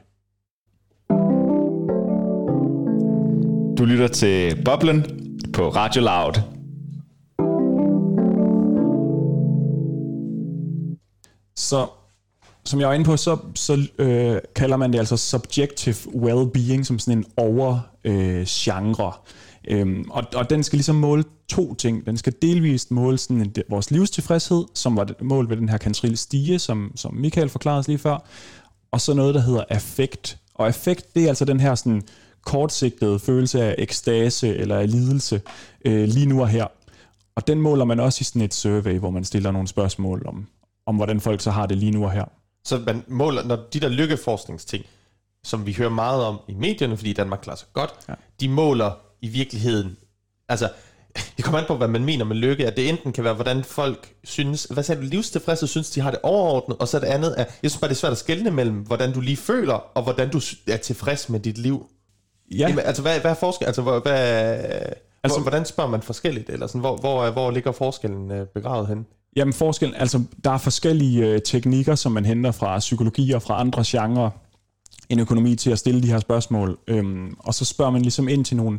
Du 3.79 3.85
lytter 3.85 4.09
til 4.09 4.63
Boblen 4.65 5.05
på 5.53 5.69
Radio 5.69 6.03
Loud. 6.03 6.33
Så 11.57 11.87
som 12.65 12.81
jeg 12.81 12.89
var 12.89 12.95
inde 12.95 13.05
på, 13.05 13.17
så, 13.17 13.39
så 13.55 13.89
øh, 13.99 14.39
kalder 14.57 14.77
man 14.77 14.93
det 14.93 14.99
altså 14.99 15.17
subjective 15.17 15.95
well-being 15.95 16.85
som 16.85 16.99
sådan 16.99 17.19
en 17.19 17.25
over-genre. 17.37 19.13
Øh, 19.69 19.81
øhm, 19.81 20.11
og, 20.11 20.25
og 20.35 20.51
den 20.51 20.63
skal 20.63 20.77
ligesom 20.77 20.97
måle 20.97 21.25
to 21.49 21.75
ting. 21.75 22.07
Den 22.07 22.17
skal 22.17 22.35
delvist 22.43 22.91
måle 22.91 23.19
sådan 23.19 23.41
en, 23.41 23.55
vores 23.69 23.91
livstilfredshed, 23.91 24.65
som 24.75 24.97
var 24.97 25.05
det 25.05 25.23
mål 25.23 25.49
ved 25.49 25.57
den 25.57 25.69
her 25.69 25.79
kantril 25.79 26.19
stige, 26.19 26.59
som, 26.59 26.93
som 26.97 27.15
Michael 27.15 27.49
forklarede 27.49 27.79
os 27.79 27.89
lige 27.89 27.99
før, 27.99 28.27
og 28.91 29.01
så 29.01 29.15
noget, 29.15 29.35
der 29.35 29.41
hedder 29.41 29.65
affekt. 29.69 30.39
Og 30.55 30.67
affekt, 30.67 31.15
det 31.15 31.25
er 31.25 31.29
altså 31.29 31.45
den 31.45 31.61
her 31.61 31.75
sådan 31.75 32.03
kortsigtede 32.45 33.19
følelse 33.19 33.63
af 33.63 33.75
ekstase 33.79 34.57
eller 34.57 34.79
af 34.79 34.91
lidelse 34.91 35.41
øh, 35.85 36.09
lige 36.09 36.27
nu 36.27 36.41
og 36.41 36.49
her. 36.49 36.67
Og 37.37 37.47
den 37.47 37.61
måler 37.61 37.85
man 37.85 38.01
også 38.01 38.19
i 38.21 38.25
sådan 38.25 38.43
et 38.43 38.55
survey, 38.55 38.99
hvor 38.99 39.11
man 39.11 39.25
stiller 39.25 39.51
nogle 39.51 39.69
spørgsmål 39.69 40.27
om, 40.27 40.47
om 40.87 40.97
hvordan 40.97 41.21
folk 41.21 41.41
så 41.41 41.51
har 41.51 41.67
det 41.67 41.77
lige 41.77 41.93
nu 41.93 42.05
og 42.05 42.13
her. 42.13 42.25
Så 42.65 42.83
man 42.87 43.05
måler, 43.09 43.45
når 43.45 43.57
de 43.73 43.81
der 43.81 43.89
lykkeforskningsting, 43.89 44.85
som 45.45 45.67
vi 45.67 45.73
hører 45.73 45.91
meget 45.91 46.25
om 46.25 46.41
i 46.49 46.55
medierne, 46.55 46.97
fordi 46.97 47.13
Danmark 47.13 47.41
klarer 47.43 47.57
sig 47.57 47.69
godt, 47.73 47.95
ja. 48.09 48.15
de 48.41 48.49
måler 48.49 48.93
i 49.21 49.29
virkeligheden, 49.29 49.97
altså 50.49 50.69
det 51.37 51.45
kommer 51.45 51.61
an 51.61 51.67
på, 51.69 51.77
hvad 51.77 51.89
man 51.89 52.05
mener 52.05 52.25
med 52.25 52.37
lykke, 52.37 52.67
at 52.67 52.77
det 52.77 52.89
enten 52.89 53.13
kan 53.13 53.25
være, 53.25 53.35
hvordan 53.35 53.65
folk 53.65 54.15
synes, 54.25 54.65
hvad 54.65 54.83
sagde 54.83 55.01
du, 55.01 55.07
livstilfredshed 55.07 55.69
synes, 55.69 55.91
de 55.91 56.01
har 56.01 56.11
det 56.11 56.21
overordnet, 56.23 56.79
og 56.79 56.89
så 56.89 56.99
det 56.99 57.07
andet 57.07 57.35
er, 57.39 57.45
jeg 57.63 57.71
synes 57.71 57.81
bare, 57.81 57.89
det 57.89 57.95
er 57.95 57.99
svært 57.99 58.13
at 58.13 58.19
skelne 58.19 58.51
mellem, 58.51 58.77
hvordan 58.77 59.13
du 59.13 59.21
lige 59.21 59.37
føler, 59.37 59.75
og 59.75 60.03
hvordan 60.03 60.31
du 60.31 60.41
er 60.67 60.77
tilfreds 60.77 61.29
med 61.29 61.41
dit 61.41 61.59
liv. 61.59 61.87
Ja. 62.51 62.57
Jamen, 62.69 62.79
altså, 62.79 63.03
hvad, 63.03 63.21
hvad 63.21 63.31
er 63.31 63.35
forskel? 63.35 63.67
Altså, 63.67 63.83
hvad, 63.83 64.01
hvad, 64.03 64.15
altså, 65.23 65.39
hvor, 65.39 65.41
hvordan 65.41 65.65
spørger 65.65 65.91
man 65.91 66.03
forskelligt? 66.03 66.51
Eller 66.51 66.67
sådan, 66.67 66.81
hvor, 66.81 66.97
hvor, 66.97 67.31
hvor 67.31 67.51
ligger 67.51 67.73
forskellen 67.73 68.31
øh, 68.31 68.47
begravet 68.47 68.89
hen? 68.89 69.07
Jamen 69.37 69.53
forskellen, 69.53 69.97
altså 69.97 70.23
der 70.45 70.51
er 70.51 70.59
forskellige 70.59 71.27
øh, 71.27 71.41
teknikker, 71.43 71.95
som 71.95 72.13
man 72.13 72.25
henter 72.25 72.53
fra 72.53 72.79
psykologi 72.79 73.33
og 73.33 73.43
fra 73.43 73.61
andre 73.61 73.83
genrer. 73.87 74.31
en 75.09 75.21
økonomi 75.21 75.57
til 75.57 75.71
at 75.71 75.79
stille 75.79 76.03
de 76.03 76.07
her 76.07 76.19
spørgsmål. 76.19 76.79
Øhm, 76.89 77.35
og 77.39 77.55
så 77.55 77.65
spørger 77.65 77.91
man 77.91 78.03
ligesom 78.03 78.29
ind 78.29 78.45
til 78.45 78.57
nogle, 78.57 78.79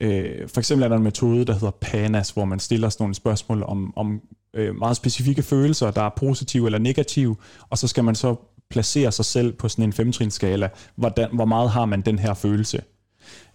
øh, 0.00 0.48
for 0.48 0.60
eksempel 0.60 0.84
er 0.84 0.88
der 0.88 0.96
en 0.96 1.02
metode, 1.02 1.44
der 1.44 1.52
hedder 1.52 1.70
PANAS, 1.70 2.30
hvor 2.30 2.44
man 2.44 2.60
stiller 2.60 2.88
sådan 2.88 3.02
nogle 3.04 3.14
spørgsmål 3.14 3.62
om, 3.62 3.92
om 3.96 4.20
øh, 4.54 4.74
meget 4.74 4.96
specifikke 4.96 5.42
følelser, 5.42 5.90
der 5.90 6.02
er 6.02 6.10
positive 6.16 6.66
eller 6.66 6.78
negative, 6.78 7.36
og 7.70 7.78
så 7.78 7.88
skal 7.88 8.04
man 8.04 8.14
så 8.14 8.34
placere 8.70 9.12
sig 9.12 9.24
selv 9.24 9.52
på 9.52 9.68
sådan 9.68 9.84
en 9.84 9.92
femtrinskala, 9.92 10.68
hvordan, 10.96 11.28
hvor 11.32 11.44
meget 11.44 11.70
har 11.70 11.84
man 11.84 12.00
den 12.00 12.18
her 12.18 12.34
følelse. 12.34 12.80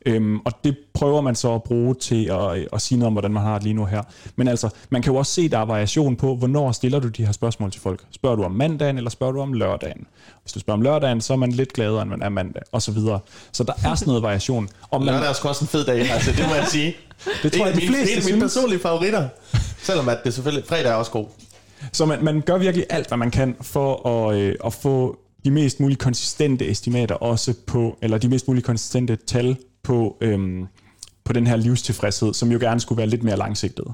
Øhm, 0.05 0.39
og 0.39 0.51
det 0.63 0.77
prøver 0.93 1.21
man 1.21 1.35
så 1.35 1.53
at 1.53 1.63
bruge 1.63 1.95
til 1.95 2.25
at, 2.25 2.67
at 2.73 2.81
sige 2.81 2.99
noget 2.99 3.07
om, 3.07 3.13
hvordan 3.13 3.31
man 3.31 3.43
har 3.43 3.53
det 3.53 3.63
lige 3.63 3.73
nu 3.73 3.85
her. 3.85 4.01
Men 4.35 4.47
altså, 4.47 4.69
man 4.89 5.01
kan 5.01 5.13
jo 5.13 5.19
også 5.19 5.31
se, 5.31 5.49
der 5.49 5.57
er 5.57 5.65
variation 5.65 6.15
på, 6.15 6.35
hvornår 6.35 6.71
stiller 6.71 6.99
du 6.99 7.07
de 7.07 7.25
her 7.25 7.31
spørgsmål 7.31 7.71
til 7.71 7.81
folk. 7.81 8.03
Spørger 8.11 8.35
du 8.35 8.43
om 8.43 8.51
mandagen, 8.51 8.97
eller 8.97 9.09
spørger 9.09 9.33
du 9.33 9.41
om 9.41 9.53
lørdagen? 9.53 10.07
Hvis 10.43 10.53
du 10.53 10.59
spørger 10.59 10.77
om 10.77 10.81
lørdagen, 10.81 11.21
så 11.21 11.33
er 11.33 11.37
man 11.37 11.51
lidt 11.51 11.73
gladere, 11.73 12.01
end 12.01 12.09
man 12.09 12.21
er 12.21 12.29
mandag, 12.29 12.61
og 12.71 12.81
så 12.81 12.91
videre. 12.91 13.19
Så 13.51 13.63
der 13.63 13.73
er 13.83 13.95
sådan 13.95 14.07
noget 14.07 14.23
variation. 14.23 14.69
Og 14.81 14.99
man... 15.01 15.13
Lørdag 15.13 15.29
er 15.29 15.49
også 15.49 15.65
en 15.65 15.67
fed 15.67 15.85
dag, 15.85 16.11
altså, 16.11 16.31
det 16.31 16.47
må 16.47 16.55
jeg 16.55 16.67
sige. 16.67 16.95
det 17.43 17.53
tror 17.53 17.65
jeg, 17.65 17.75
de 17.75 17.87
fleste 17.87 18.15
Det 18.15 18.25
er 18.25 18.29
mine 18.29 18.41
personlige 18.41 18.79
favoritter. 18.79 19.27
Selvom 19.81 20.09
at 20.09 20.17
det 20.23 20.33
selvfølgelig, 20.33 20.67
fredag 20.67 20.91
er 20.91 20.95
også 20.95 21.11
god. 21.11 21.25
Så 21.91 22.05
man, 22.05 22.23
man 22.23 22.41
gør 22.41 22.57
virkelig 22.57 22.85
alt, 22.89 23.07
hvad 23.07 23.17
man 23.17 23.31
kan 23.31 23.55
for 23.61 24.07
at, 24.07 24.37
øh, 24.37 24.55
at 24.65 24.73
få 24.73 25.17
de 25.45 25.51
mest 25.51 25.79
mulige 25.79 25.97
konsistente 25.97 26.69
estimater 26.69 27.15
også 27.15 27.53
på, 27.67 27.97
eller 28.01 28.17
de 28.17 28.27
mest 28.27 28.47
mulige 28.47 28.63
konsistente 28.63 29.15
tal 29.15 29.57
på, 29.91 30.17
øhm, 30.21 30.67
på 31.23 31.33
den 31.33 31.47
her 31.47 31.55
livstilfredshed, 31.55 32.33
som 32.33 32.51
jo 32.51 32.59
gerne 32.59 32.79
skulle 32.79 32.97
være 32.97 33.07
lidt 33.07 33.23
mere 33.23 33.37
langsigtet. 33.37 33.85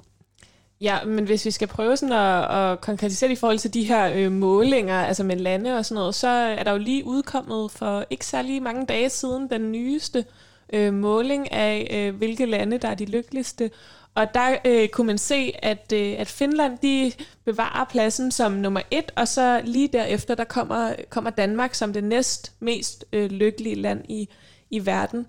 Ja, 0.81 1.03
men 1.05 1.25
hvis 1.25 1.45
vi 1.45 1.51
skal 1.51 1.67
prøve 1.67 1.97
sådan 1.97 2.15
at, 2.15 2.71
at 2.71 2.81
konkretisere 2.81 3.31
i 3.31 3.35
forhold 3.35 3.59
til 3.59 3.73
de 3.73 3.83
her 3.83 4.11
øh, 4.15 4.31
målinger, 4.31 4.95
altså 4.95 5.23
med 5.23 5.35
lande 5.35 5.77
og 5.77 5.85
sådan 5.85 5.99
noget, 5.99 6.15
så 6.15 6.27
er 6.27 6.63
der 6.63 6.71
jo 6.71 6.77
lige 6.77 7.05
udkommet 7.05 7.71
for 7.71 8.05
ikke 8.09 8.25
særlig 8.25 8.61
mange 8.61 8.85
dage 8.85 9.09
siden 9.09 9.49
den 9.49 9.71
nyeste 9.71 10.25
øh, 10.73 10.93
måling 10.93 11.51
af, 11.51 11.87
øh, 11.93 12.15
hvilke 12.15 12.45
lande, 12.45 12.77
der 12.77 12.87
er 12.87 12.95
de 12.95 13.05
lykkeligste. 13.05 13.71
Og 14.15 14.33
der 14.33 14.55
øh, 14.65 14.89
kunne 14.89 15.07
man 15.07 15.17
se, 15.17 15.53
at, 15.63 15.93
øh, 15.93 16.15
at 16.17 16.27
Finland 16.27 16.77
de 16.77 17.11
bevarer 17.45 17.85
pladsen 17.85 18.31
som 18.31 18.51
nummer 18.51 18.81
et, 18.91 19.11
og 19.15 19.27
så 19.27 19.61
lige 19.63 19.89
derefter, 19.93 20.35
der 20.35 20.43
kommer, 20.43 20.93
kommer 21.09 21.29
Danmark 21.29 21.73
som 21.73 21.93
det 21.93 22.03
næst 22.03 22.51
mest 22.59 23.05
øh, 23.13 23.31
lykkelige 23.31 23.75
land 23.75 24.01
i, 24.09 24.29
i 24.69 24.85
verden. 24.85 25.27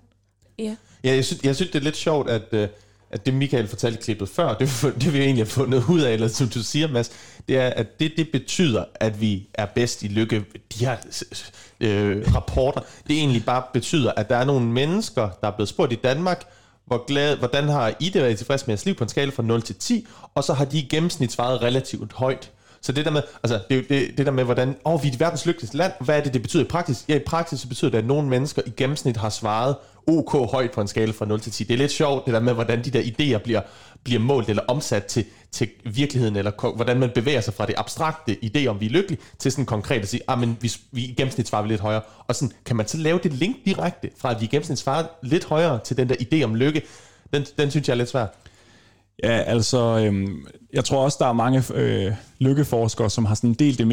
Ja, 0.59 0.75
ja 1.03 1.15
jeg, 1.15 1.25
synes, 1.25 1.43
jeg 1.43 1.55
synes, 1.55 1.71
det 1.71 1.79
er 1.79 1.83
lidt 1.83 1.97
sjovt, 1.97 2.29
at, 2.29 2.43
øh, 2.51 2.67
at 3.11 3.25
det 3.25 3.33
Michael 3.33 3.67
fortalte 3.67 4.01
klippet 4.01 4.29
før, 4.29 4.53
det, 4.53 4.69
det 5.01 5.13
vi 5.13 5.19
egentlig 5.19 5.45
har 5.45 5.49
fundet 5.49 5.83
ud 5.89 6.01
af, 6.01 6.13
eller 6.13 6.27
som 6.27 6.49
du 6.49 6.63
siger, 6.63 6.87
Mads, 6.87 7.11
det 7.47 7.57
er, 7.57 7.67
at 7.67 7.99
det, 7.99 8.13
det 8.17 8.29
betyder, 8.31 8.83
at 8.95 9.21
vi 9.21 9.47
er 9.53 9.65
bedst 9.65 10.03
i 10.03 10.07
lykke. 10.07 10.45
De 10.73 10.85
her 10.85 10.97
øh, 11.79 12.35
rapporter, 12.35 12.81
det 13.07 13.17
egentlig 13.17 13.45
bare 13.45 13.63
betyder, 13.73 14.11
at 14.11 14.29
der 14.29 14.35
er 14.35 14.45
nogle 14.45 14.65
mennesker, 14.65 15.29
der 15.41 15.47
er 15.47 15.51
blevet 15.51 15.69
spurgt 15.69 15.93
i 15.93 15.95
Danmark, 15.95 16.45
hvor 16.85 17.05
glad, 17.07 17.37
hvordan 17.37 17.69
har 17.69 17.93
I 17.99 18.09
det 18.09 18.21
været 18.21 18.37
tilfreds 18.37 18.67
med 18.67 18.71
jeres 18.71 18.85
liv 18.85 18.95
på 18.95 19.03
en 19.03 19.09
skala 19.09 19.31
fra 19.31 19.43
0 19.43 19.61
til 19.61 19.75
10, 19.75 20.07
og 20.35 20.43
så 20.43 20.53
har 20.53 20.65
de 20.65 20.77
i 20.77 20.87
gennemsnit 20.89 21.31
svaret 21.31 21.61
relativt 21.61 22.13
højt. 22.13 22.51
Så 22.81 22.91
det 22.91 23.05
der 23.05 23.11
med, 23.11 23.21
altså 23.43 23.59
det, 23.69 23.89
det, 23.89 24.17
det 24.17 24.25
der 24.25 24.31
med, 24.31 24.43
hvordan, 24.43 24.75
åh, 24.85 24.93
oh, 24.93 25.03
vi 25.03 25.07
er 25.07 25.11
et 25.11 25.19
verdens 25.19 25.45
lykkeligste 25.45 25.77
land, 25.77 25.91
hvad 25.99 26.17
er 26.17 26.23
det, 26.23 26.33
det 26.33 26.41
betyder 26.41 26.63
i 26.63 26.67
praksis? 26.67 27.05
Ja, 27.07 27.15
i 27.15 27.19
praksis 27.19 27.59
så 27.59 27.67
betyder 27.67 27.91
det, 27.91 27.97
at 27.97 28.05
nogle 28.05 28.27
mennesker 28.27 28.61
i 28.65 28.69
gennemsnit 28.77 29.17
har 29.17 29.29
svaret 29.29 29.75
OK 30.07 30.51
højt 30.51 30.71
på 30.71 30.81
en 30.81 30.87
skala 30.87 31.11
fra 31.11 31.25
0 31.25 31.39
til 31.39 31.51
10. 31.51 31.63
Det 31.63 31.73
er 31.73 31.77
lidt 31.77 31.91
sjovt, 31.91 32.25
det 32.25 32.33
der 32.33 32.39
med, 32.39 32.53
hvordan 32.53 32.83
de 32.83 32.91
der 32.91 33.01
idéer 33.01 33.43
bliver, 33.43 33.61
bliver 34.03 34.19
målt 34.19 34.49
eller 34.49 34.63
omsat 34.67 35.05
til, 35.05 35.25
til 35.51 35.69
virkeligheden, 35.85 36.35
eller 36.35 36.75
hvordan 36.75 36.99
man 36.99 37.09
bevæger 37.15 37.41
sig 37.41 37.53
fra 37.53 37.65
det 37.65 37.75
abstrakte 37.77 38.37
idé 38.43 38.65
om, 38.67 38.79
vi 38.79 38.85
er 38.85 38.89
lykkelige, 38.89 39.21
til 39.39 39.51
sådan 39.51 39.65
konkret 39.65 40.01
at 40.01 40.07
sige, 40.07 40.21
ah, 40.27 40.39
men 40.39 40.57
vi, 40.61 40.71
vi 40.91 41.01
i 41.01 41.13
gennemsnit 41.13 41.47
svarer 41.47 41.61
vi 41.61 41.69
lidt 41.69 41.81
højere. 41.81 42.01
Og 42.27 42.35
sådan, 42.35 42.51
kan 42.65 42.75
man 42.75 42.87
så 42.87 42.97
lave 42.97 43.19
det 43.23 43.33
link 43.33 43.57
direkte 43.65 44.09
fra, 44.17 44.31
at 44.31 44.41
vi 44.41 44.45
i 44.45 44.49
gennemsnit 44.49 44.79
svarer 44.79 45.05
lidt 45.21 45.45
højere 45.45 45.79
til 45.83 45.97
den 45.97 46.09
der 46.09 46.15
idé 46.15 46.43
om 46.43 46.55
lykke? 46.55 46.81
Den, 47.33 47.45
den 47.57 47.71
synes 47.71 47.87
jeg 47.87 47.93
er 47.93 47.97
lidt 47.97 48.09
svær. 48.09 48.25
Ja, 49.23 49.37
altså, 49.37 49.77
øhm, 49.77 50.47
jeg 50.73 50.85
tror 50.85 51.03
også, 51.03 51.17
der 51.19 51.27
er 51.27 51.33
mange 51.33 51.63
øh, 51.73 52.13
lykkeforskere, 52.39 53.09
som 53.09 53.25
har 53.25 53.35
sådan 53.35 53.53
delte 53.53 53.85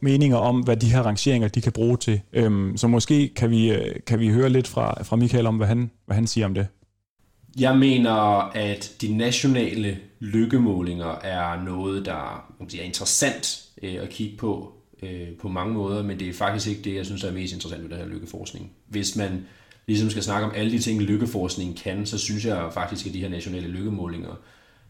meninger 0.00 0.36
om, 0.36 0.60
hvad 0.60 0.76
de 0.76 0.92
her 0.92 1.02
rangeringer, 1.02 1.48
de 1.48 1.60
kan 1.60 1.72
bruge 1.72 1.96
til. 1.96 2.20
Øhm, 2.32 2.76
så 2.76 2.88
måske 2.88 3.28
kan 3.28 3.50
vi, 3.50 3.72
øh, 3.72 3.94
kan 4.06 4.20
vi 4.20 4.28
høre 4.28 4.48
lidt 4.48 4.68
fra, 4.68 5.02
fra 5.02 5.16
Michael 5.16 5.46
om, 5.46 5.56
hvad 5.56 5.66
han, 5.66 5.90
hvad 6.06 6.16
han 6.16 6.26
siger 6.26 6.46
om 6.46 6.54
det. 6.54 6.66
Jeg 7.58 7.78
mener, 7.78 8.12
at 8.54 8.92
de 9.00 9.16
nationale 9.16 9.98
lykkemålinger 10.20 11.18
er 11.22 11.64
noget, 11.64 12.06
der 12.06 12.50
er 12.60 12.82
interessant 12.82 13.62
øh, 13.82 13.94
at 14.02 14.08
kigge 14.08 14.36
på 14.36 14.72
øh, 15.02 15.28
på 15.40 15.48
mange 15.48 15.74
måder, 15.74 16.02
men 16.02 16.18
det 16.18 16.28
er 16.28 16.32
faktisk 16.32 16.68
ikke 16.68 16.82
det, 16.82 16.94
jeg 16.94 17.06
synes 17.06 17.24
er 17.24 17.32
mest 17.32 17.54
interessant 17.54 17.82
ved 17.82 17.90
den 17.90 17.98
her 17.98 18.06
lykkeforskning. 18.06 18.70
Hvis 18.88 19.16
man 19.16 19.46
ligesom 19.86 20.10
skal 20.10 20.22
snakke 20.22 20.46
om 20.46 20.52
alle 20.56 20.72
de 20.72 20.78
ting, 20.78 21.02
lykkeforskning 21.02 21.76
kan, 21.76 22.06
så 22.06 22.18
synes 22.18 22.44
jeg 22.44 22.68
faktisk, 22.72 23.06
at 23.06 23.14
de 23.14 23.20
her 23.20 23.28
nationale 23.28 23.68
lykkemålinger 23.68 24.40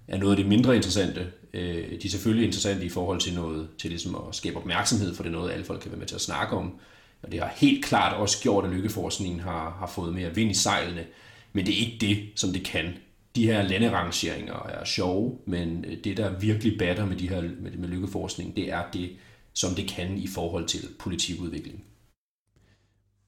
er 0.09 0.19
noget 0.19 0.33
af 0.33 0.37
det 0.37 0.47
mindre 0.47 0.77
interessante. 0.77 1.33
Øh, 1.55 1.91
de 1.91 2.07
er 2.07 2.11
selvfølgelig 2.11 2.47
interessante 2.47 2.87
i 2.87 2.89
forhold 2.89 3.21
til 3.21 3.35
noget, 3.35 3.69
til 3.79 3.91
ligesom 3.91 4.15
at 4.15 4.35
skabe 4.35 4.57
opmærksomhed, 4.57 5.15
for 5.15 5.23
det 5.23 5.31
er 5.31 5.37
noget, 5.37 5.53
alle 5.53 5.65
folk 5.65 5.81
kan 5.81 5.91
være 5.91 5.99
med 5.99 6.07
til 6.07 6.15
at 6.15 6.21
snakke 6.21 6.57
om. 6.57 6.79
Og 7.23 7.33
det 7.33 7.41
har 7.41 7.53
helt 7.57 7.85
klart 7.85 8.17
også 8.17 8.43
gjort, 8.43 8.65
at 8.65 8.71
lykkeforskningen 8.71 9.41
har, 9.41 9.77
har 9.79 9.87
fået 9.87 10.15
mere 10.15 10.35
vind 10.35 10.51
i 10.51 10.55
sejlene. 10.55 11.07
Men 11.53 11.67
det 11.67 11.75
er 11.75 11.79
ikke 11.79 11.97
det, 12.01 12.29
som 12.35 12.53
det 12.53 12.65
kan. 12.65 12.93
De 13.37 13.47
her 13.47 13.63
landerangeringer 13.63 14.67
er 14.69 14.85
sjove, 14.85 15.39
men 15.47 15.85
øh, 15.85 16.05
det, 16.05 16.17
der 16.17 16.39
virkelig 16.39 16.79
batter 16.79 17.07
med, 17.07 17.17
de 17.17 17.29
her, 17.29 17.43
med, 17.43 17.71
med 17.71 17.89
lykkeforskning, 17.89 18.57
det 18.57 18.73
er 18.73 18.83
det, 18.93 19.11
som 19.53 19.75
det 19.75 19.89
kan 19.89 20.19
i 20.19 20.27
forhold 20.27 20.67
til 20.67 20.89
politikudvikling. 20.99 21.85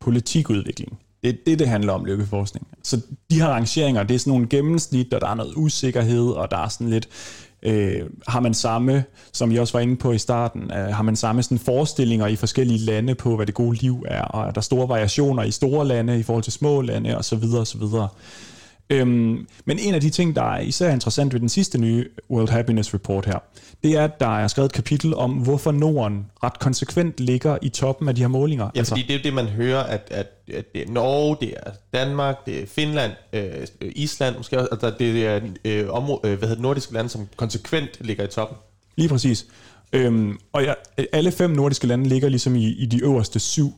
Politikudvikling. 0.01 0.99
Det 1.23 1.31
er 1.31 1.37
det, 1.47 1.59
det 1.59 1.69
handler 1.69 1.93
om, 1.93 2.05
lykkeforskning. 2.05 2.67
Så 2.83 3.01
de 3.31 3.41
her 3.41 3.49
rangeringer, 3.49 4.03
det 4.03 4.15
er 4.15 4.19
sådan 4.19 4.31
nogle 4.31 4.47
gennemsnit, 4.47 5.15
og 5.15 5.21
der 5.21 5.29
er 5.29 5.35
noget 5.35 5.53
usikkerhed, 5.57 6.29
og 6.29 6.51
der 6.51 6.57
er 6.57 6.69
sådan 6.69 6.91
lidt, 6.91 7.09
øh, 7.63 8.03
har 8.29 8.41
man 8.41 8.55
samme, 8.55 9.05
som 9.33 9.53
jeg 9.53 9.61
også 9.61 9.73
var 9.73 9.81
inde 9.81 9.97
på 9.97 10.13
i 10.13 10.19
starten, 10.19 10.63
øh, 10.63 10.95
har 10.95 11.03
man 11.03 11.17
samme 11.17 11.43
sådan 11.43 11.59
forestillinger 11.59 12.27
i 12.27 12.37
forskellige 12.37 12.79
lande 12.79 13.15
på, 13.15 13.37
hvad 13.37 13.47
det 13.47 13.55
gode 13.55 13.79
liv 13.79 14.05
er, 14.09 14.23
og 14.23 14.47
er 14.47 14.51
der 14.51 14.61
store 14.61 14.89
variationer 14.89 15.43
i 15.43 15.51
store 15.51 15.87
lande 15.87 16.19
i 16.19 16.23
forhold 16.23 16.45
til 16.45 16.53
små 16.53 16.81
lande, 16.81 17.19
osv. 17.19 17.45
osv. 17.59 17.83
Øhm, 18.91 19.47
men 19.65 19.79
en 19.79 19.95
af 19.95 20.01
de 20.01 20.11
ting, 20.11 20.37
der 20.37 20.43
er 20.43 20.61
især 20.61 20.93
interessant 20.93 21.33
ved 21.33 21.41
den 21.41 21.49
sidste 21.49 21.79
nye 21.79 22.09
World 22.31 22.49
Happiness 22.49 22.95
Report 22.95 23.27
her, 23.27 23.39
det 23.83 23.97
er, 23.97 24.05
at 24.05 24.21
der 24.21 24.39
er 24.39 24.49
skrevet 24.49 24.69
et 24.69 24.73
kapitel 24.73 25.15
om, 25.15 25.33
hvorfor 25.33 25.73
Norden 25.73 26.27
ret 26.45 26.59
konsekvent 26.59 27.21
ligger 27.21 27.59
i 27.63 27.69
toppen 27.69 28.09
af 28.09 28.15
de 28.15 28.21
her 28.21 28.29
målinger. 28.29 28.71
Ja, 28.75 28.79
altså, 28.79 28.93
fordi 28.93 29.03
det 29.07 29.17
er 29.17 29.23
det, 29.23 29.35
man 29.35 29.47
hører, 29.47 29.83
at, 29.83 30.09
at, 30.11 30.27
at 30.55 30.73
det 30.75 30.83
er 30.83 30.93
Norge, 30.93 31.37
det 31.41 31.55
er 31.57 31.71
Danmark, 31.95 32.47
det 32.47 32.63
er 32.63 32.67
Finland, 32.67 33.13
øh, 33.33 33.67
Island, 33.81 34.37
måske 34.37 34.59
også, 34.59 34.69
altså 34.73 34.93
det 34.99 35.27
er 35.27 35.41
øh, 35.65 35.91
område, 35.91 36.21
øh, 36.25 36.39
hvad 36.39 36.49
hedder 36.49 36.63
nordiske 36.63 36.93
lande, 36.93 37.11
som 37.11 37.29
konsekvent 37.37 37.91
ligger 38.01 38.25
i 38.25 38.29
toppen. 38.29 38.59
Lige 38.97 39.09
præcis. 39.09 39.47
Øhm, 39.93 40.39
og 40.53 40.65
ja, 40.65 40.73
alle 41.13 41.33
fem 41.33 41.51
nordiske 41.51 41.87
lande 41.87 42.09
ligger 42.09 42.29
ligesom 42.29 42.57
i, 42.57 42.67
i 42.67 42.87
de 42.87 43.03
øverste 43.03 43.41
syv 43.41 43.73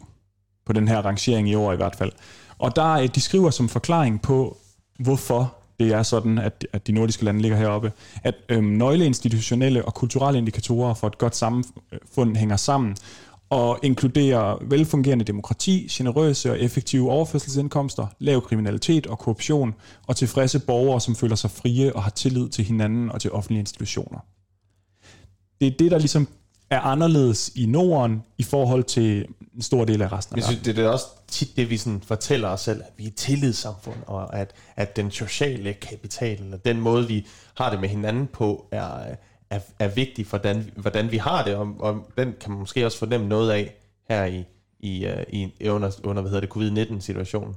på 0.67 0.73
den 0.73 0.89
her 0.89 0.99
rangering 0.99 1.49
i 1.49 1.55
år 1.55 1.73
i 1.73 1.77
hvert 1.77 1.97
fald. 1.97 2.13
Og 2.59 2.77
der, 2.77 3.07
de 3.07 3.21
skriver 3.21 3.51
som 3.51 3.69
forklaring 3.69 4.23
på, 4.23 4.59
hvorfor 4.99 5.55
det 5.81 5.93
er 5.93 6.03
sådan, 6.03 6.39
at, 6.39 6.67
at 6.73 6.87
de 6.87 6.93
nordiske 6.93 7.25
lande 7.25 7.43
ligger 7.43 7.59
heroppe, 7.59 7.93
at 8.23 8.35
øhm, 8.49 8.65
nøgleinstitutionelle 8.65 9.85
og 9.85 9.95
kulturelle 9.95 10.39
indikatorer 10.39 10.95
for 10.95 11.07
et 11.07 11.19
godt 11.19 11.37
samfund 11.37 12.37
hænger 12.37 12.57
sammen, 12.57 12.97
og 13.51 13.79
inkluderer 13.83 14.65
velfungerende 14.65 15.25
demokrati, 15.25 15.89
generøse 15.91 16.51
og 16.51 16.61
effektive 16.61 17.11
overførselsindkomster, 17.11 18.07
lav 18.19 18.41
kriminalitet 18.41 19.07
og 19.07 19.19
korruption, 19.19 19.75
og 20.07 20.17
tilfredse 20.17 20.59
borgere, 20.59 21.01
som 21.01 21.17
føler 21.17 21.37
sig 21.37 21.51
frie 21.51 21.97
og 21.97 22.03
har 22.03 22.11
tillid 22.11 22.49
til 22.49 22.65
hinanden 22.65 23.11
og 23.11 23.21
til 23.21 23.33
offentlige 23.33 23.61
institutioner. 23.61 24.19
Det 25.61 25.67
er 25.67 25.77
det, 25.79 25.91
der 25.91 25.99
ligesom 25.99 26.29
er 26.71 26.81
anderledes 26.81 27.53
i 27.55 27.67
Norden 27.67 28.23
i 28.39 28.43
forhold 28.43 28.85
til 28.85 29.27
en 29.55 29.63
stor 29.63 29.85
del 29.85 30.03
af 30.03 30.13
resten 30.13 30.39
af 30.39 30.43
verden. 30.43 30.77
Det 30.77 30.85
er 30.85 30.89
også 30.89 31.07
tit 31.29 31.57
det, 31.57 31.71
vi 31.71 31.77
sådan 31.77 32.01
fortæller 32.01 32.49
os 32.49 32.61
selv, 32.61 32.83
at 32.83 32.93
vi 32.97 33.05
er 33.05 33.09
et 33.09 33.15
tillidssamfund, 33.15 33.97
og 34.07 34.37
at, 34.37 34.55
at 34.77 34.97
den 34.97 35.11
sociale 35.11 35.73
kapital, 35.73 36.43
eller 36.43 36.57
den 36.57 36.81
måde, 36.81 37.09
vi 37.09 37.27
har 37.55 37.71
det 37.71 37.81
med 37.81 37.89
hinanden 37.89 38.27
på, 38.27 38.67
er, 38.73 39.15
er, 39.51 39.61
er 39.79 39.89
vigtig 39.89 40.27
for, 40.27 40.39
hvordan, 40.39 40.71
hvordan 40.77 41.11
vi 41.11 41.17
har 41.17 41.45
det, 41.45 41.55
og, 41.55 41.75
og 41.79 42.11
den 42.19 42.35
kan 42.41 42.51
man 42.51 42.61
måske 42.61 42.87
også 42.87 42.99
fornemme 42.99 43.29
noget 43.29 43.51
af 43.51 43.75
her 44.09 44.25
i, 44.25 44.45
i, 44.81 45.07
øh, 45.07 45.25
i 45.33 45.69
under, 45.69 45.91
under 46.05 46.23
hvad 46.23 46.31
hedder 46.31 46.47
det, 46.47 46.51
covid-19-situationen. 46.51 47.55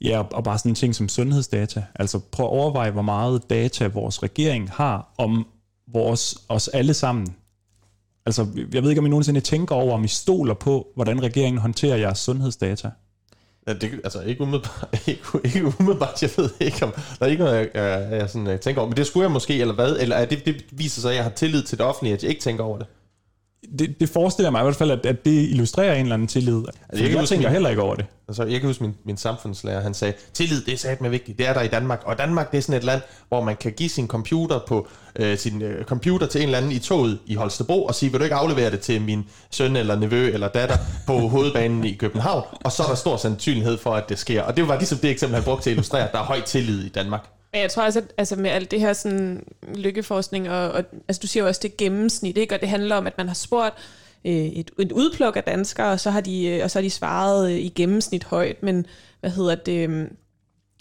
Ja, 0.00 0.22
og 0.32 0.44
bare 0.44 0.58
sådan 0.58 0.70
en 0.70 0.74
ting 0.74 0.94
som 0.94 1.08
sundhedsdata. 1.08 1.84
Altså 1.94 2.18
prøv 2.18 2.46
at 2.46 2.50
overveje, 2.50 2.90
hvor 2.90 3.02
meget 3.02 3.50
data 3.50 3.86
vores 3.86 4.22
regering 4.22 4.70
har 4.70 5.14
om 5.18 5.46
vores, 5.92 6.38
os 6.48 6.68
alle 6.68 6.94
sammen 6.94 7.36
Altså, 8.26 8.46
jeg 8.72 8.82
ved 8.82 8.90
ikke, 8.90 9.00
om 9.00 9.06
I 9.06 9.08
nogensinde 9.08 9.40
tænker 9.40 9.74
over, 9.74 9.94
om 9.94 10.04
I 10.04 10.08
stoler 10.08 10.54
på, 10.54 10.86
hvordan 10.94 11.22
regeringen 11.22 11.60
håndterer 11.60 11.96
jeres 11.96 12.18
sundhedsdata. 12.18 12.90
Ja, 13.68 13.72
det, 13.72 14.00
altså 14.04 14.20
ikke 14.20 14.40
umiddelbart, 14.40 14.98
ikke, 15.06 15.22
ikke 15.44 15.64
umiddelbart, 15.80 16.22
jeg 16.22 16.30
ved 16.36 16.50
ikke 16.60 16.84
om, 16.84 16.92
der 16.92 17.26
er 17.26 17.30
ikke 17.30 17.44
noget, 17.44 17.58
jeg, 17.58 17.70
jeg, 17.74 18.08
jeg 18.12 18.30
sådan, 18.30 18.46
jeg 18.46 18.60
tænker 18.60 18.80
over, 18.80 18.88
men 18.88 18.96
det 18.96 19.06
skulle 19.06 19.24
jeg 19.24 19.30
måske, 19.30 19.60
eller 19.60 19.74
hvad, 19.74 19.96
eller 20.00 20.16
er 20.16 20.24
det, 20.24 20.44
det 20.44 20.64
viser 20.70 21.00
sig, 21.00 21.10
at 21.10 21.16
jeg 21.16 21.24
har 21.24 21.30
tillid 21.30 21.62
til 21.62 21.78
det 21.78 21.86
offentlige, 21.86 22.14
at 22.14 22.22
jeg 22.22 22.28
ikke 22.30 22.40
tænker 22.40 22.64
over 22.64 22.78
det? 22.78 22.86
Det, 23.78 24.00
det 24.00 24.08
forestiller 24.08 24.50
mig 24.50 24.60
i 24.60 24.62
hvert 24.62 24.76
fald, 24.76 24.90
at, 24.90 25.06
at 25.06 25.24
det 25.24 25.30
illustrerer 25.50 25.94
en 25.94 26.00
eller 26.02 26.14
anden 26.14 26.28
tillid. 26.28 26.56
Altså, 26.88 27.04
jeg, 27.04 27.10
jeg 27.12 27.20
huske 27.20 27.34
tænker 27.34 27.48
min- 27.48 27.52
heller 27.52 27.70
ikke 27.70 27.82
over 27.82 27.94
det. 27.94 28.06
Altså, 28.28 28.44
jeg 28.44 28.60
kan 28.60 28.68
huske 28.68 28.82
min, 28.84 28.94
min 29.06 29.16
samfundslærer, 29.16 29.80
han 29.80 29.94
sagde, 29.94 30.14
tillid, 30.34 30.60
det 30.64 30.74
er 30.74 30.78
sat 30.78 31.00
med 31.00 31.10
vigtigt, 31.10 31.38
det 31.38 31.48
er 31.48 31.52
der 31.52 31.60
i 31.62 31.68
Danmark. 31.68 32.02
Og 32.04 32.18
Danmark, 32.18 32.50
det 32.52 32.58
er 32.58 32.62
sådan 32.62 32.74
et 32.78 32.84
land, 32.84 33.00
hvor 33.28 33.44
man 33.44 33.56
kan 33.56 33.72
give 33.72 33.88
sin 33.88 34.06
computer 34.08 34.58
på 34.68 34.88
øh, 35.16 35.38
sin 35.38 35.62
øh, 35.62 35.84
computer 35.84 36.26
til 36.26 36.40
en 36.40 36.44
eller 36.48 36.58
anden 36.58 36.72
i 36.72 36.78
toget 36.78 37.18
i 37.26 37.34
Holstebro, 37.34 37.84
og 37.84 37.94
sige, 37.94 38.10
vil 38.10 38.18
du 38.20 38.24
ikke 38.24 38.36
aflevere 38.36 38.70
det 38.70 38.80
til 38.80 39.02
min 39.02 39.24
søn 39.50 39.76
eller 39.76 39.96
nevø 39.96 40.30
eller 40.32 40.48
datter 40.48 40.76
på 41.06 41.18
hovedbanen 41.28 41.84
i 41.84 41.94
København? 41.94 42.42
Og 42.64 42.72
så 42.72 42.82
er 42.82 42.86
der 42.86 42.94
stor 42.94 43.16
sandsynlighed 43.16 43.78
for, 43.78 43.94
at 43.94 44.08
det 44.08 44.18
sker. 44.18 44.42
Og 44.42 44.56
det 44.56 44.68
var 44.68 44.76
ligesom 44.78 44.98
det 44.98 45.10
eksempel, 45.10 45.34
han 45.34 45.44
brugte 45.44 45.62
til 45.64 45.70
at 45.70 45.74
illustrere, 45.74 46.04
at 46.06 46.12
der 46.12 46.18
er 46.18 46.24
høj 46.24 46.40
tillid 46.40 46.84
i 46.84 46.88
Danmark. 46.88 47.26
Men 47.52 47.62
jeg 47.62 47.70
tror 47.70 47.82
også, 47.82 47.98
at 47.98 48.04
altså 48.18 48.36
med 48.36 48.50
alt 48.50 48.70
det 48.70 48.80
her 48.80 48.92
sådan, 48.92 49.44
lykkeforskning, 49.74 50.50
og, 50.50 50.72
og 50.72 50.84
altså 51.08 51.20
du 51.20 51.26
siger 51.26 51.42
jo 51.42 51.48
også, 51.48 51.60
det 51.62 51.72
er 51.72 51.76
gennemsnit, 51.76 52.36
ikke? 52.36 52.54
og 52.54 52.60
det 52.60 52.68
handler 52.68 52.96
om, 52.96 53.06
at 53.06 53.18
man 53.18 53.26
har 53.28 53.34
spurgt 53.34 53.74
øh, 54.24 54.32
et, 54.32 54.70
et 54.78 54.92
udpluk 54.92 55.36
af 55.36 55.44
danskere, 55.44 55.92
og 55.92 56.00
så 56.00 56.10
har 56.10 56.20
de, 56.20 56.46
øh, 56.46 56.64
og 56.64 56.70
så 56.70 56.78
har 56.78 56.82
de 56.82 56.90
svaret 56.90 57.50
øh, 57.50 57.58
i 57.58 57.68
gennemsnit 57.68 58.24
højt, 58.24 58.62
men 58.62 58.86
hvad 59.20 59.30
hedder 59.30 59.54
det, 59.54 59.88
øh, 59.88 60.06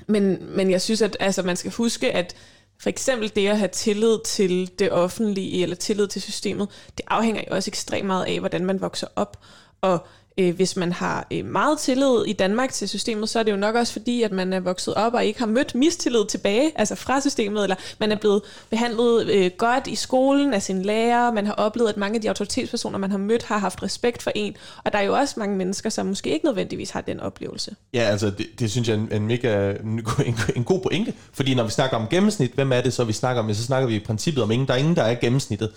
men, 0.08 0.38
men 0.56 0.72
jeg 0.72 0.82
synes, 0.82 1.02
at 1.02 1.18
altså, 1.20 1.44
man 1.44 1.56
skal 1.56 1.72
huske, 1.72 2.12
at 2.12 2.36
for 2.82 2.90
eksempel 2.90 3.32
det 3.36 3.48
at 3.48 3.58
have 3.58 3.68
tillid 3.68 4.18
til 4.26 4.72
det 4.80 4.92
offentlige, 4.92 5.64
eller 5.64 5.76
tillid 5.76 6.08
til 6.08 6.22
systemet, 6.22 6.70
det 6.98 7.06
afhænger 7.08 7.42
jo 7.50 7.56
også 7.56 7.70
ekstremt 7.70 8.08
meget 8.08 8.26
af, 8.26 8.40
hvordan 8.40 8.66
man 8.66 8.82
vokser 8.82 9.08
op, 9.16 9.44
og 9.82 10.08
øh, 10.38 10.56
hvis 10.56 10.76
man 10.76 10.92
har 10.92 11.28
øh, 11.32 11.46
meget 11.46 11.80
tillid 11.80 12.26
i 12.28 12.34
Danmark 12.34 12.72
til 12.72 12.90
systemet, 12.90 13.30
så 13.30 13.40
er 13.40 13.44
det 13.44 13.52
jo 13.52 13.58
nok 13.58 13.76
også 13.76 13.94
fordi, 13.94 14.22
at 14.22 14.32
man 14.32 14.54
er 14.54 14.60
vokset 14.60 14.94
op 14.94 15.14
og 15.14 15.26
ikke 15.26 15.40
har 15.40 15.46
mødt 15.46 15.76
mistillid 15.76 16.26
tilbage, 16.30 16.72
altså 16.76 16.96
fra 16.96 17.22
systemet, 17.22 17.64
eller 17.64 17.76
man 18.00 18.12
er 18.12 18.16
blevet 18.16 18.42
behandlet 18.70 19.30
øh, 19.30 19.52
godt 19.58 19.88
i 19.88 19.96
skolen 19.96 20.54
af 20.54 20.62
sin 20.62 20.82
lærer, 20.82 21.32
man 21.32 21.46
har 21.46 21.54
oplevet, 21.54 21.90
at 21.90 21.98
mange 21.98 22.16
af 22.16 22.22
de 22.22 22.28
autoritetspersoner, 22.28 22.98
man 22.98 23.12
har 23.12 23.18
mødt, 23.18 23.44
har 23.44 23.58
haft 23.58 23.84
respekt 23.84 24.24
for 24.24 24.32
en, 24.36 24.56
og 24.84 24.94
der 24.94 25.00
er 25.00 25.04
jo 25.04 25.14
også 25.14 25.36
mange 25.38 25.58
mennesker, 25.58 25.90
som 25.90 26.06
måske 26.06 26.30
ikke 26.30 26.46
nødvendigvis 26.46 26.90
har 26.90 27.02
den 27.02 27.20
oplevelse. 27.20 27.76
Ja, 27.94 28.02
altså 28.02 28.30
det, 28.30 28.48
det 28.60 28.72
synes 28.72 28.88
jeg 28.88 28.96
er 28.96 29.00
en, 29.00 29.10
en 29.12 29.28
mega 29.28 29.72
en, 29.72 29.88
en, 30.26 30.36
en 30.56 30.64
god 30.64 30.82
pointe, 30.82 31.14
fordi 31.34 31.56
når 31.56 31.64
vi 31.64 31.72
snakker 31.72 31.98
om 31.98 32.08
gennemsnit, 32.08 32.52
hvem 32.52 32.72
er 32.72 32.82
det 32.82 32.94
så 32.94 33.04
vi 33.04 33.14
snakker 33.14 33.44
om? 33.44 33.54
Så 33.54 33.64
snakker 33.64 33.88
vi 33.88 33.96
i 33.96 34.00
princippet 34.00 34.44
om 34.44 34.52
ingen. 34.52 34.68
Der 34.68 34.74
er 34.74 34.78
ingen, 34.78 34.96
der 34.96 35.04
er 35.04 35.16
gennemsnittet. 35.16 35.72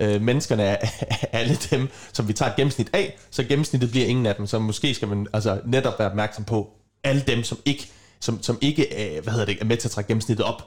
Øh, 0.00 0.22
menneskerne 0.22 0.62
er 0.62 0.76
alle 1.38 1.54
dem, 1.70 1.88
som 2.12 2.28
vi 2.28 2.32
tager 2.32 2.50
et 2.50 2.56
gennemsnit 2.56 2.90
af, 2.92 3.18
så 3.30 3.44
gennemsnittet 3.44 3.90
bliver 3.90 4.06
ingen 4.06 4.26
af 4.26 4.34
dem. 4.34 4.46
Så 4.46 4.58
måske 4.58 4.94
skal 4.94 5.08
man 5.08 5.26
altså 5.32 5.60
netop 5.66 5.98
være 5.98 6.10
opmærksom 6.10 6.44
på 6.44 6.68
alle 7.04 7.22
dem, 7.26 7.42
som 7.42 7.58
ikke, 7.64 7.90
som, 8.20 8.42
som 8.42 8.58
ikke 8.60 8.82
øh, 9.16 9.22
hvad 9.22 9.32
hedder 9.32 9.46
det, 9.46 9.60
er 9.60 9.64
med 9.64 9.76
til 9.76 9.88
at 9.88 9.92
trække 9.92 10.08
gennemsnittet 10.08 10.46
op. 10.46 10.62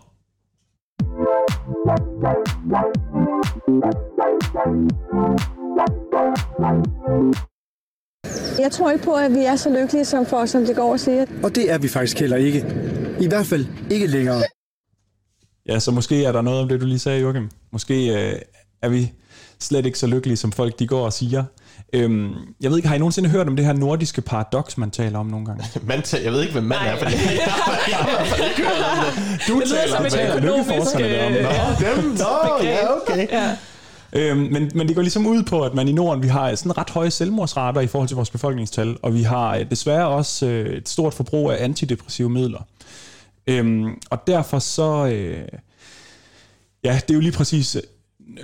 Jeg 8.59 8.71
tror 8.71 8.91
ikke 8.91 9.03
på, 9.03 9.13
at 9.13 9.31
vi 9.31 9.43
er 9.43 9.55
så 9.55 9.69
lykkelige 9.69 10.05
som 10.05 10.25
for, 10.25 10.45
som 10.45 10.65
det 10.65 10.75
går 10.75 10.91
og 10.91 10.99
siger. 10.99 11.25
Og 11.43 11.55
det 11.55 11.71
er 11.71 11.77
vi 11.77 11.87
faktisk 11.87 12.19
heller 12.19 12.37
ikke. 12.37 12.59
I 13.19 13.27
hvert 13.27 13.45
fald 13.45 13.65
ikke 13.91 14.07
længere. 14.07 14.41
Ja, 15.65 15.79
så 15.79 15.91
måske 15.91 16.25
er 16.25 16.31
der 16.31 16.41
noget 16.41 16.61
om 16.61 16.67
det, 16.69 16.81
du 16.81 16.85
lige 16.85 16.99
sagde, 16.99 17.21
Joachim. 17.21 17.49
Måske 17.71 17.95
øh, 18.07 18.39
er 18.81 18.89
vi 18.89 19.11
slet 19.63 19.85
ikke 19.85 19.99
så 19.99 20.07
lykkelige, 20.07 20.37
som 20.37 20.51
folk 20.51 20.79
de 20.79 20.87
går 20.87 21.05
og 21.05 21.13
siger. 21.13 21.43
Øhm, 21.93 22.31
jeg 22.61 22.69
ved 22.69 22.77
ikke, 22.77 22.87
har 22.87 22.95
I 22.95 22.99
nogensinde 22.99 23.29
hørt 23.29 23.47
om 23.47 23.55
det 23.55 23.65
her 23.65 23.73
nordiske 23.73 24.21
paradoks, 24.21 24.77
man 24.77 24.91
taler 24.91 25.19
om 25.19 25.25
nogle 25.25 25.45
gange? 25.45 25.63
Man 25.81 26.01
tager, 26.01 26.23
jeg 26.23 26.33
ved 26.33 26.41
ikke, 26.41 26.53
hvem 26.53 26.63
mand 26.63 26.79
er, 26.87 26.97
for 26.97 27.05
det 27.05 27.13
jeg 27.21 27.21
hvert 28.03 28.27
fald 28.27 28.49
ikke 28.49 28.61
hørt 28.61 28.83
om 28.91 29.05
det. 29.05 29.41
Du 29.47 29.59
Det 29.59 29.69
taler 29.69 29.87
som 29.87 29.99
om 29.99 30.05
et 30.05 30.11
det. 30.11 31.41
Nå, 31.41 31.49
ja. 31.49 31.95
Dem? 31.95 32.03
Nå, 32.03 32.63
ja, 32.63 32.95
okay. 32.95 33.27
Ja. 33.31 33.55
Øhm, 34.15 34.39
men, 34.51 34.71
men 34.75 34.87
det 34.87 34.95
går 34.95 35.01
ligesom 35.01 35.27
ud 35.27 35.43
på, 35.43 35.61
at 35.61 35.73
man 35.73 35.87
i 35.87 35.91
Norden, 35.91 36.23
vi 36.23 36.27
har 36.27 36.55
sådan 36.55 36.77
ret 36.77 36.89
høje 36.89 37.11
selvmordsrater 37.11 37.81
i 37.81 37.87
forhold 37.87 38.07
til 38.07 38.15
vores 38.15 38.29
befolkningstal, 38.29 38.97
og 39.01 39.13
vi 39.13 39.23
har 39.23 39.57
øh, 39.57 39.69
desværre 39.69 40.07
også 40.07 40.45
øh, 40.45 40.77
et 40.77 40.89
stort 40.89 41.13
forbrug 41.13 41.51
af 41.51 41.63
antidepressive 41.63 42.29
midler. 42.29 42.59
Øhm, 43.47 44.01
og 44.09 44.27
derfor 44.27 44.59
så, 44.59 45.05
øh, 45.05 45.47
ja, 46.83 46.99
det 47.07 47.09
er 47.09 47.13
jo 47.13 47.19
lige 47.19 47.31
præcis, 47.31 47.77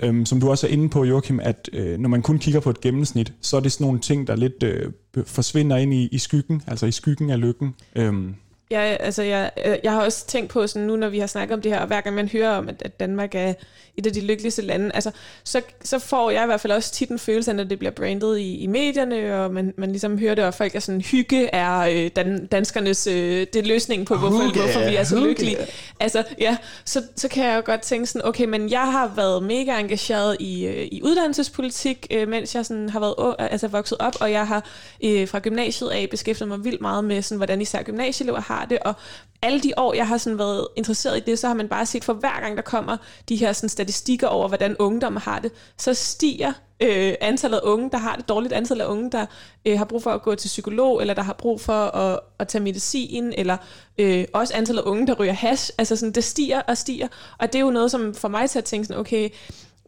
øhm, 0.04 0.26
som 0.26 0.40
du 0.40 0.50
også 0.50 0.68
er 0.68 0.72
inde 0.72 0.90
på, 0.90 1.04
Joachim, 1.04 1.40
at 1.40 1.70
øh, 1.74 1.98
når 1.98 2.10
man 2.10 2.22
kun 2.22 2.40
kigger 2.40 2.60
på 2.60 2.70
et 2.70 2.82
gennemsnit, 2.82 3.34
så 3.42 3.58
er 3.58 3.62
det 3.62 3.72
sådan 3.72 3.86
nogle 3.86 4.00
ting, 4.00 4.28
der 4.28 4.36
lidt 4.36 4.64
øh, 4.64 4.92
forsvinder 5.26 5.78
ind 5.78 5.94
i, 5.94 6.10
i 6.12 6.18
skyggen, 6.18 6.62
altså 6.68 6.86
i 6.86 6.92
skyggen 6.92 7.30
af 7.30 7.42
lykken. 7.42 7.76
Øhm, 7.96 8.36
Ja, 8.72 8.82
altså 8.82 9.24
jeg, 9.24 9.52
øh, 9.66 9.78
jeg 9.84 9.92
har 9.92 10.02
også 10.02 10.28
tænkt 10.28 10.52
på 10.52 10.68
sådan 10.68 10.88
nu, 10.88 10.96
når 10.96 11.10
vi 11.10 11.20
har 11.20 11.28
snakket 11.28 11.56
om 11.56 11.62
det 11.62 11.72
her, 11.72 11.80
og 11.80 11.88
hver 11.88 12.02
gang 12.02 12.16
man 12.16 12.30
hører 12.30 12.50
om, 12.50 12.70
at, 12.70 12.82
at 12.86 13.00
Danmark 13.00 13.36
er 13.36 13.54
et 14.00 14.08
af 14.08 14.14
de 14.14 14.22
lykkeligste 14.22 14.62
lande, 14.62 14.92
altså, 14.94 15.12
så, 15.44 15.62
så 15.84 16.00
får 16.00 16.32
jeg 16.32 16.44
i 16.44 16.46
hvert 16.46 16.62
fald 16.62 16.74
også 16.74 16.94
tit 16.94 17.10
en 17.10 17.20
følelse 17.20 17.52
af, 17.52 17.56
når 17.56 17.64
det 17.64 17.80
bliver 17.80 17.92
brandet 17.92 18.38
i, 18.38 18.58
i 18.58 18.68
medierne, 18.68 19.36
og 19.36 19.54
man, 19.54 19.74
man 19.78 19.90
ligesom 19.90 20.18
hører 20.18 20.36
det, 20.36 20.44
og 20.44 20.54
folk 20.54 20.76
er 20.76 20.80
sådan, 20.80 21.02
hygge 21.02 21.48
er 21.48 21.80
øh, 21.80 22.12
dan, 22.16 22.46
danskernes, 22.46 23.08
øh, 23.08 23.48
det 23.54 23.56
er 23.56 23.64
løsningen 23.64 24.06
på, 24.06 24.16
hvorfor, 24.16 24.44
Hygge, 24.44 24.62
hvorfor 24.62 24.90
vi 24.90 24.96
er 24.96 25.04
så 25.04 25.16
hygge. 25.16 25.30
lykkelige. 25.30 25.58
Altså, 26.00 26.24
ja, 26.40 26.58
så, 26.86 27.04
så 27.16 27.28
kan 27.28 27.46
jeg 27.46 27.56
jo 27.56 27.62
godt 27.66 27.82
tænke 27.82 28.08
sådan, 28.08 28.28
okay, 28.28 28.46
men 28.46 28.70
jeg 28.70 28.92
har 28.92 29.12
været 29.16 29.44
mega 29.44 29.80
engageret 29.80 30.38
i, 30.40 30.66
øh, 30.66 30.88
i 30.92 31.02
uddannelsespolitik, 31.04 32.08
øh, 32.12 32.28
mens 32.28 32.56
jeg 32.56 32.66
sådan 32.66 32.90
har 32.90 33.00
været 33.00 33.16
ung, 33.18 33.36
altså 33.40 33.68
vokset 33.68 33.98
op, 33.98 34.16
og 34.20 34.32
jeg 34.32 34.48
har 34.48 34.66
øh, 35.04 35.28
fra 35.28 35.40
gymnasiet 35.40 35.90
af 35.90 36.08
beskæftiget 36.12 36.48
mig 36.48 36.64
vildt 36.64 36.82
meget 36.82 37.04
med, 37.04 37.22
sådan, 37.22 37.38
hvordan 37.38 37.62
især 37.62 37.84
gymnasieelever 37.84 38.42
har 38.42 38.66
det, 38.66 38.80
og 38.80 38.94
alle 39.42 39.60
de 39.60 39.74
år, 39.78 39.94
jeg 39.94 40.08
har 40.08 40.18
sådan 40.18 40.40
været 40.40 40.68
interesseret 40.76 41.18
i 41.18 41.20
det, 41.20 41.40
så 41.40 41.48
har 41.48 41.54
man 41.54 41.68
bare 41.68 41.86
set, 41.86 42.04
for 42.04 42.14
hver 42.14 42.40
gang 42.42 42.58
der 42.58 42.64
kommer 42.64 42.98
de 43.30 43.36
her 43.36 43.54
sådan, 43.54 43.70
statistikker 43.70 44.28
over, 44.28 44.48
hvordan 44.48 44.76
ungdommen 44.80 45.22
har 45.22 45.40
det, 45.40 45.52
så 45.78 45.94
stiger 45.94 46.54
øh, 46.80 47.14
antallet 47.22 47.58
af 47.58 47.62
unge, 47.64 47.90
der 47.92 47.98
har 47.98 48.16
det 48.16 48.30
dårligt, 48.30 48.54
antallet 48.54 48.86
af 48.86 48.90
unge, 48.90 49.12
der 49.12 49.26
øh, 49.66 49.78
har 49.78 49.86
brug 49.86 50.04
for 50.04 50.12
at 50.12 50.22
gå 50.22 50.36
til 50.36 50.48
psykolog, 50.48 51.02
eller 51.02 51.14
der 51.14 51.22
har 51.22 51.34
brug 51.34 51.62
for 51.62 51.96
at, 51.96 52.20
at 52.40 52.48
tage 52.48 52.64
medicin, 52.64 53.34
eller 53.38 53.58
øh, 53.98 54.26
også 54.34 54.54
antallet 54.54 54.82
af 54.82 54.88
unge, 54.88 55.08
der 55.08 55.14
ryger 55.14 55.34
hash. 55.34 55.72
Altså 55.78 55.96
sådan, 55.96 56.14
det 56.14 56.24
stiger 56.24 56.62
og 56.62 56.78
stiger, 56.78 57.08
og 57.38 57.54
det 57.54 57.60
er 57.60 57.64
jo 57.64 57.72
noget, 57.72 57.92
som 57.92 58.14
for 58.14 58.28
mig 58.28 58.50
til 58.50 58.60
at 58.60 58.66
tænke 58.66 58.88
sådan, 58.88 59.00
okay, 59.00 59.30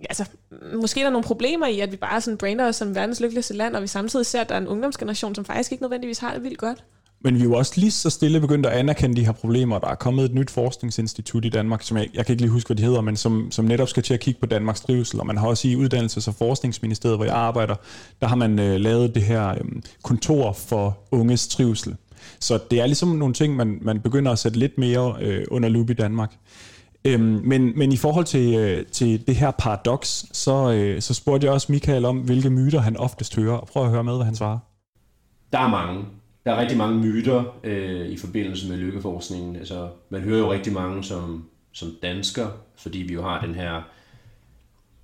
altså, 0.09 0.25
måske 0.73 0.99
er 0.99 1.05
der 1.05 1.11
nogle 1.11 1.27
problemer 1.27 1.67
i, 1.67 1.79
at 1.79 1.91
vi 1.91 1.97
bare 1.97 2.21
sådan 2.21 2.37
brander 2.37 2.67
os 2.67 2.75
som 2.75 2.95
verdens 2.95 3.19
lykkeligste 3.19 3.53
land, 3.53 3.75
og 3.75 3.81
vi 3.81 3.87
samtidig 3.87 4.25
ser, 4.25 4.41
at 4.41 4.49
der 4.49 4.55
er 4.55 4.59
en 4.59 4.67
ungdomsgeneration, 4.67 5.35
som 5.35 5.45
faktisk 5.45 5.71
ikke 5.71 5.83
nødvendigvis 5.83 6.19
har 6.19 6.33
det 6.33 6.43
vildt 6.43 6.57
godt. 6.57 6.83
Men 7.23 7.35
vi 7.35 7.39
er 7.39 7.43
jo 7.43 7.53
også 7.53 7.73
lige 7.75 7.91
så 7.91 8.09
stille 8.09 8.39
begyndt 8.39 8.65
at 8.65 8.71
anerkende 8.71 9.15
de 9.15 9.25
her 9.25 9.31
problemer. 9.31 9.79
Der 9.79 9.87
er 9.87 9.95
kommet 9.95 10.25
et 10.25 10.33
nyt 10.33 10.49
forskningsinstitut 10.49 11.45
i 11.45 11.49
Danmark, 11.49 11.81
som 11.83 11.97
jeg, 11.97 12.07
jeg 12.13 12.25
kan 12.25 12.33
ikke 12.33 12.41
lige 12.41 12.51
huske, 12.51 12.67
hvad 12.67 12.75
de 12.75 12.83
hedder, 12.83 13.01
men 13.01 13.15
som, 13.15 13.51
som 13.51 13.65
netop 13.65 13.87
skal 13.87 14.03
til 14.03 14.13
at 14.13 14.19
kigge 14.19 14.39
på 14.39 14.45
Danmarks 14.45 14.81
trivsel. 14.81 15.19
Og 15.19 15.27
man 15.27 15.37
har 15.37 15.47
også 15.47 15.67
i 15.67 15.75
Uddannelses- 15.75 16.27
og 16.27 16.35
Forskningsministeriet, 16.35 17.17
hvor 17.17 17.25
jeg 17.25 17.35
arbejder, 17.35 17.75
der 18.21 18.27
har 18.27 18.35
man 18.35 18.59
øh, 18.59 18.79
lavet 18.79 19.15
det 19.15 19.23
her 19.23 19.49
øh, 19.49 19.81
kontor 20.03 20.53
for 20.53 20.97
unges 21.11 21.47
trivsel. 21.47 21.95
Så 22.39 22.59
det 22.71 22.81
er 22.81 22.85
ligesom 22.85 23.09
nogle 23.09 23.33
ting, 23.33 23.55
man, 23.55 23.79
man 23.81 23.99
begynder 23.99 24.31
at 24.31 24.39
sætte 24.39 24.59
lidt 24.59 24.77
mere 24.77 25.15
øh, 25.21 25.45
under 25.51 25.69
lup 25.69 25.89
i 25.89 25.93
Danmark. 25.93 26.35
Øhm, 27.05 27.41
men, 27.43 27.77
men 27.77 27.91
i 27.91 27.97
forhold 27.97 28.25
til, 28.25 28.55
øh, 28.55 28.85
til 28.85 29.27
det 29.27 29.35
her 29.35 29.51
paradoks, 29.51 30.25
så, 30.31 30.71
øh, 30.71 31.01
så 31.01 31.13
spurgte 31.13 31.45
jeg 31.45 31.53
også 31.53 31.71
Michael 31.71 32.05
om, 32.05 32.17
hvilke 32.17 32.49
myter 32.49 32.79
han 32.79 32.97
oftest 32.97 33.35
hører. 33.35 33.53
Og 33.53 33.67
prøv 33.67 33.83
at 33.83 33.89
høre 33.89 34.03
med, 34.03 34.15
hvad 34.15 34.25
han 34.25 34.35
svarer. 34.35 34.59
Der 35.53 35.59
er 35.59 35.69
mange. 35.69 36.05
Der 36.45 36.51
er 36.51 36.61
rigtig 36.61 36.77
mange 36.77 36.99
myter 36.99 37.59
øh, 37.63 38.09
i 38.09 38.17
forbindelse 38.17 38.69
med 38.69 38.77
lykkeforskningen. 38.77 39.55
Altså, 39.55 39.89
man 40.09 40.21
hører 40.21 40.39
jo 40.39 40.51
rigtig 40.51 40.73
mange 40.73 41.03
som, 41.03 41.49
som 41.71 41.97
dansker, 42.03 42.47
fordi 42.75 42.97
vi 42.97 43.13
jo 43.13 43.23
har 43.23 43.45
den 43.45 43.55
her, 43.55 43.81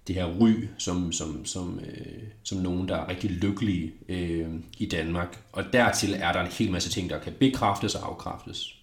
det 0.07 0.15
her 0.15 0.25
ry 0.25 0.51
som, 0.77 1.11
som, 1.11 1.45
som, 1.45 1.79
øh, 1.79 2.23
som 2.43 2.57
nogen, 2.57 2.87
der 2.87 2.95
er 2.95 3.09
rigtig 3.09 3.31
lykkelige 3.31 3.93
øh, 4.09 4.47
i 4.77 4.85
Danmark. 4.85 5.43
Og 5.51 5.63
dertil 5.73 6.13
er 6.13 6.33
der 6.33 6.41
en 6.41 6.51
hel 6.51 6.71
masse 6.71 6.89
ting, 6.89 7.09
der 7.09 7.19
kan 7.19 7.33
bekræftes 7.39 7.95
og 7.95 8.09
afkræftes. 8.09 8.77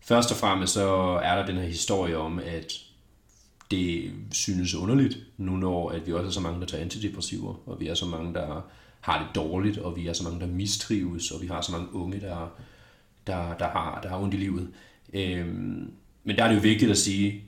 Først 0.00 0.30
og 0.30 0.36
fremmest 0.36 0.72
så 0.72 0.88
er 1.22 1.36
der 1.36 1.46
den 1.46 1.56
her 1.56 1.66
historie 1.66 2.16
om, 2.18 2.38
at 2.38 2.72
det 3.70 4.12
synes 4.32 4.74
underligt, 4.74 5.18
nu 5.36 5.52
når 5.52 5.90
at 5.90 6.06
vi 6.06 6.12
også 6.12 6.26
er 6.26 6.30
så 6.30 6.40
mange, 6.40 6.60
der 6.60 6.66
tager 6.66 6.82
antidepressiver, 6.82 7.54
og 7.66 7.80
vi 7.80 7.88
er 7.88 7.94
så 7.94 8.06
mange, 8.06 8.34
der 8.34 8.70
har 9.02 9.18
det 9.18 9.34
dårligt, 9.34 9.78
og 9.78 9.96
vi 9.96 10.06
er 10.06 10.12
så 10.12 10.24
mange, 10.24 10.40
der 10.40 10.46
mistrives, 10.46 11.30
og 11.30 11.42
vi 11.42 11.46
har 11.46 11.60
så 11.60 11.72
mange 11.72 11.94
unge, 11.94 12.20
der, 12.20 12.52
der, 13.26 13.56
der, 13.58 13.68
har, 13.68 14.00
der 14.02 14.08
har 14.08 14.18
ondt 14.18 14.34
i 14.34 14.36
livet. 14.36 14.68
Øhm, 15.12 15.92
men 16.24 16.36
der 16.36 16.44
er 16.44 16.48
det 16.48 16.54
jo 16.54 16.60
vigtigt 16.60 16.90
at 16.90 16.98
sige, 16.98 17.44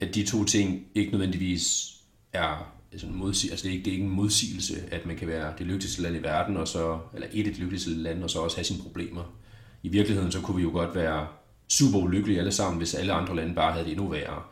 at 0.00 0.14
de 0.14 0.26
to 0.26 0.44
ting 0.44 0.86
ikke 0.94 1.10
nødvendigvis 1.10 1.94
er 2.32 2.72
altså, 2.92 3.06
modsig, 3.06 3.50
altså 3.50 3.64
det, 3.64 3.70
er 3.70 3.72
ikke, 3.72 3.84
det 3.84 3.90
er 3.90 3.94
ikke 3.94 4.04
en 4.04 4.10
modsigelse, 4.10 4.84
at 4.90 5.06
man 5.06 5.16
kan 5.16 5.28
være 5.28 5.52
det 5.58 5.66
lykkeligste 5.66 6.02
land 6.02 6.16
i 6.16 6.22
verden, 6.22 6.56
og 6.56 6.68
så, 6.68 6.98
eller 7.14 7.28
et 7.32 7.46
af 7.46 7.54
de 7.54 7.60
lykkeligste 7.60 7.90
lande, 7.90 8.24
og 8.24 8.30
så 8.30 8.38
også 8.38 8.56
have 8.56 8.64
sine 8.64 8.82
problemer. 8.82 9.34
I 9.82 9.88
virkeligheden 9.88 10.32
så 10.32 10.40
kunne 10.40 10.56
vi 10.56 10.62
jo 10.62 10.70
godt 10.70 10.94
være 10.94 11.26
super 11.68 11.98
ulykkelige 11.98 12.38
alle 12.38 12.52
sammen, 12.52 12.78
hvis 12.78 12.94
alle 12.94 13.12
andre 13.12 13.36
lande 13.36 13.54
bare 13.54 13.72
havde 13.72 13.84
det 13.84 13.92
endnu 13.92 14.08
værre. 14.08 14.42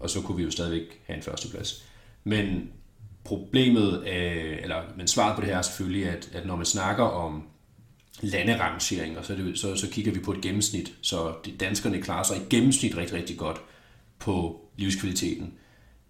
Og 0.00 0.10
så 0.10 0.20
kunne 0.20 0.36
vi 0.36 0.42
jo 0.42 0.50
stadigvæk 0.50 1.00
have 1.06 1.16
en 1.16 1.22
førsteplads. 1.22 1.86
Men 2.24 2.70
problemet, 3.26 4.08
øh, 4.08 4.58
eller 4.62 4.82
men 4.96 5.08
svaret 5.08 5.34
på 5.34 5.40
det 5.40 5.48
her 5.48 5.58
er 5.58 5.62
selvfølgelig, 5.62 6.08
at, 6.08 6.30
at 6.32 6.46
når 6.46 6.56
man 6.56 6.66
snakker 6.66 7.04
om 7.04 7.48
landerangeringer, 8.20 9.22
så, 9.22 9.34
det, 9.34 9.58
så, 9.58 9.76
så 9.76 9.90
kigger 9.90 10.12
vi 10.12 10.20
på 10.20 10.32
et 10.32 10.40
gennemsnit. 10.40 10.94
Så 11.02 11.34
de 11.44 11.56
danskerne 11.56 12.02
klarer 12.02 12.22
sig 12.22 12.36
i 12.36 12.40
gennemsnit 12.50 12.96
rigtig, 12.96 13.16
rigtig 13.16 13.38
godt 13.38 13.60
på 14.18 14.60
livskvaliteten. 14.76 15.54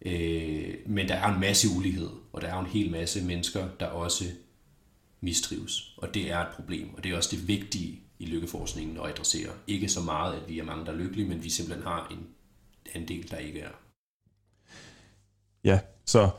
Øh, 0.07 0.74
men 0.87 1.09
der 1.09 1.14
er 1.14 1.35
en 1.35 1.40
masse 1.40 1.68
ulighed, 1.76 2.11
og 2.33 2.42
der 2.42 2.48
er 2.48 2.61
en 2.61 2.66
hel 2.66 2.90
masse 2.90 3.24
mennesker, 3.24 3.68
der 3.81 3.87
også 3.87 4.24
mistrives. 5.20 5.94
Og 5.98 6.14
det 6.14 6.31
er 6.31 6.38
et 6.38 6.48
problem, 6.55 6.94
og 6.94 7.05
det 7.05 7.12
er 7.12 7.16
også 7.16 7.37
det 7.37 7.48
vigtige 7.48 8.00
i 8.18 8.26
lykkeforskningen 8.26 8.96
at 8.96 9.09
adressere. 9.09 9.52
Ikke 9.66 9.88
så 9.88 10.00
meget, 10.00 10.35
at 10.35 10.48
vi 10.48 10.59
er 10.59 10.64
mange, 10.64 10.87
der 10.87 10.92
er 10.92 10.96
lykkelige, 10.96 11.29
men 11.29 11.44
vi 11.44 11.50
simpelthen 11.50 11.87
har 11.87 12.09
en 12.11 12.26
andel, 12.94 13.31
der 13.31 13.37
ikke 13.37 13.61
er. 13.61 13.70
Ja, 15.64 15.81
så 16.05 16.31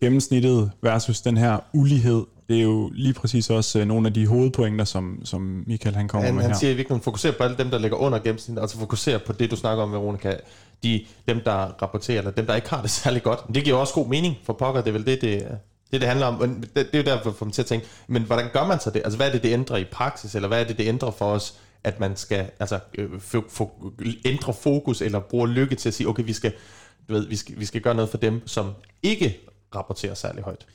gennemsnittet 0.00 0.70
versus 0.82 1.20
den 1.20 1.36
her 1.36 1.58
ulighed, 1.72 2.24
det 2.48 2.58
er 2.58 2.62
jo 2.62 2.90
lige 2.94 3.14
præcis 3.14 3.50
også 3.50 3.80
øh, 3.80 3.86
nogle 3.86 4.06
af 4.06 4.14
de 4.14 4.26
hovedpointer, 4.26 4.84
som, 4.84 5.20
som 5.24 5.64
Michael 5.66 5.96
han 5.96 6.08
kommer 6.08 6.26
han, 6.26 6.34
med 6.34 6.42
han 6.42 6.50
her. 6.50 6.58
siger 6.58 6.70
i 6.70 6.74
virkeligheden, 6.74 7.02
fokuser 7.02 7.32
på 7.32 7.42
alle 7.44 7.56
dem, 7.56 7.70
der 7.70 7.78
ligger 7.78 7.96
under 7.96 8.18
gennemsnittet, 8.18 8.62
altså 8.62 8.78
fokuser 8.78 9.18
på 9.18 9.32
det, 9.32 9.50
du 9.50 9.56
snakker 9.56 9.82
om, 9.82 9.92
Veronica. 9.92 10.36
De, 10.82 11.04
dem, 11.28 11.40
der 11.44 11.82
rapporterer, 11.82 12.18
eller 12.18 12.30
dem, 12.30 12.46
der 12.46 12.54
ikke 12.54 12.70
har 12.70 12.82
det 12.82 12.90
særlig 13.00 13.22
godt. 13.22 13.48
Men 13.48 13.54
det 13.54 13.64
giver 13.64 13.76
også 13.76 13.94
god 13.94 14.08
mening 14.08 14.36
for 14.44 14.52
pokker, 14.52 14.80
det 14.80 14.88
er 14.88 14.92
vel 14.92 15.06
det, 15.06 15.20
det, 15.20 15.48
det, 15.92 16.00
det 16.00 16.08
handler 16.08 16.26
om. 16.26 16.40
Men 16.40 16.60
det, 16.60 16.74
det 16.74 16.94
er 16.94 16.98
jo 16.98 17.04
derfor, 17.04 17.32
for 17.32 17.44
mig 17.44 17.54
til 17.54 17.62
at 17.62 17.66
tænke, 17.66 17.86
men 18.06 18.22
hvordan 18.22 18.46
gør 18.52 18.66
man 18.66 18.80
så 18.80 18.90
det? 18.90 19.02
Altså, 19.04 19.16
hvad 19.16 19.28
er 19.28 19.32
det, 19.32 19.42
det 19.42 19.52
ændrer 19.52 19.76
i 19.76 19.84
praksis, 19.84 20.34
eller 20.34 20.48
hvad 20.48 20.60
er 20.60 20.64
det, 20.64 20.78
det 20.78 20.88
ændrer 20.88 21.10
for 21.10 21.24
os, 21.24 21.54
at 21.84 22.00
man 22.00 22.16
skal 22.16 22.50
altså, 22.60 22.78
øh, 22.98 23.20
få, 23.20 23.44
få, 23.48 23.92
ændre 24.24 24.54
fokus, 24.54 25.02
eller 25.02 25.20
bruge 25.20 25.48
lykke 25.48 25.74
til 25.74 25.88
at 25.88 25.94
sige, 25.94 26.08
okay, 26.08 26.24
vi 26.24 26.32
skal, 26.32 26.52
du 27.08 27.12
ved, 27.12 27.26
vi 27.26 27.36
skal, 27.36 27.60
vi 27.60 27.64
skal 27.64 27.80
gøre 27.80 27.94
noget 27.94 28.10
for 28.10 28.18
dem, 28.18 28.42
som 28.46 28.70
ikke 29.02 29.40
rapporterer 29.74 30.14
særlig 30.14 30.42
højt. 30.42 30.66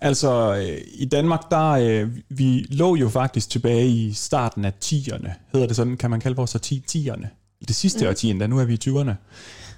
Altså, 0.00 0.56
øh, 0.56 0.80
i 0.94 1.04
Danmark, 1.04 1.50
der 1.50 1.70
øh, 1.70 2.08
vi 2.28 2.66
lå 2.70 2.96
jo 2.96 3.08
faktisk 3.08 3.50
tilbage 3.50 3.88
i 3.88 4.12
starten 4.12 4.64
af 4.64 4.72
10'erne. 4.84 5.30
Hedder 5.52 5.66
det 5.66 5.76
sådan, 5.76 5.96
kan 5.96 6.10
man 6.10 6.20
kalde 6.20 6.36
vores 6.36 6.54
årti 6.54 6.84
10'erne? 6.90 7.26
Det 7.68 7.76
sidste 7.76 8.04
mm. 8.04 8.08
årti, 8.08 8.30
endda, 8.30 8.46
nu 8.46 8.58
er 8.58 8.64
vi 8.64 8.74
i 8.74 8.78
20'erne. 8.88 9.12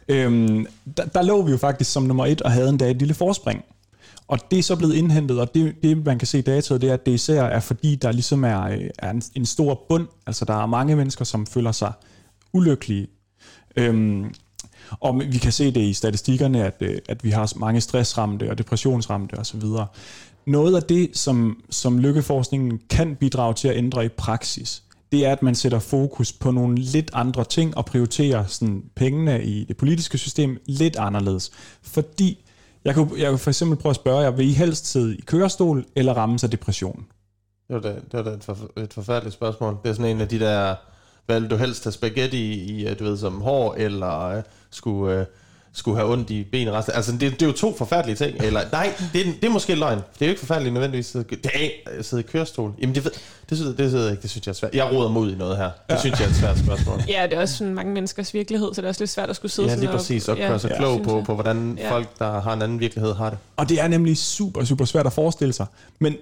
Øhm, 0.08 0.66
der, 0.96 1.04
der 1.04 1.22
lå 1.22 1.42
vi 1.42 1.50
jo 1.50 1.56
faktisk 1.56 1.92
som 1.92 2.02
nummer 2.02 2.26
et 2.26 2.42
og 2.42 2.50
havde 2.50 2.68
endda 2.68 2.90
et 2.90 2.96
lille 2.96 3.14
forspring. 3.14 3.64
Og 4.28 4.38
det 4.50 4.58
er 4.58 4.62
så 4.62 4.76
blevet 4.76 4.94
indhentet, 4.94 5.40
og 5.40 5.54
det, 5.54 5.74
det 5.82 6.04
man 6.04 6.18
kan 6.18 6.28
se 6.28 6.38
i 6.38 6.42
dataet, 6.42 6.80
det 6.80 6.90
er, 6.90 6.94
at 6.94 7.06
det 7.06 7.12
især 7.12 7.42
er 7.42 7.60
fordi, 7.60 7.96
der 7.96 8.12
ligesom 8.12 8.44
er, 8.44 8.62
øh, 8.62 8.90
er 8.98 9.10
en, 9.10 9.22
en 9.34 9.46
stor 9.46 9.84
bund. 9.88 10.06
Altså, 10.26 10.44
der 10.44 10.62
er 10.62 10.66
mange 10.66 10.96
mennesker, 10.96 11.24
som 11.24 11.46
føler 11.46 11.72
sig 11.72 11.92
ulykkelige. 12.52 13.06
Øhm, 13.76 14.34
og 15.00 15.22
vi 15.26 15.38
kan 15.38 15.52
se 15.52 15.70
det 15.70 15.80
i 15.80 15.92
statistikkerne, 15.92 16.64
at, 16.64 16.76
øh, 16.80 16.98
at 17.08 17.24
vi 17.24 17.30
har 17.30 17.52
mange 17.56 17.80
stressramte 17.80 18.50
og 18.50 18.58
depressionsramte 18.58 19.34
osv. 19.34 19.62
Noget 20.46 20.76
af 20.76 20.82
det, 20.82 21.18
som, 21.18 21.62
som 21.70 21.98
lykkeforskningen 21.98 22.80
kan 22.90 23.16
bidrage 23.16 23.54
til 23.54 23.68
at 23.68 23.76
ændre 23.76 24.04
i 24.04 24.08
praksis, 24.08 24.82
det 25.12 25.26
er, 25.26 25.32
at 25.32 25.42
man 25.42 25.54
sætter 25.54 25.78
fokus 25.78 26.32
på 26.32 26.50
nogle 26.50 26.76
lidt 26.76 27.10
andre 27.14 27.44
ting 27.44 27.76
og 27.76 27.86
prioriterer 27.86 28.46
sådan, 28.46 28.82
pengene 28.96 29.44
i 29.44 29.64
det 29.64 29.76
politiske 29.76 30.18
system 30.18 30.58
lidt 30.66 30.96
anderledes. 30.96 31.50
Fordi 31.82 32.44
jeg 32.84 32.94
kunne, 32.94 33.10
jeg 33.18 33.28
kunne 33.28 33.38
for 33.38 33.50
eksempel 33.50 33.78
prøve 33.78 33.90
at 33.90 33.96
spørge 33.96 34.20
jer, 34.20 34.30
vil 34.30 34.48
I 34.48 34.52
helst 34.52 34.86
sidde 34.86 35.16
i 35.16 35.20
kørestol 35.20 35.84
eller 35.96 36.12
ramme 36.14 36.38
sig 36.38 36.52
depression? 36.52 37.06
Det 37.68 37.74
var 37.74 37.80
da, 37.80 37.88
det 37.88 38.12
var 38.12 38.22
da 38.22 38.30
et, 38.30 38.44
for, 38.44 38.58
et 38.76 38.92
forfærdeligt 38.92 39.34
spørgsmål. 39.34 39.76
Det 39.82 39.90
er 39.90 39.94
sådan 39.94 40.16
en 40.16 40.20
af 40.20 40.28
de 40.28 40.38
der, 40.38 40.74
hvad 41.30 41.40
vil 41.40 41.50
du 41.50 41.56
helst 41.56 41.84
have 41.84 41.92
spaghetti 41.92 42.52
i, 42.52 42.86
i 42.90 42.94
du 42.94 43.04
ved, 43.04 43.18
som 43.18 43.40
hår, 43.40 43.74
eller 43.78 44.36
uh, 44.36 44.42
skulle, 44.70 45.20
uh, 45.20 45.24
skulle 45.72 45.96
have 45.96 46.12
ondt 46.12 46.30
i 46.30 46.46
resten. 46.70 46.94
Altså, 46.94 47.12
det, 47.12 47.20
det 47.20 47.42
er 47.42 47.46
jo 47.46 47.52
to 47.52 47.76
forfærdelige 47.76 48.16
ting. 48.16 48.36
Eller, 48.40 48.60
nej, 48.72 48.92
det, 49.12 49.20
er- 49.20 49.32
det 49.40 49.44
er 49.44 49.50
måske 49.50 49.74
løgn. 49.74 49.96
Det 49.98 50.22
er 50.22 50.26
jo 50.26 50.30
ikke 50.30 50.40
forfærdeligt 50.40 50.72
nødvendigvis. 50.74 51.06
at 51.06 51.12
sidde- 51.12 51.36
Det 51.42 51.50
er 51.54 51.68
at 51.98 52.04
sidde 52.04 52.22
i 52.22 52.26
kørestol. 52.32 52.72
Jamen, 52.80 52.94
det, 52.94 53.04
det, 53.50 53.58
synes, 53.58 53.76
det, 53.76 53.90
synes 53.90 54.02
jeg 54.02 54.10
ikke. 54.10 54.22
Det 54.22 54.30
synes 54.30 54.46
jeg 54.46 54.52
er 54.52 54.54
svært. 54.54 54.74
Jeg 54.74 54.92
råder 54.92 55.10
mod 55.10 55.32
i 55.32 55.34
noget 55.34 55.56
her. 55.56 55.64
Det 55.64 55.72
ja. 55.94 55.98
synes 56.00 56.20
jeg 56.20 56.26
er 56.26 56.30
et 56.30 56.36
svært 56.36 56.58
spørgsmål. 56.58 57.00
Ja, 57.08 57.26
det 57.30 57.36
er 57.36 57.40
også 57.40 57.56
sådan 57.56 57.74
mange 57.74 57.92
menneskers 57.92 58.34
virkelighed, 58.34 58.74
så 58.74 58.80
det 58.80 58.84
er 58.86 58.88
også 58.88 59.00
lidt 59.00 59.10
svært 59.10 59.30
at 59.30 59.36
skulle 59.36 59.52
sidde 59.52 59.68
Ja, 59.68 59.74
sådan 59.74 59.88
lige 59.88 59.96
præcis. 59.96 60.28
Og 60.28 60.36
gøre 60.36 60.58
sig 60.58 60.72
klog 60.78 60.94
synes 60.94 61.06
på, 61.08 61.22
på, 61.26 61.34
hvordan 61.34 61.78
Ja. 61.80 61.90
folk, 61.92 62.18
der 62.18 62.40
har 62.40 62.52
en 62.52 62.62
anden 62.62 62.80
virkelighed, 62.80 63.14
har 63.14 63.30
det. 63.30 63.38
Og 63.56 63.68
det 63.68 63.80
er 63.80 63.88
nemlig 63.88 64.16
super, 64.18 64.64
super 64.64 64.84
svært 64.84 65.06
at 65.06 65.12
forestille 65.12 65.52
sig. 65.52 65.66
Men 65.98 66.16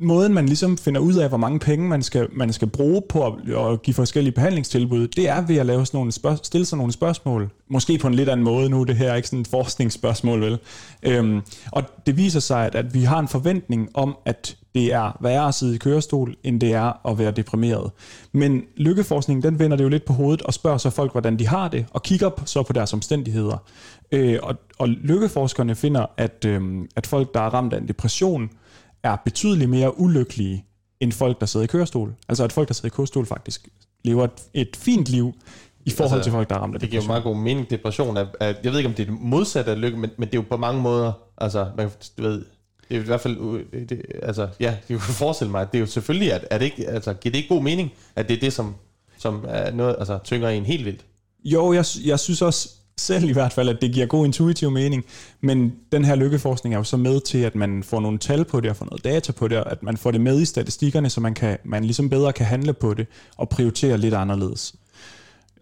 måden, 0.00 0.34
man 0.34 0.46
ligesom 0.46 0.78
finder 0.78 1.00
ud 1.00 1.14
af, 1.14 1.28
hvor 1.28 1.38
mange 1.38 1.58
penge 1.58 1.88
man 1.88 2.02
skal, 2.02 2.28
man 2.32 2.52
skal 2.52 2.68
bruge 2.68 3.02
på 3.08 3.26
at, 3.26 3.32
at 3.72 3.82
give 3.82 3.94
forskellige 3.94 4.32
behandlingstilbud, 4.32 5.08
det 5.08 5.28
er 5.28 5.40
ved 5.40 5.56
at 5.56 5.66
lave 5.66 5.86
sådan 5.86 5.98
nogle 5.98 6.12
spørg- 6.12 6.40
stille 6.42 6.64
sig 6.64 6.78
nogle 6.78 6.92
spørgsmål. 6.92 7.50
Måske 7.68 7.98
på 7.98 8.06
en 8.08 8.14
lidt 8.14 8.28
anden 8.28 8.44
måde 8.44 8.70
nu, 8.70 8.84
det 8.84 8.96
her 8.96 9.10
er 9.10 9.14
ikke 9.14 9.28
sådan 9.28 9.40
et 9.40 9.48
forskningsspørgsmål, 9.48 10.40
vel? 10.40 10.58
Øhm, 11.02 11.40
og 11.72 11.82
det 12.06 12.16
viser 12.16 12.40
sig, 12.40 12.66
at, 12.66 12.74
at 12.74 12.94
vi 12.94 13.02
har 13.02 13.18
en 13.18 13.28
forventning 13.28 13.88
om, 13.94 14.16
at 14.24 14.56
det 14.74 14.92
er 14.92 15.18
værre 15.20 15.48
at 15.48 15.54
sidde 15.54 15.74
i 15.74 15.78
kørestol, 15.78 16.36
end 16.44 16.60
det 16.60 16.72
er 16.72 17.06
at 17.08 17.18
være 17.18 17.30
deprimeret. 17.30 17.90
Men 18.32 18.62
lykkeforskningen, 18.76 19.42
den 19.42 19.58
vender 19.58 19.76
det 19.76 19.84
jo 19.84 19.88
lidt 19.88 20.04
på 20.04 20.12
hovedet 20.12 20.42
og 20.42 20.54
spørger 20.54 20.78
så 20.78 20.90
folk, 20.90 21.12
hvordan 21.12 21.38
de 21.38 21.46
har 21.46 21.68
det, 21.68 21.86
og 21.90 22.02
kigger 22.02 22.30
så 22.44 22.62
på 22.62 22.72
deres 22.72 22.92
omstændigheder. 22.92 23.56
Øh, 24.12 24.38
og, 24.42 24.54
og 24.78 24.88
lykkeforskerne 24.88 25.74
finder, 25.74 26.06
at, 26.16 26.44
øh, 26.46 26.62
at 26.96 27.06
folk, 27.06 27.34
der 27.34 27.40
er 27.40 27.54
ramt 27.54 27.72
af 27.72 27.78
en 27.78 27.88
depression, 27.88 28.50
er 29.02 29.16
betydeligt 29.24 29.70
mere 29.70 30.00
ulykkelige 30.00 30.64
end 31.00 31.12
folk, 31.12 31.40
der 31.40 31.46
sidder 31.46 31.64
i 31.64 31.66
kørestol. 31.66 32.14
Altså 32.28 32.44
at 32.44 32.52
folk, 32.52 32.68
der 32.68 32.74
sidder 32.74 32.94
i 32.94 32.96
kørestol 32.96 33.26
faktisk 33.26 33.68
lever 34.04 34.24
et, 34.24 34.42
et 34.54 34.76
fint 34.76 35.08
liv 35.08 35.34
i 35.84 35.90
forhold 35.90 36.18
altså, 36.18 36.26
til 36.26 36.32
folk, 36.32 36.50
der 36.50 36.54
er 36.54 36.58
ramt 36.58 36.74
af 36.74 36.80
Det 36.80 36.90
giver 36.90 37.02
jo 37.02 37.06
meget 37.06 37.22
god 37.22 37.36
mening. 37.36 37.70
Depression 37.70 38.16
er, 38.16 38.26
er, 38.40 38.54
jeg 38.64 38.72
ved 38.72 38.78
ikke, 38.78 38.88
om 38.88 38.94
det 38.94 39.08
er 39.08 39.10
det 39.10 39.20
modsatte 39.20 39.70
af 39.70 39.80
lykke, 39.80 39.98
men, 39.98 40.10
men 40.16 40.28
det 40.28 40.34
er 40.34 40.38
jo 40.38 40.44
på 40.48 40.56
mange 40.56 40.82
måder, 40.82 41.12
altså, 41.38 41.70
man, 41.76 41.90
du 42.18 42.22
ved, 42.22 42.44
det 42.88 42.96
er 42.96 43.00
i 43.00 43.04
hvert 43.04 43.20
fald, 43.20 43.64
øh, 43.72 43.88
det, 43.88 44.02
altså, 44.22 44.48
ja, 44.60 44.76
det 44.88 45.00
kan 45.00 45.14
forestille 45.24 45.50
mig, 45.50 45.62
at 45.62 45.72
det 45.72 45.78
er 45.78 45.80
jo 45.80 45.86
selvfølgelig, 45.86 46.32
at, 46.32 46.46
at 46.50 46.60
det 46.60 46.66
ikke, 46.66 46.88
altså, 46.88 47.14
giver 47.14 47.30
det 47.32 47.38
ikke 47.38 47.54
god 47.54 47.62
mening, 47.62 47.90
at 48.16 48.28
det 48.28 48.36
er 48.36 48.40
det, 48.40 48.52
som, 48.52 48.74
som 49.18 49.44
er 49.48 49.70
noget, 49.70 49.96
altså, 49.98 50.18
tynger 50.24 50.48
en 50.48 50.64
helt 50.64 50.84
vildt. 50.84 51.04
Jo, 51.44 51.72
jeg, 51.72 51.84
jeg 52.04 52.20
synes 52.20 52.42
også 52.42 52.68
selv 53.00 53.28
i 53.28 53.32
hvert 53.32 53.52
fald, 53.52 53.68
at 53.68 53.80
det 53.80 53.92
giver 53.92 54.06
god 54.06 54.26
intuitiv 54.26 54.70
mening, 54.70 55.04
men 55.40 55.72
den 55.92 56.04
her 56.04 56.14
lykkeforskning 56.14 56.74
er 56.74 56.78
jo 56.78 56.84
så 56.84 56.96
med 56.96 57.20
til, 57.20 57.38
at 57.38 57.54
man 57.54 57.82
får 57.82 58.00
nogle 58.00 58.18
tal 58.18 58.44
på 58.44 58.60
det, 58.60 58.70
og 58.70 58.76
får 58.76 58.84
noget 58.84 59.04
data 59.04 59.32
på 59.32 59.48
det, 59.48 59.58
og 59.58 59.72
at 59.72 59.82
man 59.82 59.96
får 59.96 60.10
det 60.10 60.20
med 60.20 60.40
i 60.40 60.44
statistikkerne, 60.44 61.10
så 61.10 61.20
man, 61.20 61.34
kan, 61.34 61.58
man 61.64 61.84
ligesom 61.84 62.10
bedre 62.10 62.32
kan 62.32 62.46
handle 62.46 62.72
på 62.72 62.94
det, 62.94 63.06
og 63.36 63.48
prioritere 63.48 63.98
lidt 63.98 64.14
anderledes. 64.14 64.74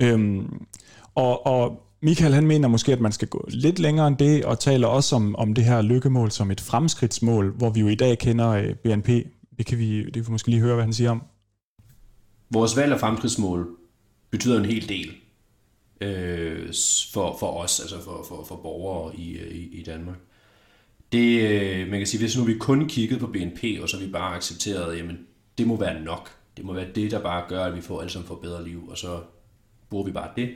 Øhm, 0.01 0.67
og, 1.15 1.47
og 1.47 1.83
Michael 2.03 2.35
han 2.35 2.47
mener 2.47 2.69
måske, 2.69 2.93
at 2.93 3.01
man 3.01 3.13
skal 3.13 3.29
gå 3.29 3.49
lidt 3.49 3.79
længere 3.79 4.09
end 4.09 4.17
det, 4.17 4.45
og 4.45 4.61
taler 4.61 4.87
også 4.87 5.17
om, 5.17 5.37
om 5.37 5.55
det 5.55 5.65
her 5.65 5.83
lykkemål 5.83 6.31
som 6.31 6.51
et 6.51 6.61
fremskridtsmål, 6.61 7.55
hvor 7.57 7.71
vi 7.71 7.81
jo 7.81 7.89
i 7.89 7.95
dag 7.95 8.19
kender 8.19 8.51
øh, 8.51 8.75
BNP. 8.75 9.09
Det 9.59 9.67
kan 9.67 9.79
vi, 9.79 10.05
det 10.05 10.15
kan 10.15 10.27
vi 10.27 10.31
måske 10.33 10.49
lige 10.49 10.61
høre, 10.61 10.75
hvad 10.75 10.85
han 10.85 10.93
siger 10.93 11.11
om. 11.11 11.23
Vores 12.51 12.77
valg 12.77 12.93
af 12.93 13.01
fremskridtsmål 13.01 13.69
betyder 14.31 14.59
en 14.59 14.65
hel 14.65 14.89
del 14.89 15.11
øh, 16.01 16.73
for, 17.13 17.37
for 17.41 17.63
os, 17.63 17.81
altså 17.81 18.03
for, 18.05 18.25
for, 18.29 18.45
for 18.45 18.57
borgere 18.57 19.17
i, 19.17 19.39
øh, 19.39 19.51
i, 19.51 19.81
i 19.81 19.83
Danmark. 19.83 20.17
Det, 21.13 21.51
øh, 21.51 21.89
man 21.89 22.01
kan 22.01 22.07
sige, 22.07 22.21
hvis 22.21 22.37
nu 22.37 22.45
vi 22.45 22.59
kun 22.59 22.89
kiggede 22.89 23.21
på 23.21 23.27
BNP, 23.27 23.65
og 23.83 23.89
så 23.89 23.99
vi 23.99 24.07
bare 24.07 24.37
accepterede, 24.37 24.97
jamen 24.97 25.19
det 25.59 25.67
må 25.67 25.77
være 25.77 26.01
nok. 26.01 26.31
Det 26.57 26.65
må 26.65 26.73
være 26.73 26.89
det, 26.95 27.11
der 27.11 27.23
bare 27.23 27.45
gør, 27.49 27.65
at 27.65 27.77
vi 27.77 27.81
får 27.81 28.01
alle 28.01 28.13
sammen 28.13 28.29
får 28.29 28.35
bedre 28.35 28.65
liv, 28.65 28.89
og 28.89 28.99
så 28.99 29.21
bruger 29.91 30.05
vi 30.05 30.13
bare 30.13 30.31
det. 30.37 30.55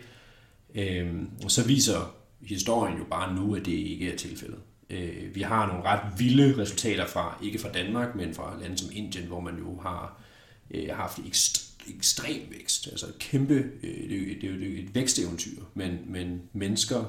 Øh, 0.75 1.23
og 1.45 1.51
så 1.51 1.67
viser 1.67 2.15
historien 2.41 2.99
jo 2.99 3.05
bare 3.11 3.35
nu, 3.35 3.55
at 3.55 3.67
det 3.67 3.73
ikke 3.73 4.13
er 4.13 4.17
tilfældet. 4.17 4.59
Øh, 4.91 5.35
vi 5.35 5.41
har 5.41 5.67
nogle 5.67 5.85
ret 5.85 6.19
vilde 6.19 6.63
resultater 6.63 7.07
fra, 7.07 7.39
ikke 7.43 7.59
fra 7.59 7.73
Danmark, 7.73 8.15
men 8.15 8.35
fra 8.35 8.59
lande 8.61 8.79
som 8.79 8.89
Indien, 8.93 9.27
hvor 9.27 9.41
man 9.41 9.59
jo 9.59 9.81
har 9.81 10.23
øh, 10.71 10.89
haft 10.93 11.19
ekstremt 11.27 11.72
ekstrem 11.89 12.41
vækst. 12.51 12.87
Altså 12.87 13.07
et 13.07 13.19
kæmpe, 13.19 13.55
øh, 13.55 14.09
det, 14.11 14.45
er 14.45 14.49
jo- 14.51 14.59
det 14.59 14.79
er 14.79 14.83
et 14.83 14.95
væksteventyr, 14.95 15.63
men, 15.75 15.99
men 16.07 16.43
mennesker 16.53 17.05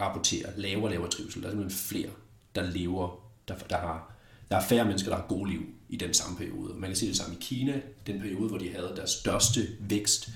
rapporterer 0.00 0.50
lavere 0.56 0.84
og 0.84 0.90
lavere 0.90 1.10
trivsel. 1.10 1.42
Der 1.42 1.48
er 1.48 1.52
simpelthen 1.52 1.78
flere, 1.78 2.10
der 2.54 2.62
lever, 2.70 3.24
der, 3.48 3.54
der 3.70 3.76
har 3.76 4.16
der 4.50 4.56
er 4.56 4.62
færre 4.62 4.84
mennesker, 4.84 5.10
der 5.10 5.16
har 5.16 5.26
gode 5.28 5.50
liv 5.50 5.60
i 5.88 5.96
den 5.96 6.14
samme 6.14 6.36
periode. 6.36 6.74
Man 6.74 6.90
kan 6.90 6.96
se 6.96 7.06
det 7.08 7.16
samme 7.16 7.34
i 7.34 7.38
Kina, 7.40 7.80
den 8.06 8.20
periode, 8.20 8.48
hvor 8.48 8.58
de 8.58 8.70
havde 8.72 8.92
deres 8.96 9.10
største 9.10 9.68
vækst. 9.80 10.28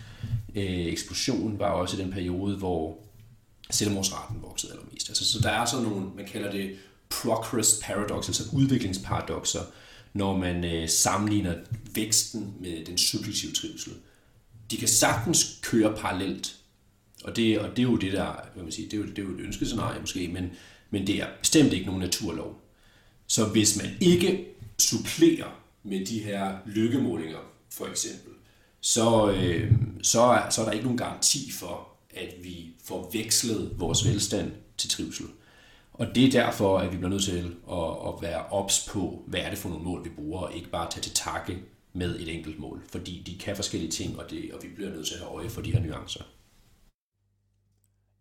Øh, 0.55 0.64
eksplosion 0.87 1.59
var 1.59 1.70
også 1.70 1.96
i 1.96 2.00
den 2.00 2.12
periode, 2.12 2.57
hvor 2.57 2.98
selvmordsraten 3.70 4.42
voksede 4.42 4.72
allermest. 4.72 5.09
Altså, 5.09 5.24
så 5.24 5.38
der 5.40 5.50
er 5.50 5.64
sådan 5.64 5.87
nogle, 5.87 6.07
man 6.16 6.27
kalder 6.27 6.50
det 6.50 6.77
progress 7.09 7.81
paradox, 7.83 8.29
altså 8.29 8.42
udviklingsparadoxer, 8.53 9.61
når 10.14 10.37
man 10.37 10.64
øh, 10.64 10.88
sammenligner 10.88 11.55
væksten 11.94 12.55
med 12.61 12.85
den 12.85 12.98
subjektive 12.98 13.53
trivsel. 13.53 13.92
De 14.70 14.77
kan 14.77 14.88
sagtens 14.88 15.59
køre 15.62 15.96
parallelt, 15.96 16.57
og 17.24 17.37
det, 17.37 17.59
og 17.59 17.70
det 17.70 17.79
er 17.79 17.83
jo 17.83 17.96
det 17.96 18.12
der, 18.12 18.33
hvad 18.55 18.62
man 18.62 18.72
siger, 18.72 18.88
det 18.88 18.96
er 18.96 19.00
jo, 19.00 19.09
det 19.09 19.18
er 19.18 19.22
jo 19.22 19.35
et 19.35 19.40
ønskescenarie 19.40 20.00
måske, 20.00 20.29
men, 20.29 20.50
men 20.90 21.07
det 21.07 21.22
er 21.22 21.27
bestemt 21.40 21.72
ikke 21.72 21.87
nogen 21.87 22.00
naturlov. 22.00 22.61
Så 23.27 23.44
hvis 23.44 23.77
man 23.77 23.90
ikke 24.00 24.44
supplerer 24.79 25.62
med 25.83 26.07
de 26.07 26.18
her 26.18 26.57
lykkemålinger, 26.66 27.38
for 27.70 27.87
eksempel, 27.87 28.33
så, 28.81 29.33
øh, 29.33 29.72
så, 30.03 30.20
er, 30.20 30.50
så 30.50 30.61
er 30.61 30.64
der 30.64 30.72
ikke 30.72 30.85
nogen 30.85 30.98
garanti 30.98 31.53
for, 31.53 31.88
at 32.11 32.35
vi 32.42 32.74
får 32.85 33.11
vekslet 33.12 33.74
vores 33.77 34.07
velstand 34.07 34.53
til 34.79 34.90
trivsel. 34.90 35.27
Og 35.95 36.07
det 36.15 36.25
er 36.25 36.31
derfor, 36.31 36.79
at 36.79 36.93
vi 36.93 36.97
bliver 36.97 37.11
nødt 37.11 37.25
til 37.25 37.57
at, 37.71 38.09
at 38.09 38.15
være 38.23 38.47
ops 38.51 38.89
på, 38.93 39.23
hvad 39.27 39.41
er 39.41 39.51
det 39.51 39.59
for 39.59 39.69
nogle 39.69 39.85
mål, 39.85 40.05
vi 40.05 40.11
bruger, 40.17 40.41
og 40.41 40.55
ikke 40.55 40.69
bare 40.69 40.91
tage 40.91 41.03
til 41.03 41.13
takke 41.13 41.59
med 41.93 42.21
et 42.21 42.35
enkelt 42.37 42.59
mål. 42.59 42.83
Fordi 42.93 43.23
de 43.27 43.39
kan 43.39 43.57
forskellige 43.57 43.91
ting, 43.91 44.19
og, 44.19 44.31
det, 44.31 44.53
og 44.53 44.63
vi 44.63 44.69
bliver 44.75 44.91
nødt 44.91 45.07
til 45.07 45.15
at 45.15 45.21
have 45.21 45.33
øje 45.33 45.49
for 45.49 45.61
de 45.61 45.73
her 45.73 45.81
nuancer. 45.81 46.23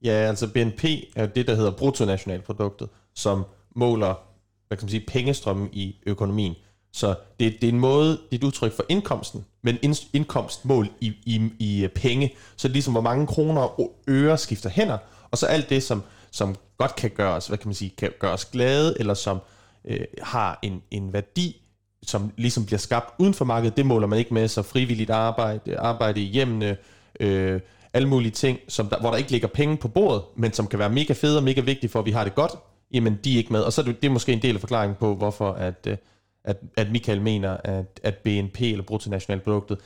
Ja, 0.03 0.11
altså 0.11 0.47
BNP 0.53 0.83
er 1.15 1.25
det, 1.25 1.47
der 1.47 1.55
hedder 1.55 1.71
bruttonationalproduktet, 1.71 2.89
som 3.13 3.43
måler 3.75 4.33
hvad 4.67 4.77
kan 4.77 4.85
man 4.85 4.89
sige, 4.89 5.05
pengestrømmen 5.07 5.69
i 5.73 5.95
økonomien. 6.05 6.55
Så 6.91 7.15
det, 7.39 7.61
det 7.61 7.69
er 7.69 7.71
en 7.71 7.79
måde, 7.79 8.09
det 8.09 8.31
er 8.31 8.35
et 8.35 8.43
udtryk 8.43 8.73
for 8.73 8.85
indkomsten, 8.89 9.45
men 9.61 9.77
indkomstmål 10.13 10.89
i, 10.99 11.13
i, 11.25 11.51
i 11.59 11.87
penge. 11.95 12.33
Så 12.55 12.67
ligesom, 12.67 12.93
hvor 12.93 13.01
mange 13.01 13.27
kroner 13.27 13.61
og 13.61 13.95
øre 14.07 14.37
skifter 14.37 14.69
hænder, 14.69 14.97
og 15.31 15.37
så 15.37 15.45
alt 15.45 15.69
det, 15.69 15.83
som, 15.83 16.03
som 16.33 16.55
godt 16.77 16.95
kan 16.95 17.09
gøre 17.09 17.33
os, 17.33 17.47
hvad 17.47 17.57
kan 17.57 17.67
man 17.67 17.75
sige, 17.75 17.93
kan 17.97 18.11
gøre 18.19 18.31
os 18.31 18.45
glade, 18.45 18.95
eller 18.99 19.13
som 19.13 19.39
øh, 19.85 19.99
har 20.21 20.59
en, 20.61 20.81
en 20.91 21.13
værdi, 21.13 21.61
som 22.03 22.31
ligesom 22.37 22.65
bliver 22.65 22.79
skabt 22.79 23.13
uden 23.19 23.33
for 23.33 23.45
markedet, 23.45 23.77
det 23.77 23.85
måler 23.85 24.07
man 24.07 24.19
ikke 24.19 24.33
med, 24.33 24.47
så 24.47 24.61
frivilligt 24.61 25.09
arbejde, 25.09 25.79
arbejde 25.79 26.21
i 26.21 26.25
hjemmene, 26.25 26.77
øh, 27.19 27.61
alle 27.93 28.07
mulige 28.07 28.31
ting, 28.31 28.59
som 28.67 28.87
der, 28.87 28.99
hvor 28.99 29.09
der 29.09 29.17
ikke 29.17 29.31
ligger 29.31 29.47
penge 29.47 29.77
på 29.77 29.87
bordet, 29.87 30.23
men 30.35 30.53
som 30.53 30.67
kan 30.67 30.79
være 30.79 30.89
mega 30.89 31.13
fede 31.13 31.37
og 31.37 31.43
mega 31.43 31.61
vigtige 31.61 31.89
for, 31.89 31.99
at 31.99 32.05
vi 32.05 32.11
har 32.11 32.23
det 32.23 32.35
godt, 32.35 32.51
jamen 32.93 33.19
de 33.23 33.33
er 33.33 33.37
ikke 33.37 33.53
med. 33.53 33.61
Og 33.61 33.73
så 33.73 33.81
er 33.81 33.85
det, 33.85 34.01
det 34.01 34.07
er 34.07 34.11
måske 34.11 34.33
en 34.33 34.41
del 34.41 34.55
af 34.55 34.59
forklaringen 34.59 34.95
på, 34.99 35.15
hvorfor 35.15 35.51
at, 35.51 35.87
øh, 35.87 35.97
at, 36.45 36.57
at 36.77 36.91
Michael 36.91 37.21
mener, 37.21 37.57
at, 37.63 37.99
at 38.03 38.17
BNP 38.17 38.61
eller 38.61 38.83
bruttonationalproduktet 38.83 39.77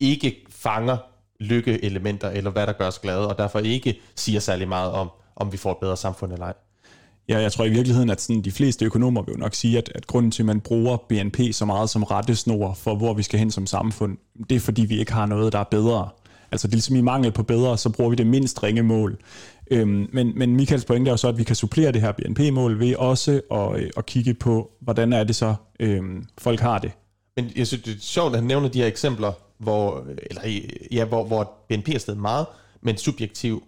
ikke 0.00 0.46
fanger 0.50 0.96
lykkeelementer, 1.40 2.30
eller 2.30 2.50
hvad 2.50 2.66
der 2.66 2.72
gør 2.72 2.86
os 2.86 2.98
glade, 2.98 3.28
og 3.28 3.38
derfor 3.38 3.58
ikke 3.58 4.00
siger 4.16 4.40
særlig 4.40 4.68
meget 4.68 4.92
om, 4.92 5.10
om 5.42 5.52
vi 5.52 5.56
får 5.56 5.70
et 5.70 5.78
bedre 5.78 5.96
samfund 5.96 6.32
eller 6.32 6.46
ej. 6.46 6.54
Ja, 7.28 7.38
jeg 7.38 7.52
tror 7.52 7.64
i 7.64 7.70
virkeligheden, 7.70 8.10
at 8.10 8.20
sådan 8.20 8.42
de 8.42 8.52
fleste 8.52 8.84
økonomer 8.84 9.22
vil 9.22 9.32
jo 9.32 9.38
nok 9.38 9.54
sige, 9.54 9.78
at, 9.78 9.92
at 9.94 10.06
grunden 10.06 10.30
til, 10.30 10.42
at 10.42 10.46
man 10.46 10.60
bruger 10.60 10.96
BNP 10.96 11.38
så 11.52 11.64
meget 11.64 11.90
som 11.90 12.02
rettesnor 12.02 12.74
for, 12.74 12.94
hvor 12.94 13.14
vi 13.14 13.22
skal 13.22 13.38
hen 13.38 13.50
som 13.50 13.66
samfund, 13.66 14.18
det 14.50 14.56
er 14.56 14.60
fordi, 14.60 14.82
vi 14.82 14.98
ikke 14.98 15.12
har 15.12 15.26
noget, 15.26 15.52
der 15.52 15.58
er 15.58 15.64
bedre. 15.64 16.08
Altså 16.52 16.66
det 16.66 16.72
er 16.72 16.76
ligesom 16.76 16.96
i 16.96 17.00
mangel 17.00 17.32
på 17.32 17.42
bedre, 17.42 17.78
så 17.78 17.90
bruger 17.90 18.10
vi 18.10 18.16
det 18.16 18.26
mindst 18.26 18.62
ringe 18.62 18.82
mål. 18.82 19.18
Øhm, 19.70 20.08
men, 20.12 20.32
men 20.38 20.56
Michaels 20.56 20.84
pointe 20.84 21.08
er 21.08 21.12
jo 21.12 21.16
så, 21.16 21.28
at 21.28 21.38
vi 21.38 21.44
kan 21.44 21.56
supplere 21.56 21.92
det 21.92 22.00
her 22.00 22.12
BNP-mål 22.12 22.80
ved 22.80 22.96
også 22.96 23.40
at, 23.50 23.80
øh, 23.80 23.90
at 23.96 24.06
kigge 24.06 24.34
på, 24.34 24.70
hvordan 24.80 25.12
er 25.12 25.24
det 25.24 25.36
så, 25.36 25.54
øhm, 25.80 26.26
folk 26.38 26.60
har 26.60 26.78
det. 26.78 26.92
Men 27.36 27.50
jeg 27.56 27.66
synes, 27.66 27.82
det 27.82 27.94
er 27.94 28.00
sjovt, 28.00 28.32
at 28.32 28.38
han 28.38 28.48
nævner 28.48 28.68
de 28.68 28.78
her 28.78 28.86
eksempler, 28.86 29.32
hvor, 29.58 30.06
eller, 30.30 30.60
ja, 30.92 31.04
hvor, 31.04 31.24
hvor 31.24 31.52
BNP 31.68 31.88
er 31.88 31.98
stedet 31.98 32.20
meget, 32.20 32.46
men 32.82 32.96
subjektiv 32.96 33.62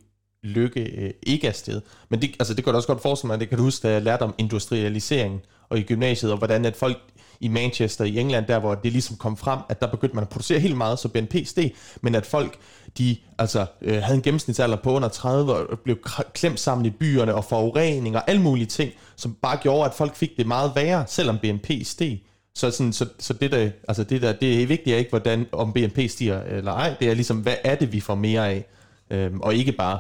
lykke 0.45 0.81
øh, 0.81 1.11
ikke 1.23 1.47
er 1.47 1.53
sted. 1.53 1.81
Men 2.09 2.23
det, 2.23 2.31
altså, 2.39 2.55
det 2.55 2.65
kan 2.65 2.73
du 2.73 2.77
også 2.77 2.89
godt 2.89 3.03
forestille 3.03 3.29
mig, 3.29 3.41
det 3.41 3.49
kan 3.49 3.59
du 3.59 3.65
huske, 3.65 3.89
da 3.89 3.93
jeg 3.93 4.03
lærte 4.03 4.23
om 4.23 4.35
industrialiseringen 4.39 5.41
og 5.69 5.79
i 5.79 5.83
gymnasiet, 5.83 6.33
og 6.33 6.39
hvordan 6.39 6.65
at 6.65 6.77
folk 6.77 6.99
i 7.41 7.49
Manchester 7.49 8.05
i 8.05 8.19
England, 8.19 8.47
der 8.47 8.59
hvor 8.59 8.75
det 8.75 8.93
ligesom 8.93 9.17
kom 9.17 9.37
frem, 9.37 9.59
at 9.69 9.81
der 9.81 9.87
begyndte 9.87 10.15
man 10.15 10.23
at 10.23 10.29
producere 10.29 10.59
helt 10.59 10.77
meget, 10.77 10.99
så 10.99 11.09
BNP 11.09 11.35
steg, 11.45 11.73
men 12.01 12.15
at 12.15 12.27
folk, 12.27 12.59
de 12.99 13.17
altså, 13.39 13.67
øh, 13.83 14.03
havde 14.03 14.17
en 14.17 14.23
gennemsnitsalder 14.23 14.77
på 14.77 14.93
under 14.93 15.09
30, 15.09 15.55
og 15.55 15.79
blev 15.79 15.97
klemt 16.33 16.61
sammen 16.61 16.87
i 16.87 16.91
byerne, 16.91 17.35
og 17.35 17.45
forurening 17.45 18.17
og 18.17 18.31
alle 18.31 18.43
mulige 18.43 18.67
ting, 18.67 18.93
som 19.17 19.37
bare 19.43 19.57
gjorde, 19.57 19.85
at 19.85 19.95
folk 19.95 20.17
fik 20.17 20.37
det 20.37 20.47
meget 20.47 20.73
værre, 20.75 21.05
selvom 21.07 21.39
BNP 21.39 21.71
steg. 21.83 22.21
Så, 22.55 22.71
sådan, 22.71 22.93
så, 22.93 23.07
så 23.19 23.33
det, 23.33 23.53
der, 23.53 23.71
altså 23.89 24.05
det, 24.05 24.23
der, 24.23 24.33
det 24.33 24.63
er 24.63 24.67
vigtigt 24.67 24.97
ikke, 24.97 25.11
hvordan, 25.11 25.47
om 25.53 25.73
BNP 25.73 25.99
stiger 26.09 26.43
eller 26.43 26.73
ej, 26.73 26.95
det 27.01 27.11
er 27.11 27.15
ligesom, 27.15 27.37
hvad 27.37 27.57
er 27.65 27.75
det, 27.75 27.93
vi 27.93 28.01
får 28.01 28.15
mere 28.15 28.49
af, 28.49 28.67
øhm, 29.11 29.41
og 29.41 29.55
ikke 29.55 29.73
bare 29.73 29.99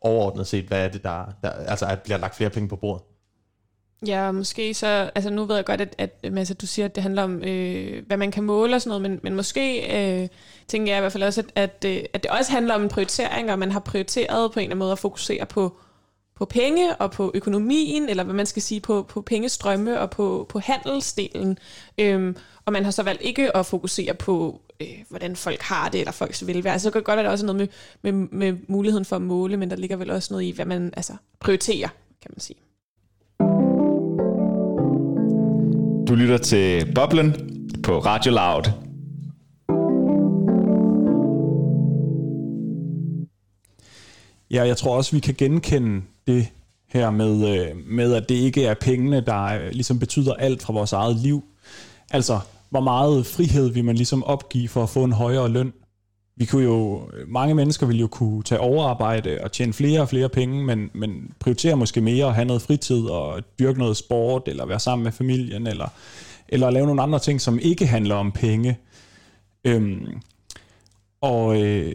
overordnet 0.00 0.46
set, 0.46 0.64
hvad 0.64 0.84
er 0.84 0.88
det, 0.88 1.02
der, 1.02 1.24
der 1.42 1.50
altså, 1.50 1.86
at 1.86 2.02
bliver 2.02 2.18
lagt 2.18 2.36
flere 2.36 2.50
penge 2.50 2.68
på 2.68 2.76
bordet. 2.76 3.02
Ja, 4.06 4.32
måske 4.32 4.74
så, 4.74 5.10
altså 5.14 5.30
nu 5.30 5.44
ved 5.44 5.56
jeg 5.56 5.64
godt, 5.64 5.80
at, 5.80 5.94
at 5.98 6.32
Mads, 6.32 6.52
du 6.60 6.66
siger, 6.66 6.86
at 6.86 6.94
det 6.94 7.02
handler 7.02 7.22
om, 7.22 7.44
øh, 7.44 8.06
hvad 8.06 8.16
man 8.16 8.30
kan 8.30 8.44
måle 8.44 8.74
og 8.74 8.82
sådan 8.82 9.00
noget, 9.00 9.02
men, 9.02 9.20
men 9.22 9.34
måske 9.36 9.96
øh, 9.96 10.28
tænker 10.68 10.92
jeg 10.92 10.98
i 10.98 11.00
hvert 11.00 11.12
fald 11.12 11.24
også, 11.24 11.40
at, 11.40 11.52
at, 11.84 11.84
øh, 11.90 12.04
at 12.14 12.22
det 12.22 12.30
også 12.30 12.52
handler 12.52 12.74
om 12.74 12.82
en 12.82 12.88
prioritering, 12.88 13.52
og 13.52 13.58
man 13.58 13.72
har 13.72 13.80
prioriteret 13.80 14.52
på 14.52 14.60
en 14.60 14.64
eller 14.64 14.70
anden 14.70 14.78
måde 14.78 14.92
at 14.92 14.98
fokusere 14.98 15.46
på, 15.46 15.76
på 16.36 16.44
penge 16.44 16.96
og 16.96 17.10
på 17.10 17.30
økonomien, 17.34 18.08
eller 18.08 18.24
hvad 18.24 18.34
man 18.34 18.46
skal 18.46 18.62
sige, 18.62 18.80
på, 18.80 19.02
på 19.02 19.20
pengestrømme 19.20 20.00
og 20.00 20.10
på, 20.10 20.46
på 20.48 20.58
handelsdelen. 20.58 21.58
Øhm, 21.98 22.36
og 22.70 22.72
man 22.72 22.84
har 22.84 22.90
så 22.90 23.02
valgt 23.02 23.22
ikke 23.22 23.56
at 23.56 23.66
fokusere 23.66 24.14
på, 24.14 24.60
øh, 24.80 24.86
hvordan 25.08 25.36
folk 25.36 25.60
har 25.60 25.88
det, 25.88 26.00
eller 26.00 26.12
folks 26.12 26.46
velvære. 26.46 26.72
Altså, 26.72 26.84
så 26.84 26.90
kan 26.90 26.98
det 26.98 27.06
godt 27.06 27.16
være, 27.16 27.24
at 27.24 27.24
der 27.24 27.30
også 27.30 27.46
er 27.46 27.52
noget 27.52 27.70
med, 28.02 28.12
med, 28.12 28.28
med 28.32 28.58
muligheden 28.68 29.04
for 29.04 29.16
at 29.16 29.22
måle, 29.22 29.56
men 29.56 29.70
der 29.70 29.76
ligger 29.76 29.96
vel 29.96 30.10
også 30.10 30.34
noget 30.34 30.44
i, 30.44 30.50
hvad 30.50 30.64
man 30.64 30.92
altså, 30.96 31.12
prioriterer, 31.40 31.88
kan 32.22 32.30
man 32.30 32.40
sige. 32.40 32.56
Du 36.08 36.14
lytter 36.14 36.38
til 36.38 36.92
Boblen 36.94 37.34
på 37.82 37.98
Radio 37.98 38.32
Loud. 38.32 38.72
Ja, 44.50 44.66
jeg 44.66 44.76
tror 44.76 44.96
også, 44.96 45.12
vi 45.12 45.20
kan 45.20 45.34
genkende 45.34 46.02
det 46.26 46.48
her 46.88 47.10
med, 47.10 47.58
øh, 47.58 47.76
med 47.86 48.14
at 48.14 48.28
det 48.28 48.34
ikke 48.34 48.66
er 48.66 48.74
pengene, 48.74 49.20
der 49.20 49.44
øh, 49.44 49.70
ligesom 49.70 49.98
betyder 49.98 50.34
alt 50.34 50.62
fra 50.62 50.72
vores 50.72 50.92
eget 50.92 51.16
liv. 51.16 51.44
Altså, 52.10 52.40
hvor 52.70 52.80
meget 52.80 53.26
frihed 53.26 53.68
vil 53.68 53.84
man 53.84 53.96
ligesom 53.96 54.24
opgive 54.24 54.68
for 54.68 54.82
at 54.82 54.88
få 54.88 55.04
en 55.04 55.12
højere 55.12 55.48
løn? 55.48 55.72
Vi 56.36 56.44
kunne 56.44 56.64
jo, 56.64 57.08
mange 57.28 57.54
mennesker 57.54 57.86
vil 57.86 58.00
jo 58.00 58.06
kunne 58.06 58.42
tage 58.42 58.60
overarbejde 58.60 59.38
og 59.42 59.52
tjene 59.52 59.72
flere 59.72 60.00
og 60.00 60.08
flere 60.08 60.28
penge, 60.28 60.64
men, 60.64 60.90
men 60.94 61.32
prioritere 61.40 61.76
måske 61.76 62.00
mere 62.00 62.26
at 62.26 62.34
have 62.34 62.44
noget 62.44 62.62
fritid 62.62 63.04
og 63.04 63.42
dyrke 63.58 63.78
noget 63.78 63.96
sport, 63.96 64.42
eller 64.46 64.66
være 64.66 64.80
sammen 64.80 65.04
med 65.04 65.12
familien, 65.12 65.66
eller, 65.66 65.88
eller 66.48 66.70
lave 66.70 66.86
nogle 66.86 67.02
andre 67.02 67.18
ting, 67.18 67.40
som 67.40 67.58
ikke 67.58 67.86
handler 67.86 68.14
om 68.14 68.32
penge. 68.32 68.78
Øhm, 69.64 70.20
og 71.20 71.62
øh, 71.62 71.94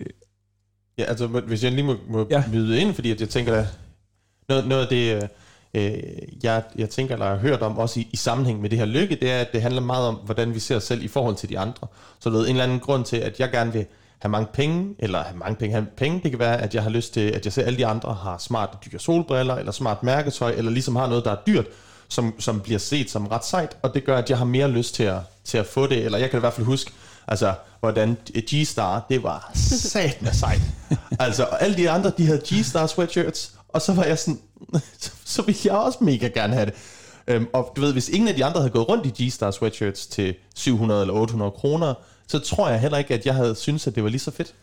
Ja, 0.97 1.03
altså 1.03 1.27
hvis 1.27 1.63
jeg 1.63 1.71
lige 1.71 1.83
må, 1.83 1.95
må 2.09 2.27
ja. 2.31 2.43
byde 2.51 2.81
ind, 2.81 2.93
fordi 2.93 3.11
at 3.11 3.21
jeg 3.21 3.29
tænker, 3.29 3.53
at 3.55 3.79
noget, 4.49 4.67
noget 4.67 4.81
af 4.81 4.87
det, 4.87 5.29
øh, 5.75 5.93
jeg, 6.43 6.63
jeg 6.75 6.89
tænker, 6.89 7.13
eller 7.13 7.25
har 7.27 7.35
hørt 7.35 7.61
om, 7.61 7.77
også 7.77 7.99
i, 7.99 8.07
i 8.11 8.17
sammenhæng 8.17 8.61
med 8.61 8.69
det 8.69 8.79
her 8.79 8.85
lykke, 8.85 9.15
det 9.15 9.31
er, 9.31 9.39
at 9.39 9.53
det 9.53 9.61
handler 9.61 9.81
meget 9.81 10.07
om, 10.07 10.15
hvordan 10.15 10.53
vi 10.53 10.59
ser 10.59 10.75
os 10.75 10.83
selv 10.83 11.03
i 11.03 11.07
forhold 11.07 11.35
til 11.35 11.49
de 11.49 11.59
andre. 11.59 11.87
Så 12.19 12.29
der 12.29 12.39
er 12.39 12.43
en 12.43 12.49
eller 12.49 12.63
anden 12.63 12.79
grund 12.79 13.05
til, 13.05 13.17
at 13.17 13.39
jeg 13.39 13.51
gerne 13.51 13.73
vil 13.73 13.85
have 14.19 14.31
mange 14.31 14.47
penge, 14.53 14.95
eller 14.99 15.23
have 15.23 15.37
mange 15.37 15.55
penge, 15.55 15.75
have 15.75 15.87
penge, 15.97 16.19
det 16.23 16.31
kan 16.31 16.39
være, 16.39 16.61
at 16.61 16.75
jeg 16.75 16.83
har 16.83 16.89
lyst 16.89 17.13
til, 17.13 17.31
at 17.31 17.45
jeg 17.45 17.53
ser 17.53 17.63
alle 17.63 17.77
de 17.77 17.85
andre 17.85 18.13
har 18.13 18.37
smart 18.37 18.77
dyre 18.85 18.99
solbriller, 18.99 19.55
eller 19.55 19.71
smart 19.71 20.03
mærketøj, 20.03 20.51
eller 20.51 20.71
ligesom 20.71 20.95
har 20.95 21.07
noget, 21.07 21.25
der 21.25 21.31
er 21.31 21.37
dyrt, 21.47 21.65
som, 22.07 22.33
som 22.39 22.61
bliver 22.61 22.79
set 22.79 23.09
som 23.09 23.27
ret 23.27 23.45
sejt, 23.45 23.77
og 23.81 23.93
det 23.93 24.03
gør, 24.05 24.17
at 24.17 24.29
jeg 24.29 24.37
har 24.37 24.45
mere 24.45 24.67
lyst 24.67 24.95
til 24.95 25.03
at, 25.03 25.19
til 25.43 25.57
at 25.57 25.65
få 25.65 25.87
det, 25.87 26.05
eller 26.05 26.17
jeg 26.17 26.29
kan 26.29 26.39
i 26.39 26.39
hvert 26.39 26.53
fald 26.53 26.65
huske, 26.65 26.91
altså, 27.27 27.53
hvordan 27.79 28.17
G-Star, 28.37 29.05
det 29.09 29.23
var 29.23 29.51
sat 29.93 30.21
med 30.21 30.31
sejt. 30.33 30.61
altså, 31.19 31.43
og 31.43 31.63
alle 31.63 31.77
de 31.77 31.89
andre, 31.89 32.11
de 32.17 32.25
havde 32.25 32.41
G-Star 32.47 32.87
sweatshirts, 32.87 33.51
og 33.69 33.81
så 33.81 33.93
var 33.93 34.03
jeg 34.03 34.19
sådan, 34.19 34.39
så, 34.99 35.11
så 35.25 35.41
ville 35.41 35.59
jeg 35.63 35.73
også 35.73 35.97
mega 36.01 36.27
gerne 36.27 36.53
have 36.53 36.65
det. 36.65 36.73
Øhm, 37.27 37.47
og 37.53 37.73
du 37.75 37.81
ved, 37.81 37.93
hvis 37.93 38.09
ingen 38.09 38.27
af 38.27 38.35
de 38.35 38.45
andre 38.45 38.59
havde 38.59 38.71
gået 38.71 38.89
rundt 38.89 39.05
i 39.19 39.23
G-Star 39.23 39.51
sweatshirts 39.51 40.07
til 40.07 40.35
700 40.55 41.01
eller 41.01 41.13
800 41.13 41.51
kroner, 41.51 41.93
så 42.27 42.39
tror 42.39 42.69
jeg 42.69 42.79
heller 42.79 42.97
ikke, 42.97 43.13
at 43.13 43.25
jeg 43.25 43.35
havde 43.35 43.55
syntes, 43.55 43.87
at 43.87 43.95
det 43.95 44.03
var 44.03 44.09
lige 44.09 44.19
så 44.19 44.31
fedt. 44.31 44.53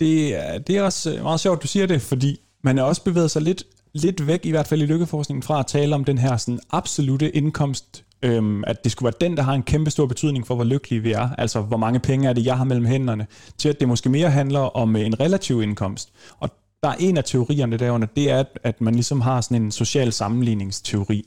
Det 0.00 0.34
er, 0.34 0.58
det 0.58 0.76
er 0.76 0.82
også 0.82 1.14
øh, 1.14 1.22
meget 1.22 1.40
sjovt, 1.40 1.62
du 1.62 1.66
siger 1.66 1.86
det, 1.86 2.02
fordi 2.02 2.40
man 2.64 2.78
er 2.78 2.82
også 2.82 3.04
bevæget 3.04 3.30
sig 3.30 3.42
lidt, 3.42 3.64
lidt 3.92 4.26
væk, 4.26 4.46
i 4.46 4.50
hvert 4.50 4.66
fald 4.66 4.82
i 4.82 4.86
lykkeforskningen, 4.86 5.42
fra 5.42 5.60
at 5.60 5.66
tale 5.66 5.94
om 5.94 6.04
den 6.04 6.18
her 6.18 6.36
sådan, 6.36 6.60
absolute 6.70 7.36
indkomst, 7.36 8.04
øhm, 8.22 8.64
at 8.66 8.84
det 8.84 8.92
skulle 8.92 9.06
være 9.06 9.28
den, 9.28 9.36
der 9.36 9.42
har 9.42 9.54
en 9.54 9.62
kæmpe 9.62 9.90
stor 9.90 10.06
betydning 10.06 10.46
for, 10.46 10.54
hvor 10.54 10.64
lykkelige 10.64 11.02
vi 11.02 11.12
er, 11.12 11.28
altså 11.38 11.60
hvor 11.60 11.76
mange 11.76 12.00
penge 12.00 12.28
er 12.28 12.32
det, 12.32 12.46
jeg 12.46 12.56
har 12.56 12.64
mellem 12.64 12.86
hænderne, 12.86 13.26
til 13.58 13.68
at 13.68 13.80
det 13.80 13.88
måske 13.88 14.08
mere 14.08 14.30
handler 14.30 14.60
om 14.60 14.96
øh, 14.96 15.06
en 15.06 15.20
relativ 15.20 15.62
indkomst. 15.62 16.12
Og 16.38 16.50
der 16.84 16.90
er 16.90 16.96
en 16.98 17.16
af 17.16 17.24
teorierne 17.24 17.76
derunder, 17.76 18.08
det 18.16 18.30
er, 18.30 18.44
at 18.62 18.80
man 18.80 18.94
ligesom 18.94 19.20
har 19.20 19.40
sådan 19.40 19.62
en 19.62 19.72
social 19.72 20.12
sammenligningsteori. 20.12 21.24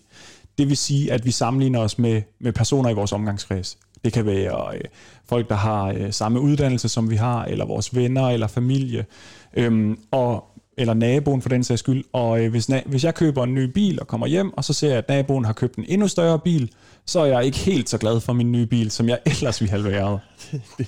Det 0.57 0.69
vil 0.69 0.77
sige, 0.77 1.11
at 1.11 1.25
vi 1.25 1.31
sammenligner 1.31 1.79
os 1.79 1.99
med, 1.99 2.21
med 2.39 2.53
personer 2.53 2.89
i 2.89 2.93
vores 2.93 3.11
omgangskreds. 3.11 3.77
Det 4.03 4.13
kan 4.13 4.25
være 4.25 4.75
øh, 4.75 4.81
folk, 5.29 5.49
der 5.49 5.55
har 5.55 5.85
øh, 5.85 6.13
samme 6.13 6.39
uddannelse, 6.39 6.89
som 6.89 7.09
vi 7.09 7.15
har, 7.15 7.45
eller 7.45 7.65
vores 7.65 7.95
venner 7.95 8.29
eller 8.29 8.47
familie, 8.47 9.05
øhm, 9.53 9.99
og, 10.11 10.43
eller 10.77 10.93
naboen 10.93 11.41
for 11.41 11.49
den 11.49 11.63
sags 11.63 11.79
skyld. 11.79 12.03
Og 12.13 12.43
øh, 12.43 12.51
hvis, 12.51 12.69
na- 12.69 12.89
hvis 12.89 13.03
jeg 13.03 13.15
køber 13.15 13.43
en 13.43 13.53
ny 13.53 13.63
bil 13.63 13.99
og 14.01 14.07
kommer 14.07 14.27
hjem, 14.27 14.53
og 14.57 14.63
så 14.63 14.73
ser 14.73 14.87
jeg, 14.87 14.97
at 14.97 15.09
naboen 15.09 15.45
har 15.45 15.53
købt 15.53 15.75
en 15.75 15.85
endnu 15.87 16.07
større 16.07 16.39
bil, 16.39 16.71
så 17.07 17.19
er 17.19 17.25
jeg 17.25 17.45
ikke 17.45 17.57
helt 17.57 17.89
så 17.89 17.97
glad 17.97 18.19
for 18.19 18.33
min 18.33 18.51
nye 18.51 18.65
bil, 18.65 18.91
som 18.91 19.09
jeg 19.09 19.19
ellers 19.25 19.61
ville 19.61 19.71
have 19.71 19.83
været. 19.83 20.19
det, 20.51 20.87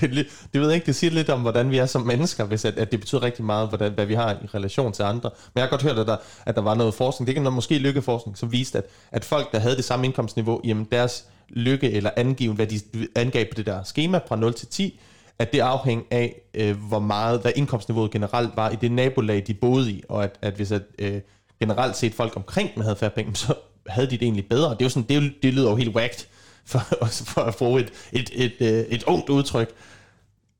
det, 0.00 0.10
det, 0.10 0.26
det 0.52 0.60
ved 0.60 0.68
jeg 0.68 0.74
ikke, 0.74 0.86
det 0.86 0.96
siger 0.96 1.10
lidt 1.10 1.30
om, 1.30 1.40
hvordan 1.40 1.70
vi 1.70 1.78
er 1.78 1.86
som 1.86 2.02
mennesker, 2.02 2.44
hvis 2.44 2.64
at, 2.64 2.78
at 2.78 2.92
det 2.92 3.00
betyder 3.00 3.22
rigtig 3.22 3.44
meget, 3.44 3.68
hvordan, 3.68 3.92
hvad 3.92 4.06
vi 4.06 4.14
har 4.14 4.32
i 4.32 4.46
relation 4.54 4.92
til 4.92 5.02
andre. 5.02 5.30
Men 5.54 5.60
jeg 5.60 5.62
har 5.62 5.70
godt 5.70 5.82
hørt, 5.82 5.98
at 5.98 6.06
der, 6.06 6.16
at 6.46 6.54
der 6.54 6.62
var 6.62 6.74
noget 6.74 6.94
forskning, 6.94 7.26
det 7.26 7.32
er 7.32 7.34
ikke 7.34 7.42
noget 7.42 7.54
måske 7.54 7.78
lykkeforskning, 7.78 8.38
som 8.38 8.52
viste, 8.52 8.78
at, 8.78 8.84
at 9.12 9.24
folk, 9.24 9.52
der 9.52 9.58
havde 9.58 9.76
det 9.76 9.84
samme 9.84 10.06
indkomstniveau, 10.06 10.60
jamen 10.64 10.88
deres 10.92 11.24
lykke 11.48 11.90
eller 11.90 12.10
angiven, 12.16 12.56
hvad 12.56 12.66
de 12.66 12.80
angav 13.14 13.44
på 13.44 13.54
det 13.56 13.66
der 13.66 13.82
schema 13.82 14.20
fra 14.28 14.36
0 14.36 14.54
til 14.54 14.68
10, 14.68 15.00
at 15.38 15.52
det 15.52 15.60
afhæng 15.60 16.06
af, 16.10 16.40
øh, 16.54 16.76
hvor 16.88 16.98
meget, 16.98 17.40
hvad 17.40 17.52
indkomstniveauet 17.56 18.10
generelt 18.10 18.56
var 18.56 18.70
i 18.70 18.76
det 18.76 18.92
nabolag, 18.92 19.44
de 19.46 19.54
boede 19.54 19.90
i, 19.90 20.02
og 20.08 20.24
at, 20.24 20.38
at 20.42 20.54
hvis 20.54 20.72
at, 20.72 20.82
øh, 20.98 21.20
generelt 21.60 21.96
set 21.96 22.14
folk 22.14 22.36
omkring 22.36 22.74
dem 22.74 22.82
havde 22.82 22.96
færre 22.96 23.10
penge, 23.10 23.36
så 23.46 23.54
havde 23.86 24.06
de 24.06 24.12
det 24.12 24.22
egentlig 24.22 24.48
bedre. 24.48 24.70
Det 24.70 24.80
er 24.80 24.84
jo 24.84 24.88
sådan, 24.88 25.08
det, 25.08 25.34
det 25.42 25.54
lyder 25.54 25.70
jo 25.70 25.76
helt 25.76 25.96
whacked, 25.96 26.26
for, 26.64 26.78
for 27.32 27.40
at 27.40 27.56
bruge 27.56 27.80
et, 27.80 27.92
et, 28.12 28.30
et, 28.34 28.52
et, 28.60 28.86
et 28.94 29.02
ungt 29.02 29.28
udtryk. 29.28 29.70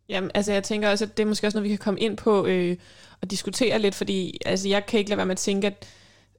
Jamen, 0.08 0.30
altså 0.34 0.52
jeg 0.52 0.62
tænker 0.62 0.90
også, 0.90 1.04
at 1.04 1.16
det 1.16 1.22
er 1.22 1.26
måske 1.26 1.46
også 1.46 1.58
noget, 1.58 1.64
vi 1.64 1.68
kan 1.68 1.78
komme 1.78 2.00
ind 2.00 2.16
på 2.16 2.46
øh, 2.46 2.76
og 3.22 3.30
diskutere 3.30 3.78
lidt, 3.78 3.94
fordi 3.94 4.38
altså, 4.46 4.68
jeg 4.68 4.86
kan 4.86 4.98
ikke 4.98 5.10
lade 5.10 5.16
være 5.16 5.26
med 5.26 5.34
at 5.34 5.38
tænke, 5.38 5.66
at 5.66 5.86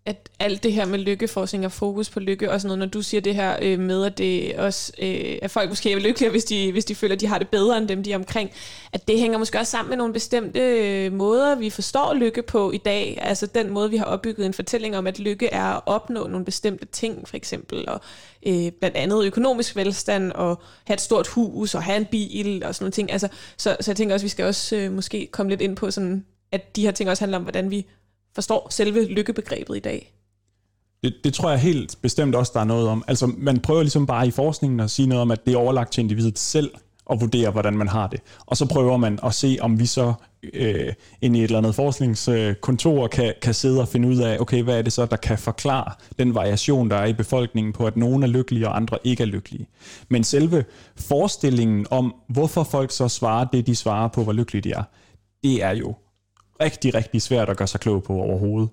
at 0.05 0.29
alt 0.39 0.63
det 0.63 0.73
her 0.73 0.85
med 0.85 0.99
lykkeforskning 0.99 1.65
og 1.65 1.71
fokus 1.71 2.09
på 2.09 2.19
lykke 2.19 2.51
og 2.51 2.61
sådan 2.61 2.67
noget, 2.67 2.79
når 2.79 2.85
du 2.85 3.01
siger 3.01 3.21
det 3.21 3.35
her 3.35 3.57
øh, 3.61 3.79
med, 3.79 4.05
at 4.05 4.17
det 4.17 4.55
også, 4.55 4.91
øh, 5.01 5.37
at 5.41 5.51
folk 5.51 5.69
måske 5.69 5.91
er 5.91 5.99
lykkeligere, 5.99 6.31
hvis 6.31 6.43
de, 6.43 6.71
hvis 6.71 6.85
de 6.85 6.95
føler, 6.95 7.15
at 7.15 7.21
de 7.21 7.27
har 7.27 7.37
det 7.37 7.49
bedre 7.49 7.77
end 7.77 7.87
dem, 7.87 8.03
de 8.03 8.11
er 8.11 8.15
omkring, 8.15 8.51
at 8.93 9.07
det 9.07 9.19
hænger 9.19 9.37
måske 9.37 9.59
også 9.59 9.71
sammen 9.71 9.89
med 9.89 9.97
nogle 9.97 10.13
bestemte 10.13 10.59
øh, 10.59 11.13
måder, 11.13 11.55
vi 11.55 11.69
forstår 11.69 12.13
lykke 12.13 12.41
på 12.41 12.71
i 12.71 12.77
dag. 12.77 13.17
Altså 13.21 13.45
den 13.45 13.69
måde, 13.69 13.89
vi 13.89 13.97
har 13.97 14.05
opbygget 14.05 14.45
en 14.45 14.53
fortælling 14.53 14.97
om, 14.97 15.07
at 15.07 15.19
lykke 15.19 15.47
er 15.47 15.63
at 15.63 15.81
opnå 15.85 16.27
nogle 16.27 16.45
bestemte 16.45 16.85
ting, 16.85 17.27
for 17.27 17.37
eksempel, 17.37 17.89
og 17.89 18.01
øh, 18.45 18.71
blandt 18.79 18.97
andet 18.97 19.25
økonomisk 19.25 19.75
velstand, 19.75 20.31
og 20.31 20.61
have 20.83 20.93
et 20.93 21.01
stort 21.01 21.27
hus, 21.27 21.75
og 21.75 21.83
have 21.83 21.97
en 21.97 22.05
bil, 22.05 22.63
og 22.65 22.75
sådan 22.75 22.83
nogle 22.83 22.91
ting. 22.91 23.11
Altså, 23.11 23.27
så, 23.57 23.77
så 23.81 23.91
jeg 23.91 23.97
tænker 23.97 24.15
også, 24.15 24.23
at 24.23 24.25
vi 24.25 24.29
skal 24.29 24.45
også 24.45 24.75
øh, 24.75 24.91
måske 24.91 25.29
komme 25.31 25.49
lidt 25.49 25.61
ind 25.61 25.75
på 25.75 25.91
sådan, 25.91 26.25
at 26.51 26.75
de 26.75 26.81
her 26.81 26.91
ting 26.91 27.09
også 27.09 27.23
handler 27.23 27.37
om, 27.37 27.43
hvordan 27.43 27.71
vi 27.71 27.85
forstår 28.35 28.67
selve 28.69 29.05
lykkebegrebet 29.05 29.77
i 29.77 29.79
dag. 29.79 30.13
Det, 31.03 31.15
det 31.23 31.33
tror 31.33 31.49
jeg 31.49 31.59
helt 31.59 31.97
bestemt 32.01 32.35
også, 32.35 32.51
der 32.55 32.59
er 32.59 32.63
noget 32.65 32.87
om. 32.87 33.03
Altså, 33.07 33.31
man 33.37 33.59
prøver 33.59 33.81
ligesom 33.81 34.05
bare 34.05 34.27
i 34.27 34.31
forskningen 34.31 34.79
at 34.79 34.91
sige 34.91 35.07
noget 35.07 35.21
om, 35.21 35.31
at 35.31 35.45
det 35.45 35.53
er 35.53 35.57
overlagt 35.57 35.93
til 35.93 36.01
individet 36.01 36.39
selv 36.39 36.71
at 37.11 37.21
vurdere, 37.21 37.51
hvordan 37.51 37.77
man 37.77 37.87
har 37.87 38.07
det. 38.07 38.19
Og 38.45 38.57
så 38.57 38.65
prøver 38.65 38.97
man 38.97 39.19
at 39.23 39.33
se, 39.33 39.57
om 39.61 39.79
vi 39.79 39.85
så 39.85 40.13
øh, 40.53 40.93
ind 41.21 41.35
i 41.35 41.39
et 41.39 41.43
eller 41.43 41.57
andet 41.57 41.75
forskningskontor 41.75 43.07
kan, 43.07 43.33
kan 43.41 43.53
sidde 43.53 43.81
og 43.81 43.87
finde 43.87 44.07
ud 44.07 44.17
af, 44.17 44.37
okay, 44.39 44.63
hvad 44.63 44.77
er 44.77 44.81
det 44.81 44.93
så, 44.93 45.05
der 45.05 45.15
kan 45.15 45.37
forklare 45.37 45.93
den 46.19 46.35
variation, 46.35 46.89
der 46.89 46.95
er 46.95 47.05
i 47.05 47.13
befolkningen 47.13 47.73
på, 47.73 47.85
at 47.85 47.97
nogen 47.97 48.23
er 48.23 48.27
lykkelige 48.27 48.67
og 48.67 48.75
andre 48.75 48.97
ikke 49.03 49.23
er 49.23 49.27
lykkelige. 49.27 49.67
Men 50.09 50.23
selve 50.23 50.65
forestillingen 50.95 51.87
om, 51.89 52.15
hvorfor 52.29 52.63
folk 52.63 52.91
så 52.91 53.07
svarer 53.07 53.45
det, 53.45 53.67
de 53.67 53.75
svarer 53.75 54.07
på, 54.07 54.23
hvor 54.23 54.33
lykkelige 54.33 54.61
de 54.61 54.71
er, 54.71 54.83
det 55.43 55.63
er 55.63 55.71
jo 55.71 55.95
rigtig, 56.61 56.95
rigtig 56.95 57.21
svært 57.21 57.49
at 57.49 57.57
gøre 57.57 57.67
sig 57.67 57.79
klog 57.79 58.03
på 58.03 58.13
overhovedet. 58.13 58.69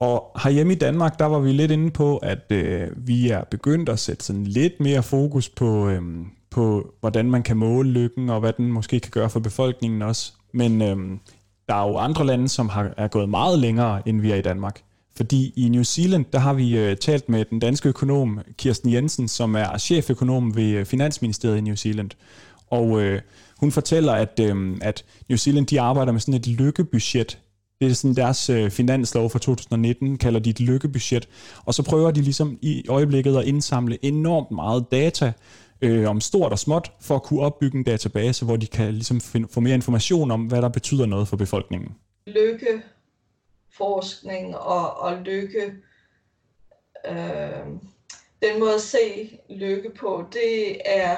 Og 0.00 0.40
herhjemme 0.42 0.72
i 0.72 0.76
Danmark, 0.76 1.18
der 1.18 1.24
var 1.24 1.38
vi 1.38 1.52
lidt 1.52 1.70
inde 1.70 1.90
på, 1.90 2.16
at 2.16 2.52
øh, 2.52 2.88
vi 2.96 3.30
er 3.30 3.44
begyndt 3.44 3.88
at 3.88 3.98
sætte 3.98 4.24
sådan 4.24 4.44
lidt 4.44 4.80
mere 4.80 5.02
fokus 5.02 5.48
på, 5.48 5.88
øh, 5.88 6.02
på, 6.50 6.94
hvordan 7.00 7.30
man 7.30 7.42
kan 7.42 7.56
måle 7.56 7.90
lykken, 7.90 8.30
og 8.30 8.40
hvad 8.40 8.52
den 8.52 8.72
måske 8.72 9.00
kan 9.00 9.10
gøre 9.10 9.30
for 9.30 9.40
befolkningen 9.40 10.02
også. 10.02 10.32
Men 10.52 10.82
øh, 10.82 10.96
der 11.68 11.74
er 11.74 11.88
jo 11.88 11.96
andre 11.96 12.26
lande, 12.26 12.48
som 12.48 12.68
har, 12.68 12.94
er 12.96 13.08
gået 13.08 13.28
meget 13.28 13.58
længere, 13.58 14.08
end 14.08 14.20
vi 14.20 14.30
er 14.30 14.36
i 14.36 14.42
Danmark. 14.42 14.82
Fordi 15.18 15.52
i 15.56 15.68
New 15.68 15.82
Zealand, 15.82 16.24
der 16.32 16.38
har 16.38 16.52
vi 16.52 16.78
øh, 16.78 16.96
talt 16.96 17.28
med 17.28 17.44
den 17.44 17.58
danske 17.58 17.88
økonom 17.88 18.40
Kirsten 18.58 18.92
Jensen, 18.92 19.28
som 19.28 19.54
er 19.54 19.78
cheføkonom 19.78 20.56
ved 20.56 20.70
øh, 20.70 20.84
Finansministeriet 20.84 21.58
i 21.58 21.60
New 21.60 21.74
Zealand. 21.74 22.10
Og 22.66 23.02
øh, 23.02 23.20
hun 23.56 23.72
fortæller, 23.72 24.12
at, 24.12 24.40
øh, 24.40 24.76
at 24.80 25.04
New 25.28 25.36
Zealand 25.36 25.66
de 25.66 25.80
arbejder 25.80 26.12
med 26.12 26.20
sådan 26.20 26.34
et 26.34 26.46
lykkebudget. 26.46 27.38
Det 27.80 27.90
er 27.90 27.94
sådan 27.94 28.14
deres 28.14 28.50
øh, 28.50 28.70
finanslov 28.70 29.30
for 29.30 29.38
2019, 29.38 30.18
kalder 30.18 30.40
de 30.40 30.50
et 30.50 30.60
lykkebudget. 30.60 31.28
Og 31.64 31.74
så 31.74 31.82
prøver 31.82 32.10
de 32.10 32.20
ligesom 32.22 32.58
i 32.62 32.84
øjeblikket 32.88 33.36
at 33.36 33.44
indsamle 33.44 34.04
enormt 34.04 34.50
meget 34.50 34.84
data 34.92 35.32
øh, 35.82 36.10
om 36.10 36.20
stort 36.20 36.52
og 36.52 36.58
småt, 36.58 36.92
for 37.00 37.14
at 37.14 37.22
kunne 37.22 37.40
opbygge 37.40 37.78
en 37.78 37.84
database, 37.84 38.44
hvor 38.44 38.56
de 38.56 38.66
kan 38.66 38.92
ligesom 38.92 39.20
finde, 39.20 39.48
få 39.50 39.60
mere 39.60 39.74
information 39.74 40.30
om, 40.30 40.40
hvad 40.40 40.62
der 40.62 40.68
betyder 40.68 41.06
noget 41.06 41.28
for 41.28 41.36
befolkningen. 41.36 41.90
Lykke 42.26 42.82
forskning 43.70 44.56
og, 44.56 44.96
og 44.96 45.16
lykke. 45.16 45.74
Øh, 47.06 47.66
den 48.42 48.60
måde 48.60 48.74
at 48.74 48.80
se 48.80 49.38
lykke 49.50 49.90
på, 49.90 50.24
det 50.32 50.80
er, 50.84 51.16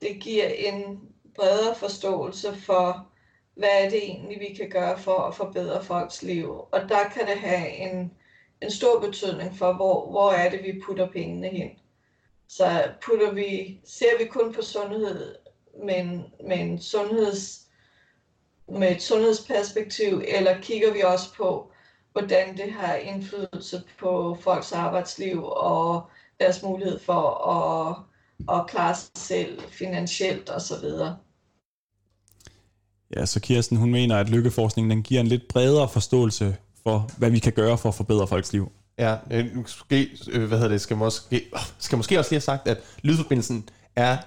det 0.00 0.20
giver 0.20 0.48
en 0.48 1.00
bredere 1.34 1.74
forståelse 1.74 2.54
for, 2.56 3.08
hvad 3.54 3.84
er 3.84 3.90
det 3.90 4.04
egentlig, 4.04 4.40
vi 4.40 4.54
kan 4.54 4.70
gøre 4.70 4.98
for 4.98 5.18
at 5.18 5.34
forbedre 5.34 5.84
folks 5.84 6.22
liv. 6.22 6.50
Og 6.50 6.80
der 6.88 7.08
kan 7.08 7.26
det 7.26 7.38
have 7.38 7.68
en, 7.68 8.12
en 8.60 8.70
stor 8.70 9.00
betydning 9.00 9.56
for, 9.56 9.72
hvor, 9.72 10.10
hvor 10.10 10.30
er 10.30 10.50
det, 10.50 10.62
vi 10.62 10.80
putter 10.86 11.10
pengene 11.10 11.48
hen. 11.48 11.70
Så 12.48 12.92
putter 13.02 13.32
vi, 13.32 13.80
ser 13.84 14.18
vi 14.18 14.24
kun 14.24 14.52
på 14.52 14.62
sundhed, 14.62 15.34
men, 15.84 16.24
men 16.48 16.80
sundheds, 16.80 17.66
med 18.68 18.90
et 18.90 19.02
sundhedsperspektiv, 19.02 20.22
eller 20.28 20.60
kigger 20.60 20.92
vi 20.92 21.00
også 21.00 21.34
på, 21.36 21.70
hvordan 22.12 22.56
det 22.56 22.72
har 22.72 22.94
indflydelse 22.94 23.82
på 24.00 24.38
folks 24.40 24.72
arbejdsliv 24.72 25.44
og 25.44 26.02
deres 26.40 26.62
mulighed 26.62 26.98
for 26.98 27.48
at, 27.50 27.96
at 28.58 28.66
klare 28.66 28.94
sig 28.94 29.10
selv 29.16 29.60
finansielt 29.68 30.50
osv. 30.50 30.88
Ja, 33.16 33.26
så 33.26 33.40
Kirsten, 33.40 33.76
hun 33.76 33.90
mener, 33.90 34.16
at 34.16 34.28
lykkeforskningen 34.28 34.90
den 34.90 35.02
giver 35.02 35.20
en 35.20 35.26
lidt 35.26 35.48
bredere 35.48 35.88
forståelse 35.88 36.56
for, 36.82 37.10
hvad 37.18 37.30
vi 37.30 37.38
kan 37.38 37.52
gøre 37.52 37.78
for 37.78 37.88
at 37.88 37.94
forbedre 37.94 38.28
folks 38.28 38.52
liv. 38.52 38.72
Ja, 38.98 39.16
måske, 39.54 40.08
øh, 40.30 40.44
hvad 40.48 40.58
hedder 40.58 40.72
det, 40.72 40.80
skal 40.80 40.96
måske, 40.96 41.50
skal 41.78 41.96
måske 41.96 42.18
også 42.18 42.30
lige 42.30 42.36
have 42.36 42.40
sagt, 42.40 42.68
at 42.68 42.78
lydforbindelsen 43.02 43.68
er 43.96 44.18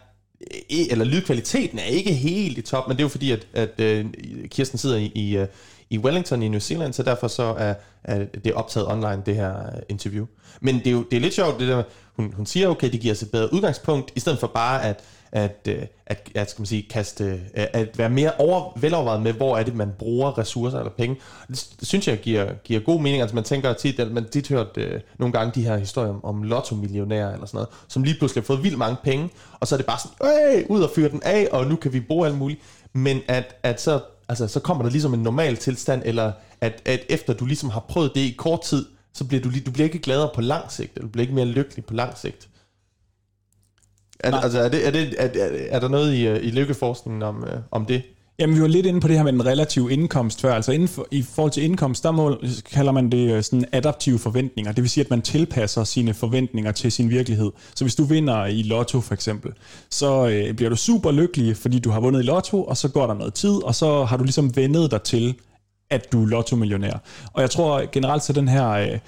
eller 0.70 1.06
lydkvaliteten 1.06 1.80
er 1.80 1.84
ikke 1.84 2.14
helt 2.14 2.58
i 2.58 2.62
top, 2.62 2.88
men 2.88 2.98
det 2.98 3.02
er 3.02 3.06
jo 3.06 3.10
fordi, 3.10 3.32
at, 3.32 3.48
at, 3.54 3.82
at 3.82 4.06
Kirsten 4.50 4.78
sidder 4.78 4.98
i, 4.98 5.12
i, 5.16 5.38
øh, 5.38 5.48
i 5.90 5.98
Wellington 5.98 6.44
i 6.44 6.48
New 6.48 6.60
Zealand, 6.60 6.94
så 6.94 7.04
derfor 7.04 7.28
så 7.28 7.44
er, 7.58 7.74
er 8.04 8.26
det 8.44 8.54
optaget 8.54 8.88
online, 8.88 9.22
det 9.26 9.36
her 9.36 9.54
øh, 9.58 9.82
interview. 9.90 10.26
Men 10.62 10.76
det 10.76 10.88
er 10.88 10.92
jo 10.92 11.04
det 11.12 11.18
er 11.18 11.22
lidt 11.22 11.34
sjovt, 11.34 11.60
det 11.60 11.68
der, 11.68 11.84
hun, 12.16 12.34
hun 12.34 12.46
siger, 12.46 12.68
okay, 12.68 12.92
det 12.92 13.00
giver 13.00 13.14
os 13.14 13.22
et 13.22 13.32
bedre 13.32 13.54
udgangspunkt, 13.54 14.12
i 14.16 14.20
stedet 14.20 14.40
for 14.40 14.48
bare 14.48 14.84
at, 14.84 15.04
at, 15.32 15.68
øh, 15.70 15.82
at, 16.06 16.32
at, 16.36 16.50
skal 16.50 16.62
man 16.62 16.66
sige, 16.66 16.86
kaste, 16.90 17.24
øh, 17.58 17.66
at 17.74 17.98
være 17.98 18.10
mere 18.10 18.32
over, 18.38 18.80
velovervejet 18.80 19.22
med, 19.22 19.34
hvor 19.34 19.58
er 19.58 19.64
det, 19.64 19.76
man 19.76 19.92
bruger 20.00 20.38
ressourcer 20.38 20.80
eller 20.80 20.92
penge. 20.92 21.16
Det, 21.48 21.68
det 21.80 21.88
synes 21.88 22.08
jeg 22.08 22.18
giver, 22.18 22.54
giver 22.64 22.80
god 22.80 23.02
mening. 23.02 23.22
Altså 23.22 23.36
man 23.36 23.44
tænker 23.44 23.74
tit, 23.74 24.00
at 24.00 24.12
man 24.12 24.30
tit 24.30 24.48
hørt 24.48 24.78
øh, 24.78 25.02
nogle 25.20 25.34
gange 25.34 25.52
de 25.56 25.64
her 25.64 25.78
historier 25.78 26.10
om, 26.10 26.26
om 26.26 26.44
lotto-millionærer 26.44 27.34
eller 27.34 27.46
sådan 27.46 27.58
noget, 27.58 27.70
som 27.88 28.04
lige 28.04 28.18
pludselig 28.18 28.42
har 28.42 28.46
fået 28.46 28.64
vildt 28.64 28.78
mange 28.78 28.98
penge, 29.04 29.30
og 29.60 29.68
så 29.68 29.76
er 29.76 29.78
det 29.78 29.86
bare 29.86 30.00
sådan, 30.00 30.66
ud 30.70 30.82
og 30.82 30.90
fyre 30.96 31.10
den 31.10 31.24
af, 31.24 31.48
og 31.52 31.66
nu 31.66 31.76
kan 31.76 31.94
vi 31.94 32.00
bruge 32.00 32.28
alt 32.28 32.38
muligt. 32.38 32.60
Men 32.94 33.22
at, 33.28 33.56
at 33.64 33.82
så 33.82 34.00
altså, 34.30 34.48
så 34.48 34.60
kommer 34.60 34.84
der 34.84 34.92
ligesom 34.92 35.14
en 35.14 35.24
normal 35.24 35.58
tilstand, 35.58 36.02
eller 36.06 36.32
at, 36.62 36.82
at 36.86 37.00
efter 37.10 37.34
du 37.34 37.46
ligesom 37.46 37.70
har 37.70 37.80
prøvet 37.80 38.12
det 38.16 38.22
i 38.22 38.36
kort 38.38 38.62
tid, 38.62 38.86
så 39.14 39.26
bliver 39.26 39.44
du, 39.44 39.50
du 39.66 39.72
bliver 39.72 39.86
ikke 39.86 40.00
gladere 40.00 40.30
på 40.36 40.42
lang 40.42 40.72
sigt, 40.72 40.92
eller 40.96 41.08
du 41.08 41.12
bliver 41.12 41.24
ikke 41.24 41.36
mere 41.36 41.46
lykkelig 41.46 41.86
på 41.86 41.94
lang 41.94 42.18
sigt. 42.18 42.50
Er, 44.20 44.36
altså, 44.36 44.60
er, 44.60 44.70
det, 44.70 44.88
er, 44.88 44.92
det, 44.92 45.16
er, 45.18 45.68
er 45.70 45.80
der 45.80 45.88
noget 45.88 46.14
i, 46.14 46.28
i 46.28 46.52
lykkeforskningen 46.52 47.24
om, 47.24 47.44
øh, 47.44 47.60
om 47.72 47.86
det? 47.86 48.04
Jamen, 48.40 48.56
vi 48.56 48.62
var 48.62 48.68
lidt 48.68 48.86
inde 48.86 49.00
på 49.00 49.08
det 49.08 49.16
her 49.16 49.24
med 49.24 49.34
den 49.34 49.46
relative 49.46 49.92
indkomst 49.92 50.42
før. 50.42 50.54
Altså 50.54 50.72
inden 50.72 50.88
for, 50.88 51.08
i 51.12 51.22
forhold 51.22 51.52
til 51.52 51.64
indkomst, 51.64 52.04
der 52.04 52.12
mål, 52.12 52.48
kalder 52.72 52.92
man 52.92 53.10
det 53.12 53.32
øh, 53.32 53.44
sådan 53.44 53.66
adaptive 53.72 54.20
forventninger. 54.20 54.72
Det 54.72 54.82
vil 54.82 54.90
sige, 54.90 55.04
at 55.04 55.10
man 55.10 55.22
tilpasser 55.22 55.84
sine 55.84 56.14
forventninger 56.14 56.72
til 56.72 56.92
sin 56.92 57.10
virkelighed. 57.10 57.52
Så 57.76 57.84
hvis 57.84 57.96
du 57.96 58.04
vinder 58.04 58.46
i 58.46 58.64
lotto 58.64 59.02
for 59.02 59.14
eksempel, 59.14 59.52
så 59.90 60.28
øh, 60.28 60.54
bliver 60.54 60.70
du 60.70 60.76
super 60.76 61.12
lykkelig, 61.12 61.58
fordi 61.58 61.80
du 61.80 61.90
har 61.90 62.00
vundet 62.00 62.20
i 62.20 62.24
lotto, 62.24 62.64
og 62.64 62.78
så 62.78 62.90
går 62.90 63.08
der 63.08 63.14
noget 63.14 63.34
tid, 63.34 63.64
og 63.64 63.76
så 63.76 64.04
har 64.04 64.18
du 64.18 64.24
ligesom 64.24 64.56
vendet 64.56 64.92
dig 64.92 65.02
til, 65.02 65.36
at 65.90 66.12
du 66.12 66.24
er 66.24 66.28
lotto-millionær. 66.28 67.04
Og 67.34 67.42
jeg 67.42 67.50
tror 67.50 67.92
generelt 67.92 68.24
så 68.24 68.34
den 68.34 68.48
her 68.48 68.70
øh, 68.70 69.00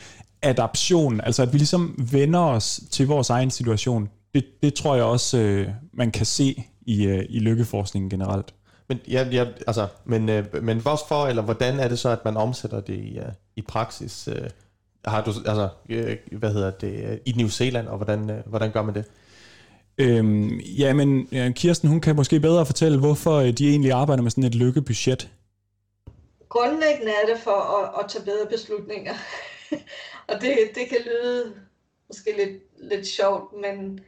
adaption, 0.42 1.22
altså 1.22 1.42
at 1.42 1.54
vi 1.54 1.58
ligesom 1.58 2.08
vender 2.12 2.40
os 2.40 2.82
til 2.92 3.08
vores 3.08 3.30
egen 3.30 3.52
situation, 3.52 4.10
det, 4.34 4.46
det 4.64 4.74
tror 4.74 4.96
jeg 4.96 5.04
også, 5.04 5.38
øh, 5.38 5.68
man 5.94 6.12
kan 6.12 6.26
se 6.26 6.64
i, 6.82 7.06
øh, 7.06 7.26
i 7.30 7.40
lykkeforskningen 7.40 8.10
generelt. 8.10 8.54
Men, 8.90 9.00
ja, 9.08 9.28
ja, 9.32 9.46
altså, 9.68 9.88
men, 10.06 10.30
øh, 10.30 10.64
men 10.64 10.80
hvorfor, 10.80 11.28
eller 11.28 11.42
hvordan 11.42 11.80
er 11.80 11.88
det 11.88 12.00
så, 12.00 12.10
at 12.10 12.26
man 12.26 12.38
omsætter 12.38 12.82
det 12.82 12.94
i, 12.94 13.20
uh, 13.20 13.26
i 13.56 13.62
praksis? 13.62 14.28
Øh, 14.28 14.50
har 15.06 15.24
du, 15.24 15.30
altså, 15.46 15.70
øh, 15.90 16.18
hvad 16.32 16.54
hedder 16.54 16.72
det, 16.72 17.20
i 17.26 17.32
New 17.32 17.48
Zealand, 17.48 17.88
og 17.88 17.98
hvordan, 17.98 18.30
øh, 18.30 18.48
hvordan 18.48 18.72
gør 18.72 18.82
man 18.82 18.96
det? 18.96 19.06
Øhm, 19.98 20.60
ja, 20.60 20.94
men 20.94 21.28
ja, 21.32 21.52
Kirsten, 21.56 21.90
hun 21.90 22.02
kan 22.02 22.16
måske 22.16 22.40
bedre 22.40 22.66
fortælle, 22.66 23.00
hvorfor 23.00 23.40
de 23.40 23.70
egentlig 23.70 23.92
arbejder 23.92 24.24
med 24.24 24.32
sådan 24.32 24.44
et 24.44 24.56
lykkebudget. 24.56 25.30
Grundlæggende 26.50 27.12
er 27.12 27.34
det 27.34 27.44
for 27.44 27.52
at, 27.52 28.04
at 28.04 28.12
tage 28.12 28.26
bedre 28.26 28.46
beslutninger. 28.50 29.14
og 30.30 30.42
det, 30.42 30.58
det 30.76 30.90
kan 30.90 30.98
lyde 31.06 31.54
måske 32.08 32.30
lidt, 32.38 32.64
lidt 32.92 33.08
sjovt, 33.08 33.54
men 33.62 34.00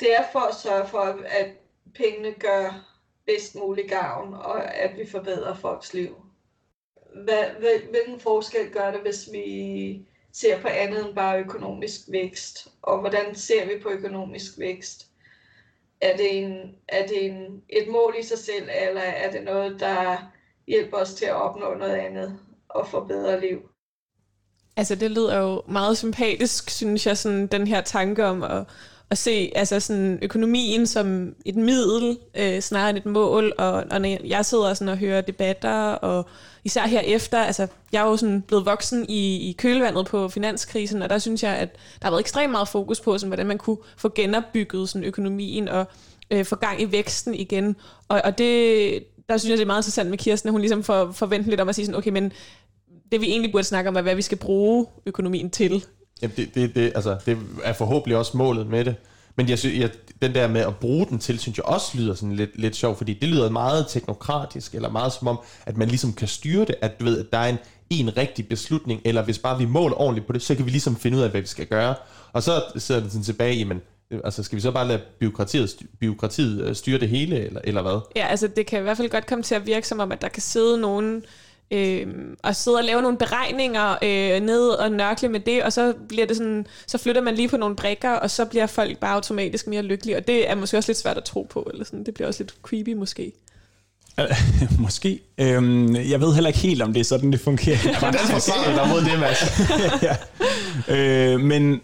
det 0.00 0.16
er 0.18 0.24
for 0.32 0.40
at 0.40 0.54
sørge 0.54 0.88
for, 0.88 0.98
at 1.26 1.46
pengene 1.94 2.32
gør 2.32 2.92
bedst 3.26 3.54
mulig 3.54 3.88
gavn, 3.88 4.34
og 4.34 4.74
at 4.74 4.98
vi 4.98 5.06
forbedrer 5.06 5.54
folks 5.54 5.94
liv. 5.94 6.16
Hvad, 7.24 7.44
hvad, 7.58 7.90
hvilken 7.90 8.20
forskel 8.20 8.70
gør 8.70 8.90
det, 8.90 9.00
hvis 9.00 9.28
vi 9.32 10.06
ser 10.32 10.60
på 10.60 10.68
andet 10.68 11.06
end 11.06 11.14
bare 11.14 11.40
økonomisk 11.40 12.00
vækst? 12.08 12.68
Og 12.82 13.00
hvordan 13.00 13.34
ser 13.34 13.66
vi 13.66 13.82
på 13.82 13.88
økonomisk 13.88 14.58
vækst? 14.58 15.06
Er 16.00 16.16
det, 16.16 16.38
en, 16.38 16.74
er 16.88 17.06
det 17.06 17.24
en, 17.24 17.62
et 17.68 17.88
mål 17.88 18.14
i 18.18 18.22
sig 18.22 18.38
selv, 18.38 18.68
eller 18.86 19.00
er 19.00 19.30
det 19.30 19.44
noget, 19.44 19.80
der 19.80 20.32
hjælper 20.66 20.96
os 20.96 21.14
til 21.14 21.24
at 21.24 21.34
opnå 21.34 21.74
noget 21.74 21.94
andet 21.94 22.38
og 22.68 22.88
forbedre 22.88 23.40
liv? 23.40 23.68
Altså, 24.76 24.94
det 24.94 25.10
lyder 25.10 25.38
jo 25.38 25.62
meget 25.68 25.98
sympatisk, 25.98 26.70
synes 26.70 27.06
jeg, 27.06 27.18
sådan 27.18 27.46
den 27.46 27.66
her 27.66 27.80
tanke 27.80 28.24
om 28.24 28.42
at, 28.42 28.66
at 29.12 29.18
se 29.18 29.52
altså 29.54 29.80
sådan 29.80 30.18
økonomien 30.22 30.86
som 30.86 31.34
et 31.44 31.56
middel, 31.56 32.18
øh, 32.36 32.60
snarere 32.60 32.90
end 32.90 32.98
et 32.98 33.06
mål. 33.06 33.52
Og, 33.58 33.72
og 33.90 34.00
når 34.00 34.26
jeg 34.26 34.46
sidder 34.46 34.74
sådan 34.74 34.88
og 34.88 34.98
hører 34.98 35.20
debatter, 35.20 35.92
og 35.92 36.26
især 36.64 36.86
herefter, 36.86 37.38
altså, 37.38 37.66
jeg 37.92 38.02
er 38.02 38.06
jo 38.06 38.16
sådan 38.16 38.42
blevet 38.42 38.66
voksen 38.66 39.06
i, 39.08 39.50
i 39.50 39.52
kølvandet 39.52 40.06
på 40.06 40.28
finanskrisen, 40.28 41.02
og 41.02 41.10
der 41.10 41.18
synes 41.18 41.42
jeg, 41.42 41.56
at 41.56 41.72
der 41.72 42.06
har 42.06 42.10
været 42.10 42.20
ekstremt 42.20 42.50
meget 42.50 42.68
fokus 42.68 43.00
på, 43.00 43.18
sådan, 43.18 43.28
hvordan 43.28 43.46
man 43.46 43.58
kunne 43.58 43.76
få 43.96 44.12
genopbygget 44.14 44.88
sådan, 44.88 45.08
økonomien 45.08 45.68
og 45.68 45.86
øh, 46.30 46.44
få 46.44 46.56
gang 46.56 46.82
i 46.82 46.92
væksten 46.92 47.34
igen. 47.34 47.76
Og, 48.08 48.20
og 48.24 48.38
det, 48.38 49.04
der 49.28 49.36
synes 49.36 49.50
jeg, 49.50 49.58
det 49.58 49.64
er 49.64 49.66
meget 49.66 49.82
interessant 49.82 50.10
med 50.10 50.18
Kirsten, 50.18 50.48
at 50.48 50.52
hun 50.52 50.60
ligesom 50.60 50.82
får 50.82 51.12
forventet 51.12 51.48
lidt 51.48 51.60
om 51.60 51.68
at 51.68 51.74
sige 51.74 51.86
sådan, 51.86 51.98
okay, 51.98 52.10
men 52.10 52.32
det 53.12 53.20
vi 53.20 53.26
egentlig 53.26 53.52
burde 53.52 53.64
snakke 53.64 53.88
om, 53.88 53.96
er, 53.96 54.02
hvad 54.02 54.14
vi 54.14 54.22
skal 54.22 54.38
bruge 54.38 54.86
økonomien 55.06 55.50
til. 55.50 55.84
Jamen, 56.22 56.36
det, 56.36 56.54
det, 56.54 56.74
det, 56.74 56.92
altså, 56.94 57.16
det 57.26 57.38
er 57.64 57.72
forhåbentlig 57.72 58.16
også 58.16 58.36
målet 58.36 58.66
med 58.66 58.84
det. 58.84 58.94
Men 59.36 59.48
jeg 59.48 59.58
synes, 59.58 59.78
jeg, 59.78 59.90
den 60.22 60.34
der 60.34 60.48
med 60.48 60.60
at 60.60 60.76
bruge 60.76 61.06
den 61.06 61.18
til, 61.18 61.38
synes 61.38 61.58
jeg 61.58 61.64
også 61.64 61.98
lyder 61.98 62.14
sådan 62.14 62.36
lidt, 62.36 62.60
lidt 62.60 62.76
sjov, 62.76 62.96
fordi 62.96 63.14
det 63.14 63.28
lyder 63.28 63.50
meget 63.50 63.86
teknokratisk, 63.88 64.74
eller 64.74 64.90
meget 64.90 65.12
som 65.12 65.28
om, 65.28 65.40
at 65.66 65.76
man 65.76 65.88
ligesom 65.88 66.12
kan 66.12 66.28
styre 66.28 66.64
det, 66.64 66.74
at 66.80 67.00
du 67.00 67.04
ved, 67.04 67.20
at 67.20 67.26
der 67.32 67.38
er 67.38 67.48
en, 67.48 67.58
en 67.90 68.16
rigtig 68.16 68.48
beslutning, 68.48 69.00
eller 69.04 69.22
hvis 69.22 69.38
bare 69.38 69.58
vi 69.58 69.64
måler 69.64 70.00
ordentligt 70.00 70.26
på 70.26 70.32
det, 70.32 70.42
så 70.42 70.54
kan 70.54 70.64
vi 70.64 70.70
ligesom 70.70 70.96
finde 70.96 71.18
ud 71.18 71.22
af, 71.22 71.30
hvad 71.30 71.40
vi 71.40 71.46
skal 71.46 71.66
gøre. 71.66 71.94
Og 72.32 72.42
så 72.42 72.62
sidder 72.76 73.00
det 73.00 73.10
sådan 73.10 73.24
tilbage, 73.24 73.54
jamen, 73.54 73.80
altså 74.24 74.42
skal 74.42 74.56
vi 74.56 74.60
så 74.60 74.70
bare 74.70 74.88
lade 74.88 75.00
byråkratiet, 75.20 75.76
byråkratiet 76.00 76.64
øh, 76.64 76.74
styre 76.74 76.98
det 76.98 77.08
hele, 77.08 77.46
eller, 77.46 77.60
eller 77.64 77.82
hvad? 77.82 78.00
Ja, 78.16 78.26
altså 78.26 78.48
det 78.48 78.66
kan 78.66 78.78
i 78.78 78.82
hvert 78.82 78.96
fald 78.96 79.08
godt 79.08 79.26
komme 79.26 79.42
til 79.42 79.54
at 79.54 79.66
virke 79.66 79.88
som 79.88 80.00
om, 80.00 80.12
at 80.12 80.22
der 80.22 80.28
kan 80.28 80.42
sidde 80.42 80.80
nogen 80.80 81.16
øh, 81.16 81.22
og 82.42 82.56
sidde 82.56 82.76
og 82.76 82.84
lave 82.84 83.02
nogle 83.02 83.18
beregninger 83.18 83.90
øh, 84.02 84.40
ned 84.40 84.68
og 84.68 84.92
nørkle 84.92 85.28
med 85.28 85.40
det, 85.40 85.62
og 85.62 85.72
så 85.72 85.94
bliver 86.08 86.26
det 86.26 86.36
sådan, 86.36 86.66
så 86.86 86.98
flytter 86.98 87.20
man 87.22 87.34
lige 87.34 87.48
på 87.48 87.56
nogle 87.56 87.76
brikker, 87.76 88.10
og 88.10 88.30
så 88.30 88.44
bliver 88.44 88.66
folk 88.66 88.98
bare 88.98 89.14
automatisk 89.14 89.66
mere 89.66 89.82
lykkelige, 89.82 90.16
og 90.16 90.26
det 90.26 90.50
er 90.50 90.54
måske 90.54 90.76
også 90.76 90.88
lidt 90.88 90.98
svært 90.98 91.16
at 91.16 91.24
tro 91.24 91.46
på, 91.50 91.70
eller 91.72 91.84
sådan. 91.84 92.04
det 92.04 92.14
bliver 92.14 92.28
også 92.28 92.42
lidt 92.42 92.54
creepy 92.62 92.92
måske. 92.92 93.32
Måske. 94.78 95.20
Øhm, 95.38 95.96
jeg 95.96 96.20
ved 96.20 96.34
heller 96.34 96.48
ikke 96.48 96.60
helt, 96.60 96.82
om 96.82 96.92
det 96.92 97.00
er 97.00 97.04
sådan, 97.04 97.32
det 97.32 97.40
fungerer. 97.40 97.98
Hvordan 97.98 98.20
forsvarer 98.20 98.70
du 98.70 98.76
dig 98.76 98.88
mod 98.88 99.00
det, 99.00 99.20
Mads? 99.20 99.60
ja. 100.88 101.34
øh, 101.34 101.40
men 101.40 101.80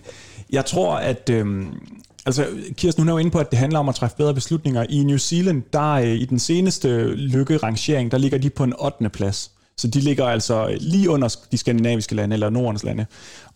jeg 0.51 0.67
tror, 0.67 0.95
at... 0.95 1.31
Øhm, 1.31 1.81
Altså, 2.27 2.47
Kirsten, 2.77 3.03
hun 3.03 3.09
er 3.09 3.13
jo 3.13 3.19
inde 3.19 3.31
på, 3.31 3.39
at 3.39 3.51
det 3.51 3.59
handler 3.59 3.79
om 3.79 3.89
at 3.89 3.95
træffe 3.95 4.17
bedre 4.17 4.35
beslutninger. 4.35 4.87
I 4.89 5.03
New 5.03 5.17
Zealand, 5.17 5.63
der 5.73 5.93
øh, 5.93 6.09
i 6.09 6.25
den 6.25 6.39
seneste 6.39 7.15
lykkerangering, 7.15 8.11
der 8.11 8.19
ligger 8.19 8.39
de 8.39 8.51
på 8.51 8.65
en 8.65 8.75
8. 8.79 9.09
plads. 9.09 9.51
Så 9.79 9.89
de 9.89 10.01
ligger 10.01 10.25
altså 10.25 10.77
lige 10.81 11.11
under 11.11 11.37
de 11.53 11.59
skandinaviske 11.59 12.15
lande, 12.15 12.35
eller 12.35 12.51
Nordens 12.51 12.85
lande. 12.85 13.07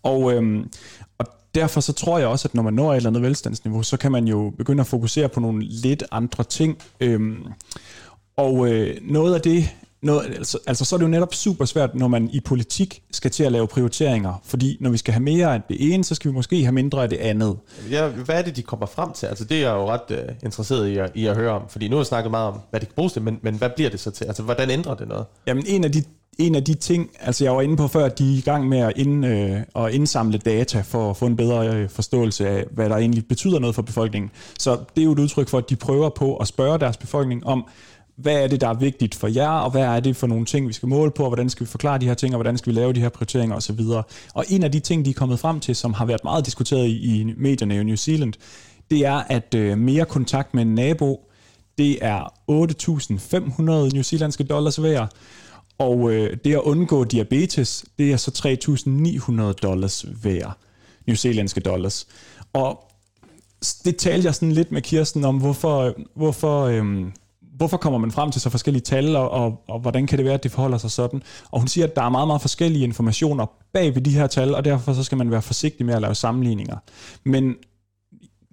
Og, 0.03 0.33
øhm, 0.33 0.69
og 1.19 1.27
derfor 1.55 1.81
så 1.81 1.93
tror 1.93 2.19
jeg 2.19 2.29
også, 2.29 2.49
at 2.49 2.55
når 2.55 2.63
man 2.63 2.75
når 2.75 2.93
et 2.93 2.97
eller 2.97 3.11
andet 3.11 3.23
velstandsniveau, 3.23 3.83
så 3.83 3.97
kan 3.97 4.13
man 4.13 4.29
jo 4.29 4.53
begynde 4.59 4.81
at 4.81 4.87
fokusere 4.87 5.29
på 5.29 5.41
nogle 5.41 5.65
lidt 5.65 6.05
andre 6.11 6.45
ting. 6.45 6.79
Øhm, 7.01 7.47
og 8.37 8.69
øh, 8.69 8.97
noget 9.03 9.35
af 9.35 9.41
det, 9.41 9.69
noget, 10.03 10.27
altså, 10.27 10.59
altså 10.67 10.85
så 10.85 10.97
er 10.97 10.99
det 10.99 11.05
jo 11.05 11.11
netop 11.11 11.35
super 11.35 11.65
svært, 11.65 11.95
når 11.95 12.09
man 12.09 12.31
i 12.33 12.41
politik 12.41 13.03
skal 13.11 13.31
til 13.31 13.45
at 13.45 13.53
lave 13.53 13.67
prioriteringer, 13.67 14.41
fordi 14.45 14.77
når 14.81 14.91
vi 14.91 14.97
skal 14.97 15.15
have 15.15 15.23
mere 15.23 15.55
af 15.55 15.61
det 15.69 15.95
ene, 15.95 16.05
så 16.05 16.15
skal 16.15 16.31
vi 16.31 16.35
måske 16.35 16.63
have 16.63 16.73
mindre 16.73 17.03
af 17.03 17.09
det 17.09 17.17
andet. 17.17 17.57
Ja, 17.91 18.09
hvad 18.09 18.35
er 18.35 18.43
det, 18.43 18.57
de 18.57 18.63
kommer 18.63 18.87
frem 18.87 19.13
til? 19.13 19.27
Altså 19.27 19.45
det 19.45 19.57
er 19.57 19.61
jeg 19.61 19.75
jo 19.75 19.89
ret 19.89 20.11
uh, 20.11 20.35
interesseret 20.43 20.89
i 20.89 20.97
at, 20.97 21.11
i 21.15 21.27
at 21.27 21.37
høre 21.37 21.51
om, 21.51 21.63
fordi 21.69 21.89
nu 21.89 21.97
har 21.97 22.01
jeg 22.01 22.07
snakket 22.07 22.31
meget 22.31 22.49
om, 22.49 22.59
hvad 22.71 22.81
det 22.81 22.89
kan 22.89 22.95
bruges 22.95 23.13
til, 23.13 23.23
men, 23.23 23.39
men 23.43 23.55
hvad 23.55 23.71
bliver 23.77 23.91
det 23.91 24.01
så 24.01 24.11
til? 24.11 24.25
Altså 24.25 24.43
hvordan 24.43 24.71
ændrer 24.71 24.95
det 24.95 25.09
noget? 25.09 25.25
Jamen 25.47 25.65
en 25.67 25.85
af 25.85 25.93
de 25.93 26.05
en 26.39 26.55
af 26.55 26.65
de 26.65 26.75
ting, 26.75 27.11
altså 27.21 27.45
jeg 27.45 27.57
var 27.57 27.63
inde 27.63 27.77
på 27.77 27.89
før, 27.89 28.05
at 28.05 28.19
de 28.19 28.35
er 28.35 28.39
i 28.39 28.41
gang 28.41 28.69
med 28.69 28.79
at, 28.79 28.93
ind, 28.97 29.27
øh, 29.27 29.61
at 29.77 29.93
indsamle 29.95 30.39
data 30.39 30.81
for 30.81 31.11
at 31.11 31.17
få 31.17 31.27
en 31.27 31.37
bedre 31.37 31.69
øh, 31.69 31.89
forståelse 31.89 32.49
af, 32.49 32.65
hvad 32.71 32.89
der 32.89 32.97
egentlig 32.97 33.27
betyder 33.27 33.59
noget 33.59 33.75
for 33.75 33.83
befolkningen. 33.83 34.31
Så 34.59 34.79
det 34.95 35.01
er 35.01 35.05
jo 35.05 35.13
et 35.13 35.19
udtryk 35.19 35.49
for, 35.49 35.59
at 35.59 35.71
de 35.71 35.77
prøver 35.77 36.09
på 36.09 36.37
at 36.37 36.49
spørge 36.49 36.79
deres 36.79 36.97
befolkning 36.97 37.47
om, 37.47 37.67
hvad 38.23 38.43
er 38.43 38.47
det, 38.47 38.61
der 38.61 38.69
er 38.69 38.75
vigtigt 38.75 39.15
for 39.15 39.29
jer, 39.29 39.49
og 39.49 39.71
hvad 39.71 39.83
er 39.83 40.01
det 40.01 40.17
for 40.17 40.27
nogle 40.27 40.47
ting, 40.47 40.69
vi 40.69 40.73
skal 40.73 40.89
måle 40.89 41.11
på, 41.11 41.23
og 41.23 41.29
hvordan 41.29 41.51
skal 41.51 41.67
vi 41.67 41.71
forklare 41.71 41.99
de 41.99 42.07
her 42.07 42.15
ting, 42.15 42.35
og 42.35 42.39
hvordan 42.39 42.59
skal 42.59 42.73
vi 42.73 42.81
lave 42.81 42.93
de 42.93 43.01
her 43.01 43.09
prioriteringer 43.09 43.57
osv. 43.57 43.81
Og 44.35 44.45
en 44.49 44.63
af 44.63 44.73
de 44.73 44.81
ting, 44.81 45.05
de 45.05 45.11
er 45.11 45.15
kommet 45.15 45.39
frem 45.39 45.61
til, 45.61 45.77
som 45.77 45.93
har 45.93 46.05
været 46.05 46.25
meget 46.25 46.47
diskuteret 46.47 46.87
i, 46.87 47.21
i 47.21 47.35
medierne 47.37 47.77
i 47.77 47.85
New 47.85 47.97
Zealand, 47.97 48.33
det 48.91 49.07
er, 49.07 49.23
at 49.29 49.55
øh, 49.55 49.79
mere 49.79 50.05
kontakt 50.05 50.55
med 50.55 50.63
en 50.63 50.75
nabo, 50.75 51.29
det 51.79 51.99
er 52.01 52.33
8.500 53.89 53.95
new 53.95 54.03
zealandske 54.03 54.45
dollars 54.45 54.83
værd, 54.83 55.13
og 55.79 56.13
øh, 56.13 56.37
det 56.45 56.53
at 56.53 56.61
undgå 56.61 57.05
diabetes, 57.05 57.85
det 57.99 58.13
er 58.13 58.17
så 58.17 58.31
3.900 59.51 59.53
dollars 59.53 60.05
værd, 60.23 60.59
new 61.07 61.17
zealandske 61.17 61.61
dollars. 61.61 62.07
Og 62.53 62.85
det 63.85 63.97
talte 63.97 64.27
jeg 64.27 64.35
sådan 64.35 64.53
lidt 64.53 64.73
med 64.73 64.83
Kirsten 64.83 65.25
om, 65.25 65.39
hvorfor, 65.39 65.79
øh, 65.79 65.93
hvorfor, 66.15 66.63
øhm, 66.63 67.13
hvorfor 67.63 67.77
kommer 67.77 67.99
man 67.99 68.11
frem 68.11 68.31
til 68.31 68.41
så 68.41 68.51
forskellige 68.51 68.83
tal, 68.83 69.17
og, 69.17 69.31
og, 69.31 69.63
og 69.69 69.81
hvordan 69.81 70.07
kan 70.07 70.19
det 70.19 70.25
være, 70.25 70.35
at 70.35 70.43
det 70.43 70.51
forholder 70.51 70.79
sig 70.79 70.91
sådan? 70.91 71.23
Og 71.51 71.61
hun 71.61 71.69
siger, 71.69 71.87
at 71.87 71.97
der 71.97 72.03
er 72.03 72.09
meget, 72.09 72.27
meget 72.27 72.41
forskellige 72.41 72.85
informationer 72.85 73.47
bag 73.73 73.95
ved 73.95 74.03
de 74.03 74.11
her 74.11 74.27
tal, 74.27 74.55
og 74.55 74.65
derfor 74.65 74.93
så 74.93 75.05
skal 75.05 75.19
man 75.19 75.31
være 75.31 75.43
forsigtig 75.43 75.87
med 75.87 75.95
at 75.95 76.01
lave 76.01 76.15
sammenligninger. 76.15 76.77
Men 77.25 77.55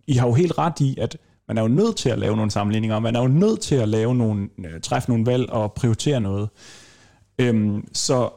I 0.08 0.14
har 0.14 0.28
jo 0.28 0.34
helt 0.34 0.58
ret 0.58 0.80
i, 0.80 0.98
at 0.98 1.18
man 1.48 1.58
er 1.58 1.62
jo 1.62 1.68
nødt 1.68 1.96
til 1.96 2.10
at 2.10 2.20
lave 2.20 2.36
nogle 2.36 2.52
sammenligninger, 2.52 2.96
og 2.96 3.02
man 3.02 3.16
er 3.16 3.22
jo 3.22 3.28
nødt 3.28 3.60
til 3.60 3.76
at 3.76 3.90
lave 3.90 4.16
nogle, 4.16 4.50
øh, 4.60 4.82
træffe 4.82 5.10
nogle 5.10 5.26
valg 5.26 5.50
og 5.50 5.74
prioritere 5.74 6.22
noget. 6.22 6.50
Øhm, 7.40 7.88
så 7.94 8.30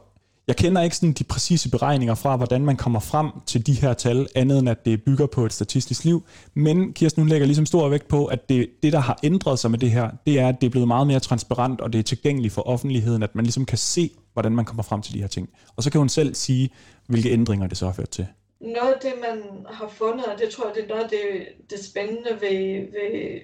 jeg 0.47 0.57
kender 0.57 0.83
ikke 0.83 0.97
sådan 0.97 1.13
de 1.13 1.25
præcise 1.25 1.71
beregninger 1.71 2.15
fra, 2.15 2.37
hvordan 2.37 2.65
man 2.65 2.77
kommer 2.77 3.01
frem 3.01 3.31
til 3.47 3.67
de 3.67 3.73
her 3.73 3.95
tal, 3.95 4.27
andet 4.35 4.59
end 4.59 4.69
at 4.69 4.85
det 4.85 5.03
bygger 5.03 5.27
på 5.27 5.45
et 5.45 5.53
statistisk 5.53 6.05
liv. 6.05 6.25
Men 6.55 6.93
Kirsten 6.93 7.23
hun 7.23 7.29
lægger 7.29 7.47
ligesom 7.47 7.67
stor 7.67 7.89
vægt 7.89 8.09
på, 8.09 8.27
at 8.27 8.49
det, 8.49 8.69
det, 8.83 8.93
der 8.93 8.99
har 8.99 9.19
ændret 9.23 9.59
sig 9.59 9.71
med 9.71 9.79
det 9.79 9.91
her, 9.91 10.11
det 10.27 10.41
er, 10.41 10.49
at 10.49 10.61
det 10.61 10.67
er 10.67 10.71
blevet 10.71 10.89
meget 10.89 11.07
mere 11.07 11.21
transparent, 11.21 11.81
og 11.81 11.93
det 11.93 11.99
er 11.99 12.03
tilgængeligt 12.03 12.55
for 12.55 12.63
offentligheden, 12.63 13.23
at 13.23 13.35
man 13.35 13.45
ligesom 13.45 13.65
kan 13.65 13.79
se, 13.79 14.11
hvordan 14.33 14.53
man 14.53 14.65
kommer 14.65 14.83
frem 14.83 15.03
til 15.03 15.15
de 15.15 15.21
her 15.21 15.29
ting. 15.29 15.49
Og 15.77 15.83
så 15.83 15.91
kan 15.91 15.99
hun 15.99 16.09
selv 16.09 16.35
sige, 16.35 16.71
hvilke 17.07 17.31
ændringer 17.31 17.67
det 17.67 17.79
så 17.79 17.87
har 17.87 17.93
ført 17.93 18.11
til. 18.11 18.27
Noget 18.61 18.93
af 18.93 19.01
det, 19.03 19.13
man 19.21 19.67
har 19.71 19.89
fundet, 19.89 20.27
og 20.27 20.39
det 20.39 20.49
tror 20.49 20.67
jeg, 20.67 20.75
det 20.75 20.85
er 20.85 20.89
noget 20.89 21.03
af 21.03 21.09
det, 21.11 21.21
det 21.71 21.85
spændende 21.85 22.31
ved, 22.41 22.81
ved 22.93 23.41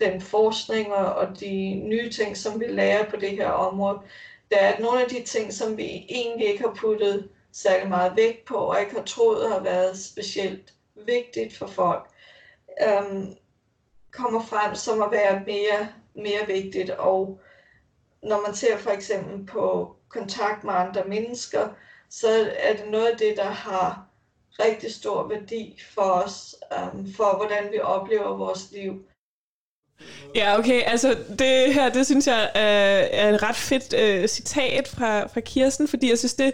den 0.00 0.20
forskning 0.20 0.92
og 0.92 1.40
de 1.40 1.74
nye 1.74 2.10
ting, 2.10 2.36
som 2.36 2.60
vi 2.60 2.64
lærer 2.68 3.10
på 3.10 3.16
det 3.20 3.30
her 3.30 3.48
område, 3.48 3.98
der 4.52 4.58
er 4.58 4.80
nogle 4.80 5.02
af 5.02 5.08
de 5.08 5.22
ting, 5.22 5.52
som 5.52 5.76
vi 5.76 6.06
egentlig 6.08 6.46
ikke 6.46 6.62
har 6.62 6.74
puttet 6.74 7.28
særlig 7.52 7.88
meget 7.88 8.16
vægt 8.16 8.44
på, 8.44 8.54
og 8.54 8.80
ikke 8.80 8.94
har 8.94 9.02
troet 9.02 9.52
har 9.52 9.60
været 9.60 9.98
specielt 9.98 10.74
vigtigt 10.94 11.56
for 11.56 11.66
folk, 11.66 12.08
øhm, 12.82 13.34
kommer 14.10 14.40
frem 14.42 14.74
som 14.74 15.02
at 15.02 15.10
være 15.10 15.42
mere, 15.46 15.88
mere 16.14 16.46
vigtigt. 16.46 16.90
Og 16.90 17.40
når 18.22 18.40
man 18.46 18.54
ser 18.54 18.76
for 18.76 18.90
eksempel 18.90 19.46
på 19.46 19.96
kontakt 20.08 20.64
med 20.64 20.74
andre 20.74 21.04
mennesker, 21.04 21.68
så 22.10 22.52
er 22.58 22.76
det 22.76 22.90
noget 22.90 23.06
af 23.06 23.18
det, 23.18 23.36
der 23.36 23.50
har 23.50 24.06
rigtig 24.58 24.94
stor 24.94 25.28
værdi 25.28 25.80
for 25.94 26.02
os, 26.02 26.54
øhm, 26.72 27.12
for 27.12 27.36
hvordan 27.36 27.72
vi 27.72 27.80
oplever 27.80 28.36
vores 28.36 28.72
liv. 28.72 29.04
Ja, 30.34 30.58
okay, 30.58 30.82
altså 30.86 31.16
det 31.38 31.74
her, 31.74 31.88
det 31.88 32.06
synes 32.06 32.26
jeg 32.26 32.50
øh, 32.56 33.18
er 33.20 33.34
et 33.34 33.42
ret 33.42 33.56
fedt 33.56 33.94
uh, 34.22 34.28
citat 34.28 34.88
fra, 34.88 35.26
fra 35.26 35.40
Kirsten, 35.40 35.88
fordi 35.88 36.10
jeg 36.10 36.18
synes, 36.18 36.34
det 36.34 36.52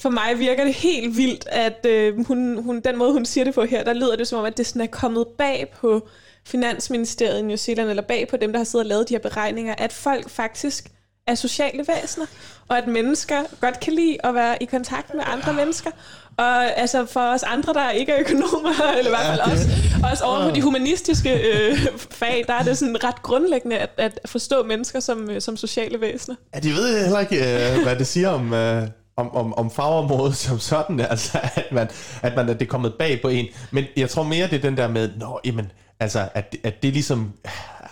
for 0.00 0.10
mig 0.10 0.38
virker 0.38 0.64
det 0.64 0.74
helt 0.74 1.16
vildt, 1.16 1.48
at 1.48 1.86
uh, 1.88 2.26
hun, 2.26 2.62
hun, 2.62 2.80
den 2.80 2.96
måde, 2.96 3.12
hun 3.12 3.24
siger 3.24 3.44
det 3.44 3.54
på 3.54 3.64
her, 3.64 3.84
der 3.84 3.92
lyder 3.92 4.16
det 4.16 4.28
som 4.28 4.38
om, 4.38 4.44
at 4.44 4.56
det 4.56 4.66
sådan 4.66 4.82
er 4.82 4.86
kommet 4.86 5.26
bag 5.38 5.72
på 5.80 6.08
Finansministeriet 6.44 7.38
i 7.38 7.42
New 7.42 7.56
Zealand, 7.56 7.88
eller 7.88 8.02
bag 8.02 8.28
på 8.28 8.36
dem, 8.36 8.52
der 8.52 8.58
har 8.58 8.64
siddet 8.64 8.84
og 8.84 8.88
lavet 8.88 9.08
de 9.08 9.14
her 9.14 9.18
beregninger, 9.18 9.74
at 9.78 9.92
folk 9.92 10.30
faktisk 10.30 10.88
er 11.26 11.34
sociale 11.34 11.84
væsener, 11.88 12.26
og 12.68 12.78
at 12.78 12.86
mennesker 12.86 13.42
godt 13.60 13.80
kan 13.80 13.92
lide 13.92 14.16
at 14.24 14.34
være 14.34 14.62
i 14.62 14.64
kontakt 14.64 15.14
med 15.14 15.24
andre 15.26 15.52
mennesker. 15.52 15.90
Og 16.36 16.78
altså 16.78 17.06
for 17.06 17.20
os 17.20 17.42
andre, 17.42 17.74
der 17.74 17.90
ikke 17.90 18.12
er 18.12 18.20
økonomer, 18.20 18.70
eller 18.98 19.10
i 19.10 19.14
hvert 19.14 19.26
fald 19.26 19.40
også, 19.40 19.68
også 20.10 20.24
over 20.24 20.48
på 20.48 20.54
de 20.54 20.62
humanistiske 20.62 21.34
øh, 21.34 21.78
fag, 22.10 22.44
der 22.46 22.54
er 22.54 22.62
det 22.62 22.78
sådan 22.78 23.04
ret 23.04 23.22
grundlæggende 23.22 23.78
at, 23.78 23.90
at 23.96 24.20
forstå 24.26 24.62
mennesker 24.62 25.00
som, 25.00 25.30
øh, 25.30 25.40
som 25.40 25.56
sociale 25.56 26.00
væsener. 26.00 26.36
Ja, 26.54 26.60
de 26.60 26.70
ved 26.70 27.02
heller 27.02 27.20
ikke, 27.20 27.36
øh, 27.36 27.82
hvad 27.82 27.96
det 27.96 28.06
siger 28.06 28.28
om... 28.28 28.54
Øh 28.54 28.88
om, 29.18 29.36
om, 29.36 29.54
om 29.54 29.70
fagområdet 29.70 30.36
som 30.36 30.58
sådan, 30.58 31.00
altså 31.10 31.38
at 31.54 31.72
man, 31.72 31.88
at 32.22 32.36
man 32.36 32.48
at 32.48 32.58
det 32.58 32.66
er 32.66 32.70
kommet 32.70 32.94
bag 32.98 33.22
på 33.22 33.28
en. 33.28 33.46
Men 33.70 33.84
jeg 33.96 34.10
tror 34.10 34.22
mere, 34.22 34.46
det 34.46 34.56
er 34.56 34.60
den 34.60 34.76
der 34.76 34.88
med, 34.88 35.10
nå, 35.16 35.40
jamen, 35.44 35.72
altså, 36.00 36.28
at, 36.34 36.56
at 36.64 36.82
det 36.82 36.92
ligesom 36.92 37.32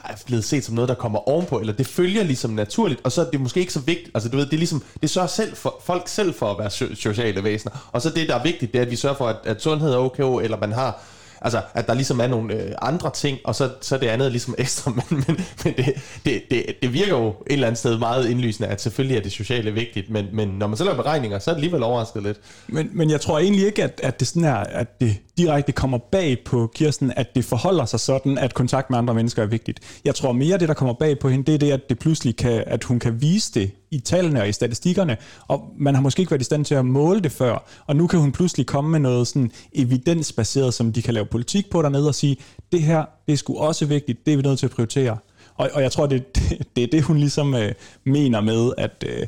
er 0.09 0.15
blevet 0.27 0.45
set 0.45 0.65
som 0.65 0.75
noget, 0.75 0.89
der 0.89 0.95
kommer 0.95 1.29
ovenpå, 1.29 1.59
eller 1.61 1.73
det 1.73 1.87
følger 1.87 2.23
ligesom 2.23 2.51
naturligt, 2.51 3.01
og 3.05 3.13
så 3.13 3.21
er 3.27 3.31
det 3.31 3.41
måske 3.41 3.61
ikke 3.61 3.73
så 3.73 3.81
vigtigt, 3.81 4.11
altså 4.15 4.29
du 4.29 4.37
ved, 4.37 4.47
det 4.47 4.53
er 4.53 4.59
ligesom, 4.59 4.83
det 5.03 5.11
sørger 5.11 5.29
selv 5.29 5.57
for, 5.57 5.81
folk 5.85 6.09
selv 6.09 6.35
for 6.35 6.51
at 6.51 6.59
være 6.59 6.95
sociale 6.97 7.45
væsener, 7.45 7.91
og 7.93 8.03
så 8.03 8.11
det, 8.11 8.29
der 8.29 8.35
er 8.35 8.43
vigtigt, 8.43 8.73
det 8.73 8.79
er, 8.79 8.83
at 8.83 8.91
vi 8.91 8.97
sørger 8.97 9.17
for, 9.17 9.29
at, 9.29 9.37
at 9.45 9.63
sundhed 9.63 9.93
er 9.93 9.97
okay, 9.97 10.45
eller 10.45 10.57
man 10.57 10.73
har 10.73 11.03
Altså, 11.45 11.63
at 11.75 11.87
der 11.87 11.95
ligesom 11.95 12.21
er 12.21 12.27
nogle 12.27 12.55
øh, 12.55 12.73
andre 12.83 13.11
ting, 13.11 13.39
og 13.45 13.55
så, 13.55 13.71
så 13.81 13.99
det 13.99 14.07
andet 14.07 14.27
er 14.27 14.31
ligesom 14.31 14.55
ekstra, 14.59 14.91
men, 15.11 15.25
men, 15.27 15.41
men 15.65 15.75
det, 15.77 15.95
det, 16.25 16.43
det, 16.51 16.67
det 16.83 16.93
virker 16.93 17.13
jo 17.13 17.29
et 17.29 17.35
eller 17.47 17.67
andet 17.67 17.79
sted 17.79 17.99
meget 17.99 18.29
indlysende, 18.29 18.69
at 18.69 18.81
selvfølgelig 18.81 19.17
er 19.17 19.23
det 19.23 19.33
sociale 19.33 19.73
vigtigt, 19.73 20.11
men, 20.11 20.27
men 20.33 20.49
når 20.49 20.67
man 20.67 20.77
så 20.77 20.85
laver 20.85 20.97
beregninger, 20.97 21.39
så 21.39 21.51
er 21.51 21.55
det 21.55 21.59
alligevel 21.59 21.83
overrasket 21.83 22.23
lidt. 22.23 22.41
Men, 22.69 22.91
men 22.93 23.11
jeg 23.11 23.21
tror 23.21 23.39
egentlig 23.39 23.67
ikke, 23.67 23.85
at, 23.85 24.01
at 24.03 24.21
det 24.21 24.29
sådan 24.29 24.45
er, 24.45 24.55
at 24.55 25.01
det 25.01 25.17
direkte 25.39 25.73
kommer 25.73 25.99
bag 25.99 26.39
på 26.45 26.71
Kirsten, 26.75 27.13
at 27.17 27.35
det 27.35 27.45
forholder 27.45 27.85
sig 27.85 28.01
sådan, 28.01 28.39
at 28.39 28.55
kontakt 28.55 28.91
med 28.91 28.99
andre 28.99 29.15
mennesker 29.15 29.43
er 29.43 29.47
vigtigt. 29.47 30.01
Jeg 30.05 30.15
tror 30.15 30.33
mere, 30.33 30.59
det 30.59 30.69
der 30.69 30.75
kommer 30.75 30.95
bag 30.95 31.19
på 31.19 31.29
hende, 31.29 31.45
det 31.45 31.55
er 31.55 31.59
det, 31.59 31.73
at 31.73 31.89
det 31.89 31.99
pludselig 31.99 32.37
kan, 32.37 32.65
at 32.67 32.85
hun 32.85 32.99
kan 32.99 33.23
vise 33.23 33.53
det 33.55 33.71
i 33.91 33.99
tallene 33.99 34.41
og 34.41 34.49
i 34.49 34.53
statistikkerne, 34.53 35.17
og 35.49 35.73
man 35.79 35.95
har 35.95 36.03
måske 36.03 36.21
ikke 36.21 36.31
været 36.31 36.41
i 36.41 36.45
stand 36.45 36.65
til 36.65 36.75
at 36.75 36.85
måle 36.85 37.21
det 37.21 37.33
før, 37.33 37.65
og 37.87 37.97
nu 37.97 38.07
kan 38.07 38.21
hun 38.21 38.33
pludselig 38.33 38.67
komme 38.67 38.91
med 38.91 39.01
noget 39.01 39.29
sådan 39.29 39.51
evidensbaseret, 39.73 40.75
som 40.75 40.93
de 40.93 41.03
kan 41.03 41.15
lave 41.15 41.27
politik 41.27 41.71
på 41.71 41.83
dernede 41.83 42.09
og 42.09 42.15
sige, 42.15 42.37
det 42.73 42.83
her, 42.83 43.05
det 43.27 43.33
er 43.33 43.37
sgu 43.37 43.59
også 43.59 43.87
vigtigt, 43.87 44.27
det 44.27 44.33
er 44.33 44.37
vi 44.37 44.43
nødt 44.43 44.59
til 44.59 44.67
at 44.67 44.73
prioritere. 44.73 45.19
Og, 45.55 45.71
og 45.73 45.83
jeg 45.83 45.93
tror, 45.93 46.07
det, 46.07 46.37
det, 46.37 46.59
det 46.77 46.85
er 46.85 46.89
det, 46.89 47.03
hun 47.03 47.19
ligesom 47.19 47.55
øh, 47.55 47.73
mener 48.05 48.41
med, 48.41 48.73
at, 48.79 49.05
øh, 49.07 49.27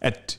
at 0.00 0.38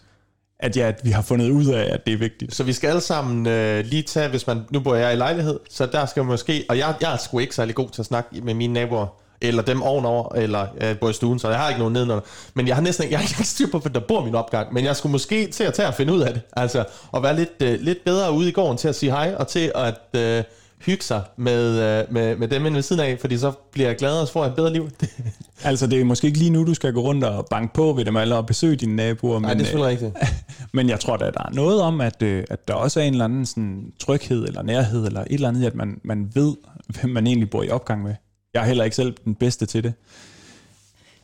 at, 0.59 0.77
ja, 0.77 0.87
at 0.87 1.01
vi 1.03 1.09
har 1.09 1.21
fundet 1.21 1.49
ud 1.49 1.65
af, 1.65 1.93
at 1.93 2.05
det 2.05 2.13
er 2.13 2.17
vigtigt. 2.17 2.55
Så 2.55 2.63
vi 2.63 2.73
skal 2.73 2.87
alle 2.87 3.01
sammen 3.01 3.47
øh, 3.47 3.85
lige 3.85 4.03
tage, 4.03 4.29
hvis 4.29 4.47
man, 4.47 4.61
nu 4.71 4.79
bor 4.79 4.95
jeg 4.95 5.13
i 5.13 5.15
lejlighed, 5.15 5.59
så 5.69 5.85
der 5.85 6.05
skal 6.05 6.23
man 6.23 6.27
måske, 6.27 6.65
og 6.69 6.77
jeg, 6.77 6.95
jeg 7.01 7.13
er 7.13 7.17
sgu 7.17 7.39
ikke 7.39 7.55
særlig 7.55 7.75
god 7.75 7.89
til 7.89 8.01
at 8.01 8.05
snakke 8.05 8.41
med 8.41 8.53
mine 8.53 8.73
naboer, 8.73 9.07
eller 9.41 9.61
dem 9.61 9.81
ovenover, 9.81 10.35
eller 10.35 10.67
øh, 10.81 10.97
bor 10.97 11.09
i 11.09 11.13
stuen, 11.13 11.39
så 11.39 11.49
jeg 11.49 11.59
har 11.59 11.69
ikke 11.69 11.79
nogen 11.79 11.93
nedenunder. 11.93 12.23
Men 12.53 12.67
jeg 12.67 12.75
har 12.75 12.81
næsten 12.81 13.03
ikke, 13.03 13.13
jeg 13.13 13.19
har 13.19 13.27
ikke 13.27 13.43
styr 13.43 13.67
på, 13.71 13.79
hvad 13.79 13.91
der 13.91 13.99
bor 13.99 14.25
min 14.25 14.35
opgang, 14.35 14.73
men 14.73 14.85
jeg 14.85 14.95
skulle 14.95 15.11
måske 15.11 15.47
til 15.47 15.63
at 15.63 15.73
tage 15.73 15.87
og 15.87 15.93
finde 15.93 16.13
ud 16.13 16.21
af 16.21 16.33
det, 16.33 16.41
altså, 16.53 16.85
og 17.11 17.23
være 17.23 17.35
lidt, 17.35 17.49
øh, 17.63 17.79
lidt 17.81 18.05
bedre 18.05 18.31
ude 18.31 18.49
i 18.49 18.51
gården 18.51 18.77
til 18.77 18.87
at 18.87 18.95
sige 18.95 19.11
hej, 19.11 19.35
og 19.37 19.47
til 19.47 19.71
at 19.75 19.99
øh, 20.15 20.43
hygge 20.85 21.03
sig 21.03 21.21
med, 21.37 21.69
øh, 21.69 22.13
med, 22.13 22.35
med 22.35 22.47
dem 22.47 22.65
inde 22.65 22.75
ved 22.75 22.81
siden 22.81 23.01
af, 23.01 23.17
fordi 23.21 23.37
så 23.37 23.51
bliver 23.71 23.87
jeg 23.87 23.97
gladere 23.97 24.21
og 24.21 24.29
får 24.29 24.45
et 24.45 24.55
bedre 24.55 24.73
liv. 24.73 24.89
altså, 25.63 25.87
det 25.87 26.01
er 26.01 26.05
måske 26.05 26.27
ikke 26.27 26.39
lige 26.39 26.49
nu, 26.49 26.65
du 26.65 26.73
skal 26.73 26.93
gå 26.93 27.01
rundt 27.01 27.23
og 27.23 27.45
banke 27.49 27.73
på 27.73 27.93
ved 27.93 28.05
dem 28.05 28.17
alle 28.17 28.35
og 28.35 28.45
besøge 28.45 28.75
dine 28.75 28.95
naboer. 28.95 29.39
Nej, 29.39 29.53
det 29.53 29.61
er 29.61 29.65
selvfølgelig 29.65 30.01
øh, 30.01 30.11
rigtigt. 30.11 30.43
men 30.73 30.89
jeg 30.89 30.99
tror, 30.99 31.13
at 31.13 31.19
der 31.19 31.43
er 31.45 31.53
noget 31.53 31.81
om, 31.81 32.01
at, 32.01 32.21
øh, 32.21 32.43
at 32.49 32.67
der 32.67 32.73
også 32.73 32.99
er 32.99 33.03
en 33.03 33.13
eller 33.13 33.25
anden 33.25 33.45
sådan, 33.45 33.93
tryghed 33.99 34.45
eller 34.47 34.61
nærhed, 34.61 35.05
eller 35.05 35.21
et 35.21 35.27
eller 35.29 35.47
andet, 35.47 35.65
at 35.65 35.75
man, 35.75 36.01
man 36.03 36.31
ved, 36.35 36.55
hvem 36.87 37.09
man 37.09 37.27
egentlig 37.27 37.49
bor 37.49 37.63
i 37.63 37.69
opgang 37.69 38.03
med. 38.03 38.15
Jeg 38.53 38.61
er 38.61 38.65
heller 38.65 38.83
ikke 38.83 38.95
selv 38.95 39.15
den 39.25 39.35
bedste 39.35 39.65
til 39.65 39.83
det. 39.83 39.93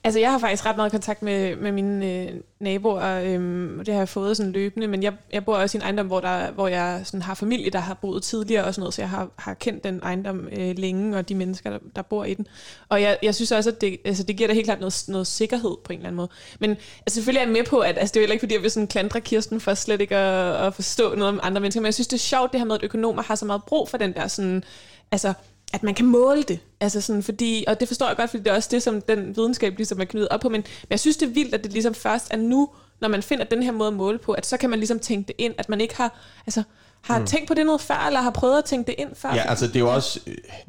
Altså, 0.04 0.20
jeg 0.20 0.32
har 0.32 0.40
faktisk 0.40 0.66
ret 0.66 0.76
meget 0.76 0.92
kontakt 0.92 1.22
med, 1.22 1.56
med 1.56 1.72
mine 1.72 2.06
øh, 2.06 2.32
naboer, 2.60 3.22
øhm, 3.24 3.80
og 3.80 3.86
det 3.86 3.94
har 3.94 4.02
jeg 4.02 4.10
fået 4.10 4.38
sådan 4.38 4.52
løbende, 4.52 4.88
men 4.88 5.04
jeg, 5.04 5.14
jeg 5.34 5.46
bor 5.46 5.56
også 5.56 5.78
i 5.78 5.80
en 5.80 5.84
ejendom, 5.84 6.08
hvor, 6.08 6.20
der, 6.20 6.52
hvor 6.52 6.68
jeg 6.68 7.02
sådan 7.04 7.22
har 7.22 7.34
familie, 7.34 7.70
der 7.70 7.80
har 7.80 7.94
boet 7.94 8.24
tidligere 8.24 8.64
og 8.64 8.74
sådan 8.74 8.82
noget, 8.82 8.94
så 8.94 9.02
jeg 9.02 9.10
har, 9.10 9.30
har 9.36 9.54
kendt 9.54 9.84
den 9.84 10.00
ejendom 10.04 10.48
øh, 10.52 10.78
længe, 10.78 11.18
og 11.18 11.30
de 11.30 11.36
mennesker, 11.36 11.70
der, 11.70 11.80
der 11.96 12.02
bor 12.02 12.24
i 12.24 12.34
den. 12.34 12.48
Og 12.90 13.02
jeg, 13.02 13.18
jeg 13.24 13.36
synes 13.36 13.52
også, 13.52 13.70
at 13.70 13.82
det, 13.82 13.98
altså, 14.06 14.24
det 14.24 14.38
giver 14.38 14.48
da 14.48 14.54
helt 14.54 14.66
klart 14.66 14.80
noget, 14.80 15.04
noget 15.08 15.28
sikkerhed 15.28 15.78
på 15.84 15.94
en 15.94 16.00
eller 16.00 16.08
anden 16.08 16.18
måde. 16.18 16.30
Men 16.60 16.70
altså, 16.70 17.16
selvfølgelig 17.16 17.40
er 17.40 17.46
jeg 17.46 17.54
med 17.54 17.64
på, 17.64 17.80
at 17.80 17.98
altså, 17.98 18.14
det 18.14 18.24
er 18.24 18.28
jo 18.28 18.32
ikke, 18.32 18.42
fordi 18.42 18.54
jeg 18.54 18.64
vil 18.64 18.72
sådan 18.72 18.88
klandre 18.88 19.22
Kirsten 19.22 19.62
for 19.62 19.74
slet 19.74 20.02
ikke 20.02 20.16
at, 20.16 20.68
at 20.68 20.74
forstå 20.74 21.16
noget 21.16 21.34
om 21.34 21.40
andre 21.44 21.62
mennesker, 21.62 21.82
men 21.82 21.86
jeg 21.86 21.94
synes, 21.94 22.08
det 22.08 22.18
er 22.18 22.20
sjovt, 22.20 22.52
det 22.52 22.60
her 22.60 22.66
med, 22.66 22.76
at 22.76 22.84
økonomer 22.84 23.24
har 23.24 23.36
så 23.36 23.46
meget 23.46 23.64
brug 23.64 23.90
for 23.90 23.98
den 23.98 24.14
der 24.14 24.28
sådan, 24.28 24.64
altså, 25.12 25.34
at 25.74 25.84
man 25.84 25.94
kan 25.94 26.06
måle 26.06 26.44
det. 26.44 26.60
Altså 26.80 27.02
sådan, 27.02 27.24
fordi, 27.24 27.66
og 27.68 27.80
det 27.80 27.88
forstår 27.88 28.08
jeg 28.08 28.16
godt, 28.18 28.30
fordi 28.30 28.44
det 28.44 28.52
er 28.52 28.56
også 28.56 28.70
det, 28.72 28.84
som 28.84 29.02
den 29.02 29.36
videnskab 29.36 29.78
ligesom 29.78 30.02
er 30.02 30.06
knyttet 30.06 30.30
op 30.30 30.40
på, 30.40 30.50
men, 30.50 30.62
men 30.62 30.88
jeg 30.90 31.00
synes, 31.00 31.18
det 31.18 31.30
er 31.30 31.34
vildt, 31.34 31.54
at 31.54 31.64
det 31.64 31.74
ligesom 31.74 31.94
først 31.94 32.28
er 32.32 32.38
nu, 32.38 32.70
når 33.02 33.08
man 33.08 33.24
finder 33.24 33.46
den 33.46 33.64
her 33.64 33.72
måde 33.72 33.88
at 33.88 33.94
måle 33.94 34.18
på, 34.18 34.32
at 34.32 34.46
så 34.46 34.58
kan 34.58 34.70
man 34.70 34.80
ligesom 34.80 35.00
tænke 35.00 35.28
det 35.28 35.36
ind, 35.38 35.54
at 35.58 35.70
man 35.70 35.82
ikke 35.82 35.96
har, 35.96 36.20
altså, 36.46 36.64
har 37.02 37.20
mm. 37.20 37.26
tænkt 37.26 37.48
på 37.48 37.54
det 37.54 37.66
noget 37.66 37.82
før, 37.82 38.06
eller 38.08 38.22
har 38.22 38.30
prøvet 38.30 38.58
at 38.58 38.66
tænke 38.66 38.88
det 38.88 38.96
ind 38.98 39.10
før? 39.16 39.34
Ja, 39.34 39.50
altså 39.50 39.68
det 39.68 39.76
er 39.76 39.80
jo 39.80 39.94
også, 39.94 40.20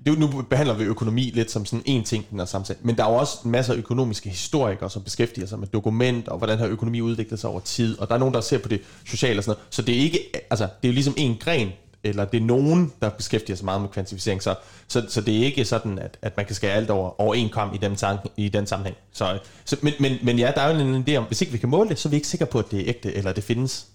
det 0.04 0.12
er 0.12 0.16
nu 0.16 0.42
behandler 0.50 0.74
vi 0.74 0.84
økonomi 0.84 1.22
lidt 1.34 1.50
som 1.50 1.64
sådan 1.64 1.82
en 1.84 2.04
ting, 2.04 2.30
den 2.30 2.40
er 2.40 2.44
sammensat, 2.44 2.84
men 2.84 2.96
der 2.96 3.04
er 3.04 3.10
jo 3.10 3.16
også 3.16 3.38
en 3.44 3.50
masse 3.50 3.72
økonomiske 3.72 4.28
historikere, 4.28 4.90
som 4.90 5.02
beskæftiger 5.02 5.46
sig 5.46 5.58
med 5.58 5.68
dokument, 5.68 6.28
og 6.28 6.38
hvordan 6.38 6.58
har 6.58 6.66
økonomi 6.66 7.00
udviklet 7.00 7.40
sig 7.40 7.50
over 7.50 7.60
tid, 7.60 7.98
og 7.98 8.08
der 8.08 8.14
er 8.14 8.18
nogen, 8.18 8.34
der 8.34 8.40
ser 8.40 8.58
på 8.58 8.68
det 8.68 8.80
sociale 9.06 9.40
og 9.40 9.44
sådan 9.44 9.58
noget, 9.58 9.74
så 9.74 9.82
det 9.82 9.96
er 9.96 10.00
ikke, 10.00 10.18
altså 10.50 10.64
det 10.64 10.88
er 10.88 10.92
jo 10.92 10.94
ligesom 10.94 11.14
en 11.16 11.36
gren, 11.40 11.68
eller 12.08 12.24
det 12.24 12.40
er 12.40 12.44
nogen, 12.44 12.92
der 13.02 13.10
beskæftiger 13.10 13.56
sig 13.56 13.64
meget 13.64 13.80
med 13.80 13.88
kvantificering, 13.88 14.42
så, 14.42 14.54
så, 14.88 15.06
så 15.08 15.20
det 15.20 15.36
er 15.36 15.44
ikke 15.44 15.64
sådan, 15.64 15.98
at, 15.98 16.18
at 16.22 16.36
man 16.36 16.46
kan 16.46 16.54
skære 16.54 16.72
alt 16.72 16.90
over, 16.90 17.20
over 17.20 17.34
en 17.34 17.48
kom 17.48 17.74
i 17.74 17.78
den, 17.78 17.98
i 18.36 18.48
den 18.48 18.66
sammenhæng. 18.66 18.96
Så, 19.12 19.38
så, 19.64 19.76
men, 19.82 19.92
men, 20.00 20.18
men 20.22 20.38
ja, 20.38 20.52
der 20.54 20.60
er 20.60 20.74
jo 20.74 20.80
en 20.80 21.04
idé 21.08 21.16
om, 21.16 21.24
hvis 21.24 21.40
ikke 21.40 21.52
vi 21.52 21.58
kan 21.58 21.68
måle 21.68 21.88
det, 21.88 21.98
så 21.98 22.08
er 22.08 22.10
vi 22.10 22.16
ikke 22.16 22.28
sikre 22.28 22.46
på, 22.46 22.58
at 22.58 22.70
det 22.70 22.80
er 22.80 22.84
ægte, 22.86 23.14
eller 23.14 23.32
det 23.32 23.44
findes. 23.44 23.86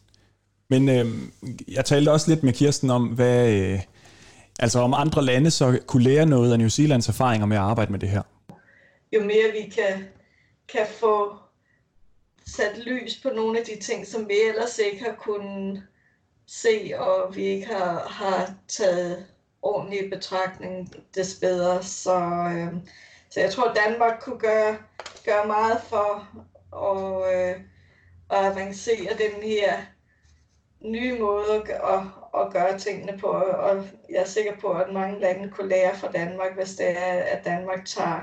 Men 0.70 0.90
øh, 0.90 1.06
jeg 1.68 1.86
talte 1.86 2.12
også 2.12 2.32
lidt 2.32 2.44
med 2.44 2.54
Kirsten 2.54 2.90
om, 2.90 3.08
hvad, 3.08 3.54
øh, 3.54 3.80
altså 4.60 4.80
om 4.80 4.94
andre 4.94 5.26
lande 5.26 5.52
så 5.52 5.80
kunne 5.88 6.04
lære 6.04 6.26
noget 6.26 6.52
af 6.52 6.60
New 6.60 6.70
Zealands 6.70 7.08
erfaringer 7.08 7.46
med 7.46 7.58
at 7.58 7.64
arbejde 7.64 7.92
med 7.92 8.00
det 8.00 8.10
her. 8.10 8.22
Jo 9.16 9.20
mere 9.20 9.52
vi 9.54 9.70
kan, 9.70 10.06
kan 10.74 10.86
få 11.00 11.36
sat 12.46 12.78
lys 12.86 13.20
på 13.24 13.30
nogle 13.36 13.60
af 13.60 13.66
de 13.66 13.84
ting, 13.84 14.08
som 14.08 14.28
vi 14.28 14.34
ellers 14.50 14.78
ikke 14.78 15.04
har 15.04 15.16
kunnet 15.20 15.84
se, 16.52 16.94
og 16.98 17.36
vi 17.36 17.44
ikke 17.44 17.68
har, 17.68 18.08
har 18.08 18.54
taget 18.68 19.26
ordentlig 19.62 20.10
betragtning, 20.10 20.94
des 21.16 21.40
bedre. 21.42 21.84
Så, 21.84 22.20
øh, 22.56 22.74
så 23.30 23.40
jeg 23.40 23.52
tror, 23.52 23.74
Danmark 23.74 24.22
kunne 24.22 24.40
gøre, 24.40 24.78
gøre 25.26 25.48
meget 25.48 25.82
for 25.82 26.28
at, 26.90 27.34
øh, 27.36 27.62
at 28.30 28.46
avancere 28.46 29.18
den 29.18 29.44
her 29.44 29.82
nye 30.82 31.20
måde 31.20 31.56
at, 31.56 31.70
at, 31.70 32.04
at 32.42 32.54
gøre 32.54 32.80
tingene 32.80 33.18
på, 33.18 33.28
og 33.28 33.88
jeg 34.10 34.22
er 34.22 34.26
sikker 34.26 34.56
på, 34.62 34.72
at 34.72 34.94
mange 34.94 35.20
lande 35.20 35.50
kunne 35.50 35.70
lære 35.70 35.96
fra 35.96 36.12
Danmark, 36.12 36.56
hvis 36.56 36.76
det 36.76 36.90
er, 36.90 37.14
at 37.14 37.46
Danmark 37.46 37.86
tager, 37.86 38.22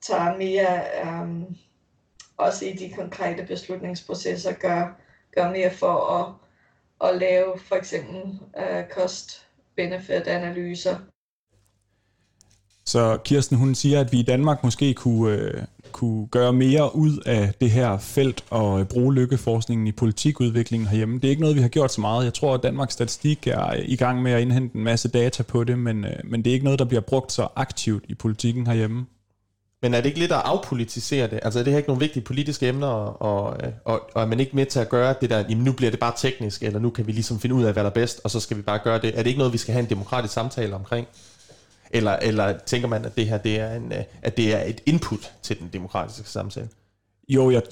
tager 0.00 0.36
mere, 0.36 0.82
øh, 1.04 1.42
også 2.36 2.64
i 2.64 2.72
de 2.72 2.92
konkrete 2.92 3.46
beslutningsprocesser, 3.46 4.52
gør, 4.52 4.88
gør 5.34 5.50
mere 5.50 5.70
for 5.70 6.18
at 6.18 6.49
at 7.04 7.18
lave 7.18 7.58
for 7.68 7.76
eksempel 7.76 8.38
øh, 8.58 8.84
cost-benefit-analyser. 8.94 10.96
Så 12.86 13.18
Kirsten, 13.24 13.56
hun 13.56 13.74
siger, 13.74 14.00
at 14.00 14.12
vi 14.12 14.18
i 14.18 14.22
Danmark 14.22 14.64
måske 14.64 14.94
kunne, 14.94 15.34
øh, 15.34 15.62
kunne 15.92 16.26
gøre 16.26 16.52
mere 16.52 16.96
ud 16.96 17.18
af 17.26 17.52
det 17.60 17.70
her 17.70 17.98
felt 17.98 18.44
og 18.50 18.80
øh, 18.80 18.86
bruge 18.86 19.14
lykkeforskningen 19.14 19.86
i 19.86 19.92
politikudviklingen 19.92 20.88
herhjemme. 20.88 21.14
Det 21.14 21.24
er 21.24 21.30
ikke 21.30 21.42
noget, 21.42 21.56
vi 21.56 21.60
har 21.60 21.68
gjort 21.68 21.92
så 21.92 22.00
meget. 22.00 22.24
Jeg 22.24 22.34
tror, 22.34 22.54
at 22.54 22.62
Danmarks 22.62 22.92
Statistik 22.92 23.46
er 23.46 23.74
i 23.84 23.96
gang 23.96 24.22
med 24.22 24.32
at 24.32 24.42
indhente 24.42 24.76
en 24.76 24.84
masse 24.84 25.08
data 25.08 25.42
på 25.42 25.64
det, 25.64 25.78
men, 25.78 26.04
øh, 26.04 26.12
men 26.24 26.44
det 26.44 26.50
er 26.50 26.54
ikke 26.54 26.64
noget, 26.64 26.78
der 26.78 26.84
bliver 26.84 27.00
brugt 27.00 27.32
så 27.32 27.48
aktivt 27.56 28.04
i 28.08 28.14
politikken 28.14 28.66
herhjemme. 28.66 29.06
Men 29.82 29.94
er 29.94 30.00
det 30.00 30.06
ikke 30.06 30.18
lidt 30.18 30.32
at 30.32 30.42
afpolitisere 30.44 31.30
det? 31.30 31.40
Altså 31.42 31.58
er 31.58 31.64
det 31.64 31.72
her 31.72 31.78
ikke 31.78 31.88
nogle 31.88 32.00
vigtige 32.00 32.22
politiske 32.22 32.68
emner, 32.68 32.86
og, 32.86 33.56
og, 33.84 34.00
og, 34.14 34.22
er 34.22 34.26
man 34.26 34.40
ikke 34.40 34.56
med 34.56 34.66
til 34.66 34.78
at 34.80 34.88
gøre 34.88 35.14
det 35.20 35.30
der, 35.30 35.38
jamen 35.38 35.64
nu 35.64 35.72
bliver 35.72 35.90
det 35.90 36.00
bare 36.00 36.12
teknisk, 36.16 36.62
eller 36.62 36.78
nu 36.78 36.90
kan 36.90 37.06
vi 37.06 37.12
ligesom 37.12 37.40
finde 37.40 37.54
ud 37.54 37.64
af, 37.64 37.72
hvad 37.72 37.84
der 37.84 37.90
er 37.90 37.94
bedst, 37.94 38.20
og 38.24 38.30
så 38.30 38.40
skal 38.40 38.56
vi 38.56 38.62
bare 38.62 38.78
gøre 38.84 39.00
det. 39.00 39.18
Er 39.18 39.22
det 39.22 39.26
ikke 39.26 39.38
noget, 39.38 39.52
vi 39.52 39.58
skal 39.58 39.72
have 39.72 39.82
en 39.82 39.90
demokratisk 39.90 40.34
samtale 40.34 40.74
omkring? 40.74 41.06
Eller, 41.90 42.12
eller 42.12 42.58
tænker 42.66 42.88
man, 42.88 43.04
at 43.04 43.16
det 43.16 43.26
her 43.26 43.38
det 43.38 43.60
er, 43.60 43.74
en, 43.74 43.92
øh, 43.92 44.04
at 44.22 44.36
det 44.36 44.54
er 44.54 44.64
et 44.64 44.80
input 44.86 45.32
til 45.42 45.58
den 45.58 45.68
demokratiske 45.72 46.28
samtale? 46.28 46.68
Jo, 47.28 47.50
jeg, 47.50 47.62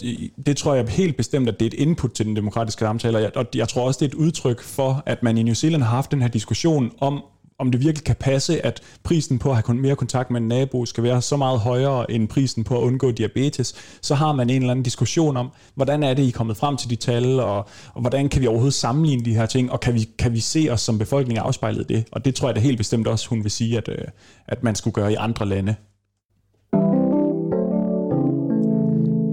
det 0.46 0.56
tror 0.56 0.74
jeg 0.74 0.88
helt 0.88 1.16
bestemt, 1.16 1.48
at 1.48 1.60
det 1.60 1.66
er 1.66 1.70
et 1.70 1.74
input 1.74 2.12
til 2.12 2.26
den 2.26 2.36
demokratiske 2.36 2.80
samtale, 2.80 3.18
og 3.18 3.22
jeg, 3.22 3.36
og 3.36 3.46
jeg 3.54 3.68
tror 3.68 3.86
også, 3.86 3.98
det 3.98 4.06
er 4.06 4.08
et 4.08 4.14
udtryk 4.14 4.62
for, 4.62 5.02
at 5.06 5.22
man 5.22 5.38
i 5.38 5.42
New 5.42 5.54
Zealand 5.54 5.82
har 5.82 5.90
haft 5.90 6.10
den 6.10 6.22
her 6.22 6.28
diskussion 6.28 6.92
om, 7.00 7.22
om 7.60 7.70
det 7.70 7.80
virkelig 7.80 8.04
kan 8.04 8.16
passe, 8.20 8.66
at 8.66 8.80
prisen 9.04 9.38
på 9.38 9.50
at 9.50 9.56
have 9.56 9.76
mere 9.76 9.96
kontakt 9.96 10.30
med 10.30 10.40
en 10.40 10.48
nabo 10.48 10.86
skal 10.86 11.04
være 11.04 11.22
så 11.22 11.36
meget 11.36 11.60
højere 11.60 12.10
end 12.10 12.28
prisen 12.28 12.64
på 12.64 12.78
at 12.78 12.82
undgå 12.82 13.10
diabetes, 13.10 13.74
så 14.02 14.14
har 14.14 14.32
man 14.32 14.50
en 14.50 14.56
eller 14.56 14.70
anden 14.70 14.82
diskussion 14.82 15.36
om, 15.36 15.50
hvordan 15.74 16.02
er 16.02 16.14
det, 16.14 16.22
I 16.22 16.28
er 16.28 16.32
kommet 16.32 16.56
frem 16.56 16.76
til 16.76 16.90
de 16.90 16.96
tal, 16.96 17.40
og, 17.40 17.56
og 17.94 18.00
hvordan 18.00 18.28
kan 18.28 18.42
vi 18.42 18.46
overhovedet 18.46 18.74
sammenligne 18.74 19.24
de 19.24 19.34
her 19.34 19.46
ting, 19.46 19.72
og 19.72 19.80
kan 19.80 19.94
vi, 19.94 20.08
kan 20.18 20.32
vi 20.32 20.40
se 20.40 20.68
os 20.70 20.80
som 20.80 20.98
befolkning 20.98 21.38
afspejlet 21.38 21.88
det? 21.88 22.04
Og 22.12 22.24
det 22.24 22.34
tror 22.34 22.48
jeg 22.48 22.56
da 22.56 22.60
helt 22.60 22.78
bestemt 22.78 23.06
også, 23.06 23.28
hun 23.28 23.42
vil 23.42 23.50
sige, 23.50 23.76
at, 23.76 23.88
øh, 23.88 24.04
at 24.48 24.62
man 24.62 24.74
skulle 24.74 24.94
gøre 24.94 25.12
i 25.12 25.14
andre 25.14 25.46
lande. 25.46 25.74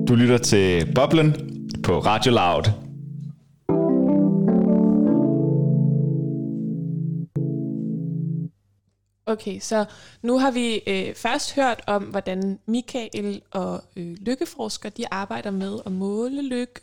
Du 0.07 0.15
lytter 0.15 0.37
til 0.37 0.93
Boblen 0.95 1.35
på 1.83 1.99
Radio 1.99 2.31
Loud. 2.31 2.84
Okay, 9.35 9.59
så 9.59 9.85
nu 10.21 10.39
har 10.39 10.51
vi 10.51 10.81
øh, 10.87 11.15
først 11.15 11.55
hørt 11.55 11.81
om, 11.87 12.03
hvordan 12.03 12.59
Michael 12.65 13.41
og 13.51 13.83
øh, 13.95 14.17
lykkeforskere 14.21 14.91
de 14.97 15.05
arbejder 15.11 15.51
med 15.51 15.79
at 15.85 15.91
måle 15.91 16.41
lykke, 16.41 16.81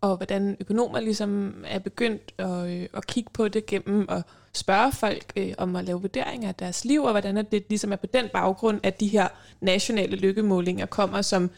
og 0.00 0.16
hvordan 0.16 0.56
økonomer 0.60 1.00
ligesom 1.00 1.54
er 1.66 1.78
begyndt 1.78 2.32
at, 2.38 2.66
øh, 2.66 2.88
at 2.94 3.06
kigge 3.06 3.30
på 3.32 3.48
det 3.48 3.66
gennem 3.66 4.06
at 4.08 4.22
spørge 4.52 4.92
folk 4.92 5.32
øh, 5.36 5.52
om 5.58 5.76
at 5.76 5.84
lave 5.84 6.00
vurderinger 6.00 6.48
af 6.48 6.54
deres 6.54 6.84
liv, 6.84 7.02
og 7.02 7.10
hvordan 7.10 7.36
det 7.36 7.64
ligesom 7.68 7.92
er 7.92 7.96
på 7.96 8.06
den 8.06 8.24
baggrund, 8.32 8.80
at 8.82 9.00
de 9.00 9.08
her 9.08 9.28
nationale 9.60 10.16
lykkemålinger 10.16 10.86
kommer, 10.86 11.22
som 11.22 11.50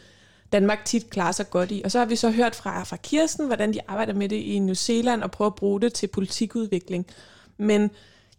Danmark 0.53 0.85
tit 0.85 1.11
klarer 1.11 1.33
sig 1.33 1.51
godt 1.51 1.71
i. 1.71 1.83
Og 1.85 1.91
så 1.91 1.99
har 1.99 2.07
vi 2.07 2.17
så 2.17 2.31
hørt 2.31 2.55
fra, 2.55 2.85
fra 2.85 2.97
Kirsten, 2.97 3.47
hvordan 3.47 3.73
de 3.73 3.81
arbejder 3.89 4.15
med 4.15 4.29
det 4.29 4.37
i 4.37 4.59
New 4.59 4.75
Zealand 4.75 5.23
og 5.23 5.31
prøver 5.31 5.51
at 5.51 5.55
bruge 5.55 5.81
det 5.81 5.93
til 5.93 6.07
politikudvikling. 6.07 7.07
Men 7.57 7.91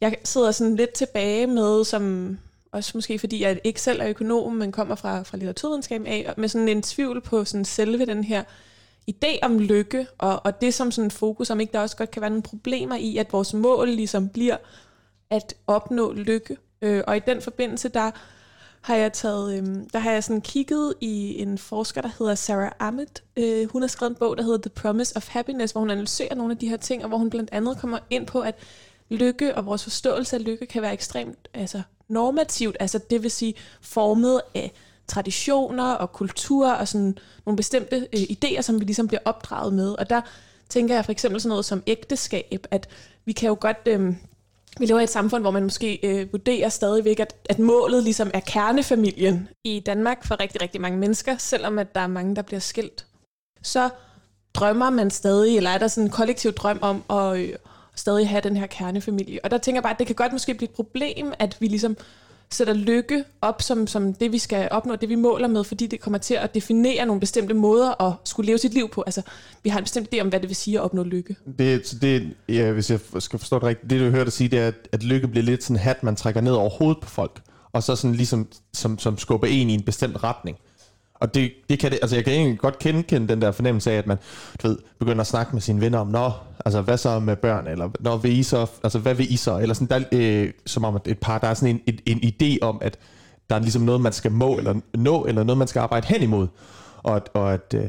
jeg 0.02 0.18
sidder 0.24 0.52
sådan 0.52 0.76
lidt 0.76 0.92
tilbage 0.92 1.48
med, 1.48 1.84
som 1.84 2.38
også 2.72 2.92
måske 2.96 3.20
fordi 3.20 3.44
jeg 3.44 3.60
ikke 3.64 3.82
selv 3.82 4.02
er 4.02 4.08
økonom, 4.08 4.54
men 4.54 4.72
kommer 4.72 4.96
fra, 4.96 5.24
fra 5.24 5.38
litteraturvidenskab 5.38 6.02
af, 6.06 6.34
med 6.38 6.50
sådan 6.50 6.70
en 6.70 6.82
tvivl 6.82 7.22
på 7.22 7.46
sådan 7.46 7.66
selve 7.66 8.06
den 8.06 8.24
her 8.24 8.44
idé 9.12 9.40
om 9.42 9.60
lykke, 9.60 10.08
og, 10.18 10.46
og 10.46 10.62
det 10.62 10.74
som 10.74 10.92
sådan 10.92 11.12
fokus, 11.12 11.50
om 11.50 11.60
ikke 11.60 11.74
der 11.74 11.80
også 11.80 11.98
godt 11.98 12.12
kan 12.12 12.22
være 12.22 12.30
nogle 12.30 12.44
problemer 12.44 12.96
i, 12.96 13.18
at 13.18 13.34
vores 13.34 13.54
mål 13.54 13.90
ligesom 13.90 14.30
bliver 14.30 14.58
at 15.30 15.54
opnå 15.68 16.14
lykke. 16.14 16.58
Øh, 16.82 17.04
og 17.08 17.18
i 17.18 17.22
den 17.28 17.42
forbindelse, 17.42 17.90
der 17.90 18.12
har 18.82 18.96
jeg 18.96 19.14
taget, 19.14 19.58
øh, 19.58 19.66
der 19.94 20.00
har 20.00 20.12
jeg 20.12 20.24
sådan 20.24 20.42
kigget 20.42 20.94
i 21.02 21.42
en 21.42 21.58
forsker, 21.58 22.02
der 22.02 22.10
hedder 22.20 22.36
Sarah 22.36 22.72
Ahmed. 22.80 23.22
Øh, 23.38 23.72
hun 23.72 23.82
har 23.82 23.88
skrevet 23.88 24.10
en 24.10 24.16
bog, 24.16 24.38
der 24.38 24.44
hedder 24.44 24.58
The 24.58 24.70
Promise 24.70 25.18
of 25.18 25.28
Happiness, 25.30 25.72
hvor 25.72 25.80
hun 25.80 25.90
analyserer 25.90 26.36
nogle 26.36 26.52
af 26.52 26.58
de 26.58 26.70
her 26.70 26.78
ting, 26.78 27.04
og 27.04 27.08
hvor 27.08 27.18
hun 27.18 27.30
blandt 27.30 27.50
andet 27.54 27.78
kommer 27.78 28.00
ind 28.10 28.28
på, 28.28 28.42
at 28.42 28.56
lykke 29.10 29.56
og 29.56 29.66
vores 29.66 29.84
forståelse 29.84 30.36
af 30.36 30.44
lykke 30.44 30.66
kan 30.66 30.82
være 30.82 30.94
ekstremt 30.94 31.48
altså, 31.54 31.82
normativt, 32.08 32.78
altså 32.80 33.00
det 33.10 33.24
vil 33.24 33.32
sige 33.32 33.54
formet 33.82 34.42
af 34.56 34.72
traditioner 35.08 35.94
og 35.94 36.12
kultur 36.12 36.72
og 36.72 36.88
sådan 36.88 37.18
nogle 37.46 37.58
bestemte 37.58 38.08
øh, 38.14 38.22
idéer, 38.22 38.62
som 38.62 38.80
vi 38.80 38.86
ligesom 38.86 39.08
bliver 39.08 39.22
opdraget 39.26 39.74
med. 39.74 39.92
Og 39.92 40.10
der 40.10 40.22
tænker 40.70 40.96
jeg 40.96 41.06
for 41.06 41.12
eksempel 41.12 41.42
sådan 41.42 41.50
noget 41.50 41.66
som 41.66 41.84
ægteskab, 41.88 42.66
at 42.72 42.90
vi 43.26 43.32
kan 43.32 43.48
jo 43.48 43.58
godt... 43.60 43.78
Øh, 43.86 44.16
vi 44.80 44.86
lever 44.86 45.00
i 45.00 45.04
et 45.04 45.10
samfund, 45.10 45.44
hvor 45.44 45.52
man 45.52 45.64
måske 45.64 46.00
øh, 46.04 46.32
vurderer 46.32 46.70
stadigvæk, 46.70 47.20
at, 47.20 47.36
at 47.50 47.60
målet 47.60 48.04
ligesom 48.04 48.32
er 48.34 48.40
kernefamilien 48.40 49.50
i 49.64 49.80
Danmark 49.80 50.26
for 50.26 50.40
rigtig, 50.40 50.62
rigtig 50.62 50.82
mange 50.82 50.98
mennesker, 50.98 51.38
selvom 51.38 51.80
at 51.80 51.96
der 51.96 52.02
er 52.02 52.08
mange, 52.08 52.36
der 52.36 52.42
bliver 52.42 52.60
skilt. 52.60 53.06
Så 53.62 53.90
drømmer 54.54 54.90
man 54.90 55.12
stadig, 55.12 55.58
eller 55.58 55.70
er 55.70 55.78
der 55.78 55.88
sådan 55.88 56.04
en 56.08 56.12
kollektiv 56.12 56.52
drøm 56.52 56.80
om 56.82 57.04
at 57.10 57.38
øh, 57.38 57.54
stadig 57.96 58.30
have 58.30 58.42
den 58.42 58.58
her 58.58 58.68
kernefamilie. 58.68 59.40
Og 59.44 59.52
der 59.52 59.58
tænker 59.58 59.78
jeg 59.78 59.84
bare, 59.84 59.94
at 59.94 60.00
det 60.00 60.08
kan 60.08 60.16
godt 60.16 60.32
måske 60.32 60.54
blive 60.54 60.70
et 60.70 60.76
problem, 60.76 61.34
at 61.40 61.58
vi 61.60 61.68
ligesom 61.68 61.98
sætter 62.50 62.74
lykke 62.74 63.24
op 63.42 63.62
som, 63.62 63.88
som 63.88 64.14
det, 64.14 64.32
vi 64.32 64.38
skal 64.38 64.68
opnå, 64.72 64.96
det 64.96 65.10
vi 65.10 65.16
måler 65.16 65.48
med, 65.48 65.64
fordi 65.64 65.88
det 65.88 66.00
kommer 66.00 66.18
til 66.18 66.34
at 66.34 66.56
definere 66.56 67.06
nogle 67.06 67.20
bestemte 67.20 67.54
måder 67.54 68.02
at 68.02 68.14
skulle 68.24 68.48
leve 68.48 68.58
sit 68.58 68.74
liv 68.74 68.90
på. 68.90 69.04
Altså, 69.06 69.22
vi 69.64 69.70
har 69.70 69.80
en 69.80 69.84
bestemt 69.84 70.08
idé 70.14 70.20
om, 70.22 70.28
hvad 70.28 70.40
det 70.40 70.50
vil 70.50 70.56
sige 70.56 70.78
at 70.78 70.84
opnå 70.84 71.04
lykke. 71.04 71.36
Det, 71.60 71.98
det 72.02 72.34
ja, 72.50 72.72
hvis 72.72 72.92
jeg 72.92 73.00
skal 73.20 73.40
forstå 73.40 73.56
det 73.56 73.64
rigtigt, 73.64 73.90
det 73.90 74.00
du 74.00 74.10
hørte 74.10 74.32
sige, 74.32 74.50
det 74.50 74.60
er, 74.60 74.68
at, 74.68 74.88
at 74.92 75.04
lykke 75.04 75.28
bliver 75.28 75.44
lidt 75.44 75.64
sådan 75.64 75.76
en 75.76 75.80
hat, 75.80 76.04
man 76.04 76.16
trækker 76.16 76.42
ned 76.42 76.54
over 76.54 76.70
hovedet 76.70 76.98
på 77.02 77.10
folk, 77.10 77.42
og 77.74 77.84
så 77.84 77.96
sådan 77.96 78.16
ligesom, 78.16 78.48
som, 78.74 79.00
som 79.00 79.18
skubber 79.18 79.48
en 79.48 79.70
i 79.70 79.74
en 79.74 79.82
bestemt 79.82 80.24
retning. 80.24 80.58
Og 81.20 81.34
det, 81.34 81.52
det 81.70 81.80
kan 81.80 81.92
det, 81.92 82.00
altså 82.02 82.16
jeg 82.16 82.24
kan 82.26 82.34
egentlig 82.34 82.60
godt 82.60 82.80
kende 82.80 83.28
den 83.28 83.42
der 83.42 83.52
fornemmelse 83.52 83.92
af, 83.92 83.98
at 83.98 84.08
man 84.08 84.18
du 84.64 84.68
ved, 84.68 84.78
begynder 85.00 85.22
at 85.22 85.28
snakke 85.28 85.54
med 85.54 85.62
sine 85.62 85.82
venner 85.82 86.00
om, 86.00 86.08
nå, 86.08 86.32
altså 86.66 86.82
hvad 86.82 86.98
så 86.98 87.20
med 87.20 87.36
børn, 87.36 87.68
eller 87.68 87.90
når 88.00 88.18
vil 88.18 88.40
I 88.40 88.44
så, 88.44 88.66
altså 88.84 89.00
hvad 89.00 89.16
vil 89.16 89.34
I 89.34 89.36
så, 89.36 89.60
eller 89.60 89.76
sådan, 89.76 90.02
der, 90.02 90.08
øh, 90.12 90.54
som 90.66 90.84
om 90.84 90.96
at 90.96 91.02
et 91.08 91.20
par, 91.20 91.38
der 91.38 91.48
er 91.48 91.54
sådan 91.54 91.82
en, 91.88 92.00
en, 92.06 92.20
en 92.22 92.34
idé 92.34 92.58
om, 92.62 92.78
at 92.82 92.98
der 93.50 93.56
er 93.56 93.60
ligesom 93.60 93.82
noget, 93.82 94.02
man 94.02 94.14
skal 94.14 94.32
må, 94.32 94.58
eller 94.58 94.80
nå, 94.94 95.26
eller 95.26 95.44
noget, 95.44 95.58
man 95.58 95.68
skal 95.68 95.80
arbejde 95.80 96.08
hen 96.08 96.22
imod. 96.22 96.48
Og, 96.98 97.22
og 97.34 97.54
at 97.54 97.74
øh, 97.76 97.86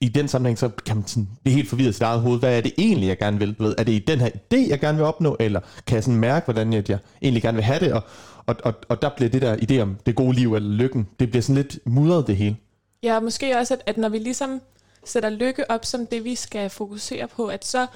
i 0.00 0.08
den 0.08 0.28
sammenhæng, 0.28 0.58
så 0.58 0.68
kan 0.86 0.96
man 0.96 1.06
sådan 1.06 1.28
blive 1.42 1.54
helt 1.54 1.68
forvirret 1.68 1.90
i 1.90 1.92
sit 1.92 2.02
eget 2.02 2.20
hoved. 2.20 2.38
Hvad 2.38 2.56
er 2.56 2.60
det 2.60 2.72
egentlig, 2.78 3.06
jeg 3.06 3.18
gerne 3.18 3.38
vil? 3.38 3.54
Du 3.54 3.62
ved, 3.62 3.74
er 3.78 3.84
det 3.84 3.92
i 3.92 3.98
den 3.98 4.20
her 4.20 4.28
idé, 4.28 4.70
jeg 4.70 4.80
gerne 4.80 4.98
vil 4.98 5.06
opnå, 5.06 5.36
eller 5.40 5.60
kan 5.86 5.94
jeg 5.94 6.04
sådan 6.04 6.20
mærke, 6.20 6.44
hvordan 6.44 6.72
jeg, 6.72 6.90
jeg 6.90 6.98
egentlig 7.22 7.42
gerne 7.42 7.56
vil 7.56 7.64
have 7.64 7.80
det? 7.80 7.92
Og, 7.92 8.02
og, 8.46 8.56
og, 8.64 8.74
og 8.88 9.02
der 9.02 9.08
bliver 9.16 9.30
det 9.30 9.42
der 9.42 9.56
idé 9.56 9.80
om 9.80 9.96
det 10.06 10.14
gode 10.14 10.32
liv 10.32 10.54
eller 10.54 10.68
lykken, 10.68 11.08
det 11.20 11.30
bliver 11.30 11.42
sådan 11.42 11.62
lidt 11.62 11.78
mudret 11.86 12.26
det 12.26 12.36
hele. 12.36 12.56
Ja, 13.02 13.20
måske 13.20 13.58
også, 13.58 13.74
at, 13.74 13.82
at 13.86 13.96
når 13.96 14.08
vi 14.08 14.18
ligesom 14.18 14.60
sætter 15.04 15.30
lykke 15.30 15.70
op 15.70 15.84
som 15.84 16.06
det, 16.06 16.24
vi 16.24 16.34
skal 16.34 16.70
fokusere 16.70 17.28
på, 17.28 17.46
at 17.46 17.64
så, 17.64 17.86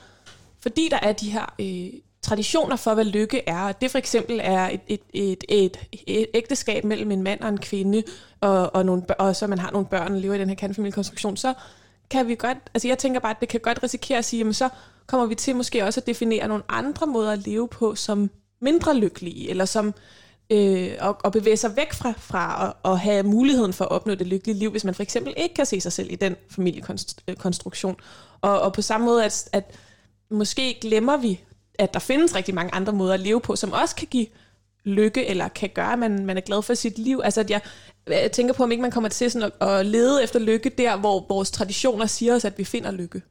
fordi 0.61 0.89
der 0.91 0.99
er 1.03 1.13
de 1.13 1.31
her 1.31 1.55
øh, 1.61 2.01
traditioner 2.23 2.77
for, 2.77 2.95
hvad 2.95 3.05
lykke 3.05 3.49
er, 3.49 3.63
og 3.63 3.81
det 3.81 3.91
for 3.91 3.99
eksempel 3.99 4.41
er 4.43 4.69
et, 4.69 4.81
et, 4.89 5.01
et, 5.13 5.45
et, 5.49 5.77
et 6.07 6.27
ægteskab 6.35 6.85
mellem 6.85 7.11
en 7.11 7.23
mand 7.23 7.41
og 7.41 7.49
en 7.49 7.59
kvinde, 7.59 8.03
og, 8.41 8.75
og, 8.75 8.87
nogle, 8.87 9.03
og 9.19 9.37
så 9.37 9.47
man 9.47 9.59
har 9.59 9.71
nogle 9.71 9.87
børn 9.87 10.15
og 10.15 10.21
lever 10.21 10.35
i 10.35 10.39
den 10.39 10.49
her 10.49 10.57
kernefamiliekonstruktion, 10.57 11.37
så 11.37 11.55
kan 12.11 12.29
vi 12.29 12.35
godt, 12.35 12.59
altså 12.75 12.89
jeg 12.89 12.99
tænker 12.99 13.21
bare, 13.21 13.31
at 13.31 13.41
det 13.41 13.49
kan 13.49 13.61
godt 13.61 13.83
risikere 13.83 14.19
at 14.19 14.25
sige, 14.25 14.39
jamen 14.39 14.55
så 14.55 14.69
kommer 15.07 15.27
vi 15.27 15.35
til 15.35 15.57
måske 15.57 15.85
også 15.85 16.01
at 16.01 16.07
definere 16.07 16.49
nogle 16.49 16.65
andre 16.69 17.07
måder 17.07 17.33
at 17.33 17.47
leve 17.47 17.69
på 17.69 17.95
som 17.95 18.31
mindre 18.61 18.97
lykkelige, 18.97 19.51
eller 19.51 19.65
som 19.65 19.95
øh, 20.51 20.91
og, 21.01 21.17
og 21.25 21.33
bevæge 21.33 21.57
sig 21.57 21.77
væk 21.77 21.93
fra, 21.93 22.13
fra 22.17 22.69
at, 22.85 22.93
at 22.93 22.99
have 22.99 23.23
muligheden 23.23 23.73
for 23.73 23.85
at 23.85 23.91
opnå 23.91 24.15
det 24.15 24.27
lykkelige 24.27 24.59
liv, 24.59 24.71
hvis 24.71 24.85
man 24.85 24.95
for 24.95 25.03
eksempel 25.03 25.35
ikke 25.37 25.55
kan 25.55 25.67
se 25.67 25.81
sig 25.81 25.93
selv 25.93 26.13
i 26.13 26.17
den 26.17 26.37
familiekonstruktion. 26.51 27.97
Og, 28.41 28.61
og 28.61 28.73
på 28.73 28.83
samme 28.83 29.07
måde, 29.07 29.25
at, 29.25 29.49
at 29.53 29.75
måske 30.31 30.79
glemmer 30.81 31.17
vi, 31.17 31.41
at 31.79 31.95
der 31.95 32.01
findes 32.01 32.35
rigtig 32.35 32.55
mange 32.55 32.75
andre 32.75 32.93
måder 32.93 33.15
at 33.15 33.21
leve 33.21 33.41
på, 33.41 33.57
som 33.57 33.73
også 33.73 33.97
kan 33.97 34.09
give 34.11 34.27
lykke, 34.85 35.27
eller 35.27 35.49
kan 35.49 35.71
gøre, 35.75 35.93
at 35.93 35.99
man, 35.99 36.27
man 36.27 36.37
er 36.37 36.41
glad 36.41 36.63
for 36.63 36.75
sit 36.75 36.99
liv. 36.99 37.21
Altså, 37.25 37.41
at 37.41 37.51
jeg, 37.51 37.61
jeg 38.07 38.33
tænker 38.33 38.55
på, 38.55 38.63
om 38.63 38.71
ikke 38.71 38.83
man 38.83 38.91
kommer 38.91 39.09
til 39.09 39.31
sådan 39.31 39.51
at, 39.61 39.69
at 39.69 39.87
lede 39.87 40.23
efter 40.23 40.39
lykke 40.39 40.71
der, 40.79 40.97
hvor 40.97 41.27
vores 41.29 41.51
traditioner 41.51 42.07
siger 42.07 42.35
os, 42.35 42.45
at 42.45 42.59
vi 42.59 42.65
finder 42.65 42.91
lykke. 42.91 43.23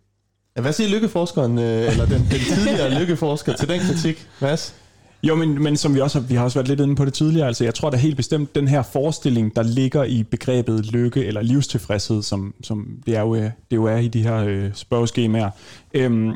Hvad 0.62 0.74
siger 0.74 0.90
lykkeforskeren, 0.90 1.60
øh, 1.60 1.92
eller 1.92 2.06
den, 2.06 2.28
den 2.32 2.40
tidligere 2.56 2.94
lykkeforsker 3.00 3.56
til 3.56 3.68
den 3.68 3.80
kritik, 3.80 4.28
Mads? 4.40 4.76
Jo, 5.24 5.36
men, 5.36 5.64
men 5.64 5.78
som 5.78 5.96
vi 5.96 6.00
også 6.00 6.20
har, 6.20 6.28
vi 6.28 6.36
har 6.36 6.44
også 6.44 6.60
været 6.60 6.68
lidt 6.68 6.80
inde 6.80 6.96
på 6.96 7.06
det 7.06 7.14
tidligere, 7.14 7.48
altså 7.48 7.64
jeg 7.64 7.76
tror 7.76 7.90
da 7.90 7.98
helt 7.98 8.18
bestemt, 8.18 8.56
den 8.56 8.68
her 8.68 8.82
forestilling, 8.82 9.56
der 9.56 9.64
ligger 9.64 10.04
i 10.04 10.24
begrebet 10.24 10.92
lykke 10.92 11.26
eller 11.26 11.42
livstilfredshed, 11.42 12.22
som, 12.22 12.54
som 12.64 12.88
det, 13.06 13.16
er 13.16 13.22
jo, 13.22 13.36
øh, 13.36 13.44
det 13.72 13.76
jo 13.76 13.86
er 13.86 13.98
i 13.98 14.08
de 14.08 14.24
her 14.24 14.38
øh, 14.38 14.70
spørgeskemaer, 14.74 15.50
øhm, 15.94 16.32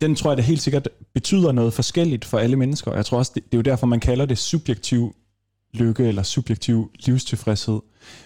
den 0.00 0.14
tror 0.14 0.30
jeg 0.30 0.36
da 0.36 0.42
helt 0.42 0.62
sikkert 0.62 0.88
betyder 1.14 1.52
noget 1.52 1.72
forskelligt 1.72 2.24
for 2.24 2.38
alle 2.38 2.56
mennesker. 2.56 2.94
Jeg 2.94 3.06
tror 3.06 3.18
også, 3.18 3.32
det, 3.34 3.44
det 3.44 3.54
er 3.54 3.58
jo 3.58 3.62
derfor, 3.62 3.86
man 3.86 4.00
kalder 4.00 4.26
det 4.26 4.38
subjektiv 4.38 5.14
lykke 5.72 6.04
eller 6.04 6.22
subjektiv 6.22 6.90
livstilfredshed. 7.06 7.80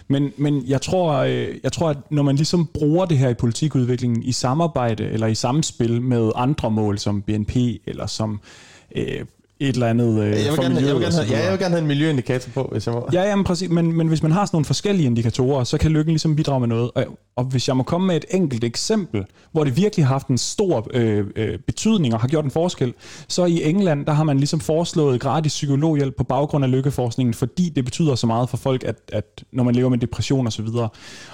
Men, 0.07 0.31
men 0.37 0.63
jeg, 0.67 0.81
tror, 0.81 1.13
øh, 1.13 1.55
jeg 1.63 1.71
tror, 1.71 1.89
at 1.89 1.97
når 2.11 2.23
man 2.23 2.35
ligesom 2.35 2.69
bruger 2.73 3.05
det 3.05 3.17
her 3.17 3.29
i 3.29 3.33
politikudviklingen 3.33 4.23
i 4.23 4.31
samarbejde 4.31 5.03
eller 5.03 5.27
i 5.27 5.35
samspil 5.35 6.01
med 6.01 6.31
andre 6.35 6.71
mål 6.71 6.99
som 6.99 7.21
BNP 7.21 7.55
eller 7.85 8.07
som 8.07 8.39
øh, 8.95 9.25
et 9.59 9.73
eller 9.73 9.87
andet 9.87 10.23
øh, 10.23 10.29
jeg 10.29 10.51
vil, 10.51 10.59
gerne, 10.59 10.75
jeg, 10.75 10.95
vil 10.95 11.01
gerne 11.01 11.15
have, 11.15 11.27
ja, 11.29 11.43
jeg 11.43 11.51
vil 11.51 11.59
gerne 11.59 11.71
have 11.71 11.81
en 11.81 11.87
miljøindikator 11.87 12.51
på, 12.51 12.69
hvis 12.71 12.87
jeg 12.87 12.93
må. 12.95 13.07
Ja, 13.13 13.21
jamen, 13.21 13.45
præcis. 13.45 13.69
Men, 13.69 13.91
men 13.97 14.07
hvis 14.07 14.23
man 14.23 14.31
har 14.31 14.45
sådan 14.45 14.55
nogle 14.55 14.65
forskellige 14.65 15.05
indikatorer, 15.05 15.63
så 15.63 15.77
kan 15.77 15.91
lykken 15.91 16.11
ligesom 16.11 16.35
bidrage 16.35 16.59
med 16.59 16.67
noget. 16.67 16.91
Og, 16.95 17.05
og 17.35 17.43
hvis 17.43 17.67
jeg 17.67 17.77
må 17.77 17.83
komme 17.83 18.07
med 18.07 18.15
et 18.15 18.25
enkelt 18.31 18.63
eksempel, 18.63 19.25
hvor 19.51 19.63
det 19.63 19.77
virkelig 19.77 20.05
har 20.05 20.13
haft 20.13 20.27
en 20.27 20.37
stor 20.37 20.87
øh, 20.93 21.25
øh, 21.35 21.59
betydning 21.59 22.13
og 22.13 22.19
har 22.19 22.27
gjort 22.27 22.45
en 22.45 22.51
forskel, 22.51 22.93
så 23.27 23.45
i 23.45 23.69
England, 23.69 24.05
der 24.05 24.13
har 24.13 24.23
man 24.23 24.37
ligesom 24.37 24.59
foreslået 24.59 25.21
gratis 25.21 25.51
psykologhjælp 25.51 26.17
på 26.17 26.23
baggrund 26.23 26.65
af 26.65 26.71
lykkeforskningen, 26.71 27.33
fordi 27.33 27.69
det 27.69 27.85
betyder 27.85 28.15
så 28.15 28.27
meget 28.27 28.49
for 28.49 28.57
folk, 28.57 28.83
at, 28.83 28.95
at 29.11 29.43
når 29.51 29.63
man 29.63 29.75
lever 29.75 29.89
med 29.89 29.97
depression 29.97 30.45
og 30.45 30.53
så 30.53 30.61
videre. 30.61 30.89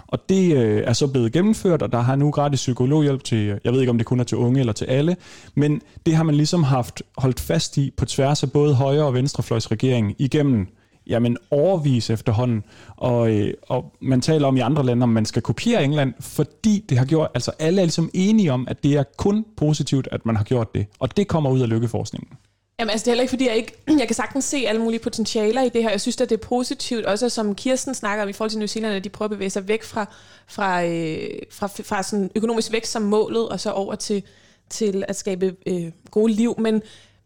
Og 0.07 0.19
det 0.29 0.57
øh, 0.57 0.83
er 0.85 0.93
så 0.93 1.07
blevet 1.07 1.31
gennemført, 1.31 1.81
og 1.81 1.91
der 1.91 1.99
har 1.99 2.15
nu 2.15 2.31
gratis 2.31 2.59
psykologhjælp 2.59 3.23
til, 3.23 3.59
jeg 3.63 3.73
ved 3.73 3.79
ikke 3.79 3.89
om 3.89 3.97
det 3.97 4.07
kun 4.07 4.19
er 4.19 4.23
til 4.23 4.37
unge 4.37 4.59
eller 4.59 4.73
til 4.73 4.85
alle, 4.85 5.15
men 5.55 5.81
det 6.05 6.15
har 6.15 6.23
man 6.23 6.35
ligesom 6.35 6.63
haft 6.63 7.01
holdt 7.17 7.39
fast 7.39 7.77
i 7.77 7.93
på 7.97 8.05
tværs 8.11 8.43
af 8.43 8.51
både 8.51 8.75
højre- 8.75 9.05
og 9.05 9.13
venstrefløjsregeringen 9.13 10.15
igennem 10.19 10.67
jamen 11.07 11.37
overvis 11.51 12.09
efterhånden. 12.09 12.63
Og, 12.97 13.31
øh, 13.31 13.53
og 13.67 13.93
man 14.01 14.21
taler 14.21 14.47
om 14.47 14.57
i 14.57 14.59
andre 14.59 14.85
lande, 14.85 15.03
om 15.03 15.09
man 15.09 15.25
skal 15.25 15.41
kopiere 15.41 15.83
England, 15.83 16.13
fordi 16.19 16.85
det 16.89 16.97
har 16.97 17.05
gjort, 17.05 17.29
altså 17.33 17.51
alle 17.59 17.81
er 17.81 17.85
ligesom 17.85 18.09
enige 18.13 18.53
om, 18.53 18.67
at 18.67 18.83
det 18.83 18.93
er 18.93 19.03
kun 19.17 19.45
positivt, 19.57 20.07
at 20.11 20.25
man 20.25 20.35
har 20.35 20.43
gjort 20.43 20.75
det. 20.75 20.85
Og 20.99 21.17
det 21.17 21.27
kommer 21.27 21.49
ud 21.49 21.61
af 21.61 21.69
lykkeforskningen. 21.69 22.37
Jamen 22.79 22.89
altså 22.89 23.05
det 23.05 23.07
er 23.07 23.11
heller 23.11 23.21
ikke, 23.21 23.29
fordi 23.29 23.47
jeg 23.47 23.55
ikke, 23.55 23.73
jeg 23.99 24.07
kan 24.07 24.15
sagtens 24.15 24.45
se 24.45 24.57
alle 24.67 24.81
mulige 24.81 24.99
potentialer 24.99 25.61
i 25.61 25.69
det 25.69 25.83
her. 25.83 25.89
Jeg 25.89 26.01
synes, 26.01 26.21
at 26.21 26.29
det 26.29 26.35
er 26.35 26.47
positivt, 26.47 27.05
også 27.05 27.29
som 27.29 27.55
Kirsten 27.55 27.93
snakker 27.93 28.23
om 28.23 28.29
i 28.29 28.33
forhold 28.33 28.49
til 28.49 28.59
New 28.59 28.67
Zealand, 28.67 28.95
at 28.95 29.03
de 29.03 29.09
prøver 29.09 29.27
at 29.27 29.31
bevæge 29.31 29.49
sig 29.49 29.67
væk 29.67 29.83
fra, 29.83 30.05
fra, 30.47 30.85
øh, 30.85 31.29
fra, 31.51 31.67
fra 31.67 32.03
sådan 32.03 32.31
økonomisk 32.35 32.71
vækst 32.71 32.91
som 32.91 33.01
målet, 33.01 33.49
og 33.49 33.59
så 33.59 33.71
over 33.71 33.95
til, 33.95 34.23
til 34.69 35.03
at 35.07 35.15
skabe 35.15 35.55
øh, 35.67 35.91
gode 36.11 36.33
liv. 36.33 36.55
Men 36.59 36.81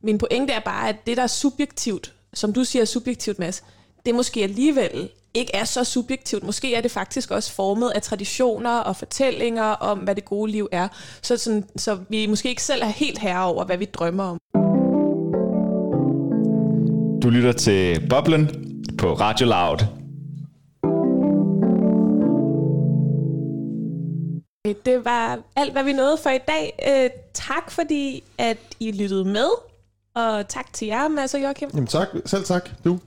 min 0.06 0.18
pointe 0.18 0.54
er 0.54 0.60
bare, 0.60 0.90
at 0.90 0.96
det, 1.08 1.18
der 1.18 1.24
er 1.24 1.28
subjektivt, 1.28 2.14
som 2.34 2.54
du 2.54 2.64
siger 2.64 2.86
subjektivt, 2.86 3.40
Mads, 3.40 3.64
det 4.06 4.16
måske 4.16 4.44
alligevel 4.44 5.10
ikke 5.34 5.56
er 5.56 5.64
så 5.64 5.84
subjektivt. 5.84 6.44
Måske 6.44 6.76
er 6.76 6.82
det 6.82 6.92
faktisk 6.92 7.32
også 7.32 7.54
formet 7.54 7.92
af 7.96 8.02
traditioner 8.02 8.78
og 8.78 8.96
fortællinger 8.96 9.64
om, 9.64 10.00
hvad 10.00 10.16
det 10.16 10.26
gode 10.26 10.52
liv 10.52 10.70
er. 10.72 10.88
Så, 11.22 11.38
sådan, 11.38 11.64
så 11.76 11.98
vi 12.10 12.28
måske 12.28 12.50
ikke 12.50 12.64
selv 12.64 12.82
er 12.82 12.88
helt 12.88 13.20
herre 13.20 13.46
over, 13.46 13.66
hvad 13.66 13.78
vi 13.78 13.86
drømmer 13.86 14.24
om. 14.24 14.38
Du 17.24 17.30
lytter 17.30 17.52
til 17.52 18.08
Boblen 18.10 18.50
på 18.98 19.14
Radio 19.14 19.48
Loud. 19.48 19.78
Det 24.86 25.06
var 25.06 25.40
alt, 25.56 25.72
hvad 25.72 25.84
vi 25.84 25.94
nåede 25.94 26.18
for 26.24 26.30
i 26.30 26.40
dag. 26.48 26.80
Øh, 26.90 27.10
tak 27.34 27.72
fordi, 27.72 28.24
at 28.38 28.58
I 28.80 28.92
lyttede 28.92 29.26
med. 29.26 29.50
Og 30.16 30.48
tak 30.48 30.74
til 30.74 30.88
jer, 30.88 31.08
Mads 31.08 31.34
og 31.34 31.42
Joachim. 31.42 31.70
Jamen 31.74 31.88
tak. 31.88 32.08
Selv 32.26 32.44
tak. 32.44 32.70
Du. 32.86 33.00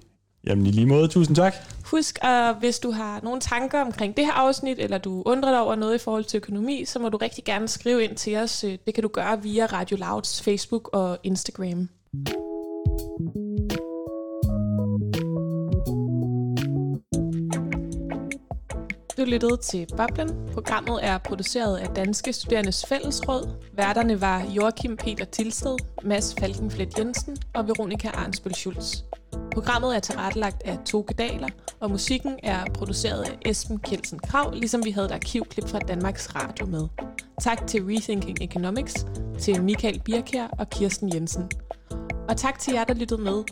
Jamen 0.46 0.66
i 0.66 0.70
lige 0.70 0.86
måde. 0.86 1.08
Tusind 1.08 1.36
tak. 1.36 1.54
Husk, 1.84 2.18
at 2.22 2.54
hvis 2.54 2.78
du 2.78 2.90
har 2.90 3.20
nogle 3.22 3.40
tanker 3.40 3.80
omkring 3.80 4.16
det 4.16 4.26
her 4.26 4.32
afsnit, 4.32 4.78
eller 4.78 4.98
du 4.98 5.22
undrer 5.26 5.50
dig 5.50 5.60
over 5.60 5.74
noget 5.74 5.94
i 5.94 5.98
forhold 5.98 6.24
til 6.24 6.36
økonomi, 6.36 6.84
så 6.84 6.98
må 6.98 7.08
du 7.08 7.16
rigtig 7.16 7.44
gerne 7.44 7.68
skrive 7.68 8.04
ind 8.04 8.16
til 8.16 8.36
os. 8.36 8.64
Det 8.86 8.94
kan 8.94 9.02
du 9.02 9.08
gøre 9.08 9.42
via 9.42 9.66
Radio 9.66 9.96
Louds 9.96 10.42
Facebook 10.42 10.90
og 10.92 11.18
Instagram. 11.22 11.88
Du 19.18 19.24
lyttede 19.24 19.56
til 19.56 19.86
Boblen. 19.96 20.30
Programmet 20.54 20.98
er 21.02 21.18
produceret 21.18 21.76
af 21.76 21.88
Danske 21.88 22.32
Studerendes 22.32 22.86
Fællesråd. 22.86 23.48
Værterne 23.72 24.20
var 24.20 24.44
Joachim 24.56 24.96
Peter 24.96 25.24
Tilsted, 25.24 25.76
Mads 26.04 26.34
Falkenflet 26.40 26.98
Jensen 26.98 27.36
og 27.54 27.66
Veronika 27.66 28.08
Arnsbøl 28.08 28.54
Schulz. 28.54 28.96
Programmet 29.52 29.96
er 29.96 30.00
tilrettelagt 30.00 30.62
af 30.62 30.78
Toge 30.86 31.14
Daler, 31.18 31.48
og 31.80 31.90
musikken 31.90 32.38
er 32.42 32.64
produceret 32.74 33.22
af 33.22 33.38
Esben 33.50 33.78
Kjeldsen 33.78 34.18
Krav, 34.18 34.52
ligesom 34.54 34.84
vi 34.84 34.90
havde 34.90 35.06
et 35.06 35.12
arkivklip 35.12 35.68
fra 35.68 35.78
Danmarks 35.78 36.34
Radio 36.34 36.66
med. 36.66 36.88
Tak 37.40 37.66
til 37.66 37.84
Rethinking 37.84 38.42
Economics, 38.42 39.06
til 39.38 39.62
Michael 39.62 40.00
Birkær 40.04 40.46
og 40.58 40.70
Kirsten 40.70 41.14
Jensen. 41.14 41.50
Og 42.28 42.36
tak 42.36 42.58
til 42.58 42.72
jer, 42.74 42.84
der 42.84 42.94
lyttede 42.94 43.22
med. 43.22 43.44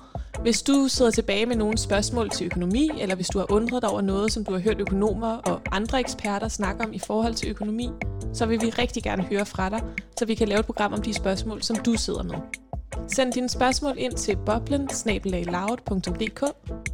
Hvis 0.42 0.62
du 0.62 0.88
sidder 0.88 1.10
tilbage 1.10 1.46
med 1.46 1.56
nogle 1.56 1.78
spørgsmål 1.78 2.30
til 2.30 2.46
økonomi, 2.46 2.90
eller 3.00 3.14
hvis 3.14 3.28
du 3.28 3.38
har 3.38 3.52
undret 3.52 3.82
dig 3.82 3.90
over 3.90 4.00
noget, 4.00 4.32
som 4.32 4.44
du 4.44 4.52
har 4.52 4.58
hørt 4.58 4.80
økonomer 4.80 5.36
og 5.36 5.60
andre 5.72 6.00
eksperter 6.00 6.48
snakke 6.48 6.84
om 6.84 6.92
i 6.92 6.98
forhold 6.98 7.34
til 7.34 7.50
økonomi, 7.50 7.90
så 8.32 8.46
vil 8.46 8.60
vi 8.60 8.70
rigtig 8.70 9.02
gerne 9.02 9.22
høre 9.22 9.46
fra 9.46 9.68
dig, 9.68 9.82
så 10.18 10.24
vi 10.24 10.34
kan 10.34 10.48
lave 10.48 10.60
et 10.60 10.66
program 10.66 10.92
om 10.92 11.02
de 11.02 11.14
spørgsmål, 11.14 11.62
som 11.62 11.76
du 11.76 11.94
sidder 11.94 12.22
med. 12.22 12.36
Send 13.08 13.32
dine 13.32 13.48
spørgsmål 13.48 13.94
ind 13.98 14.12
til 14.12 14.36
boblen 14.46 14.88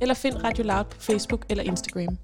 eller 0.00 0.14
find 0.14 0.44
Radio 0.44 0.64
Loud 0.64 0.84
på 0.84 0.96
Facebook 1.00 1.44
eller 1.48 1.64
Instagram. 1.64 2.18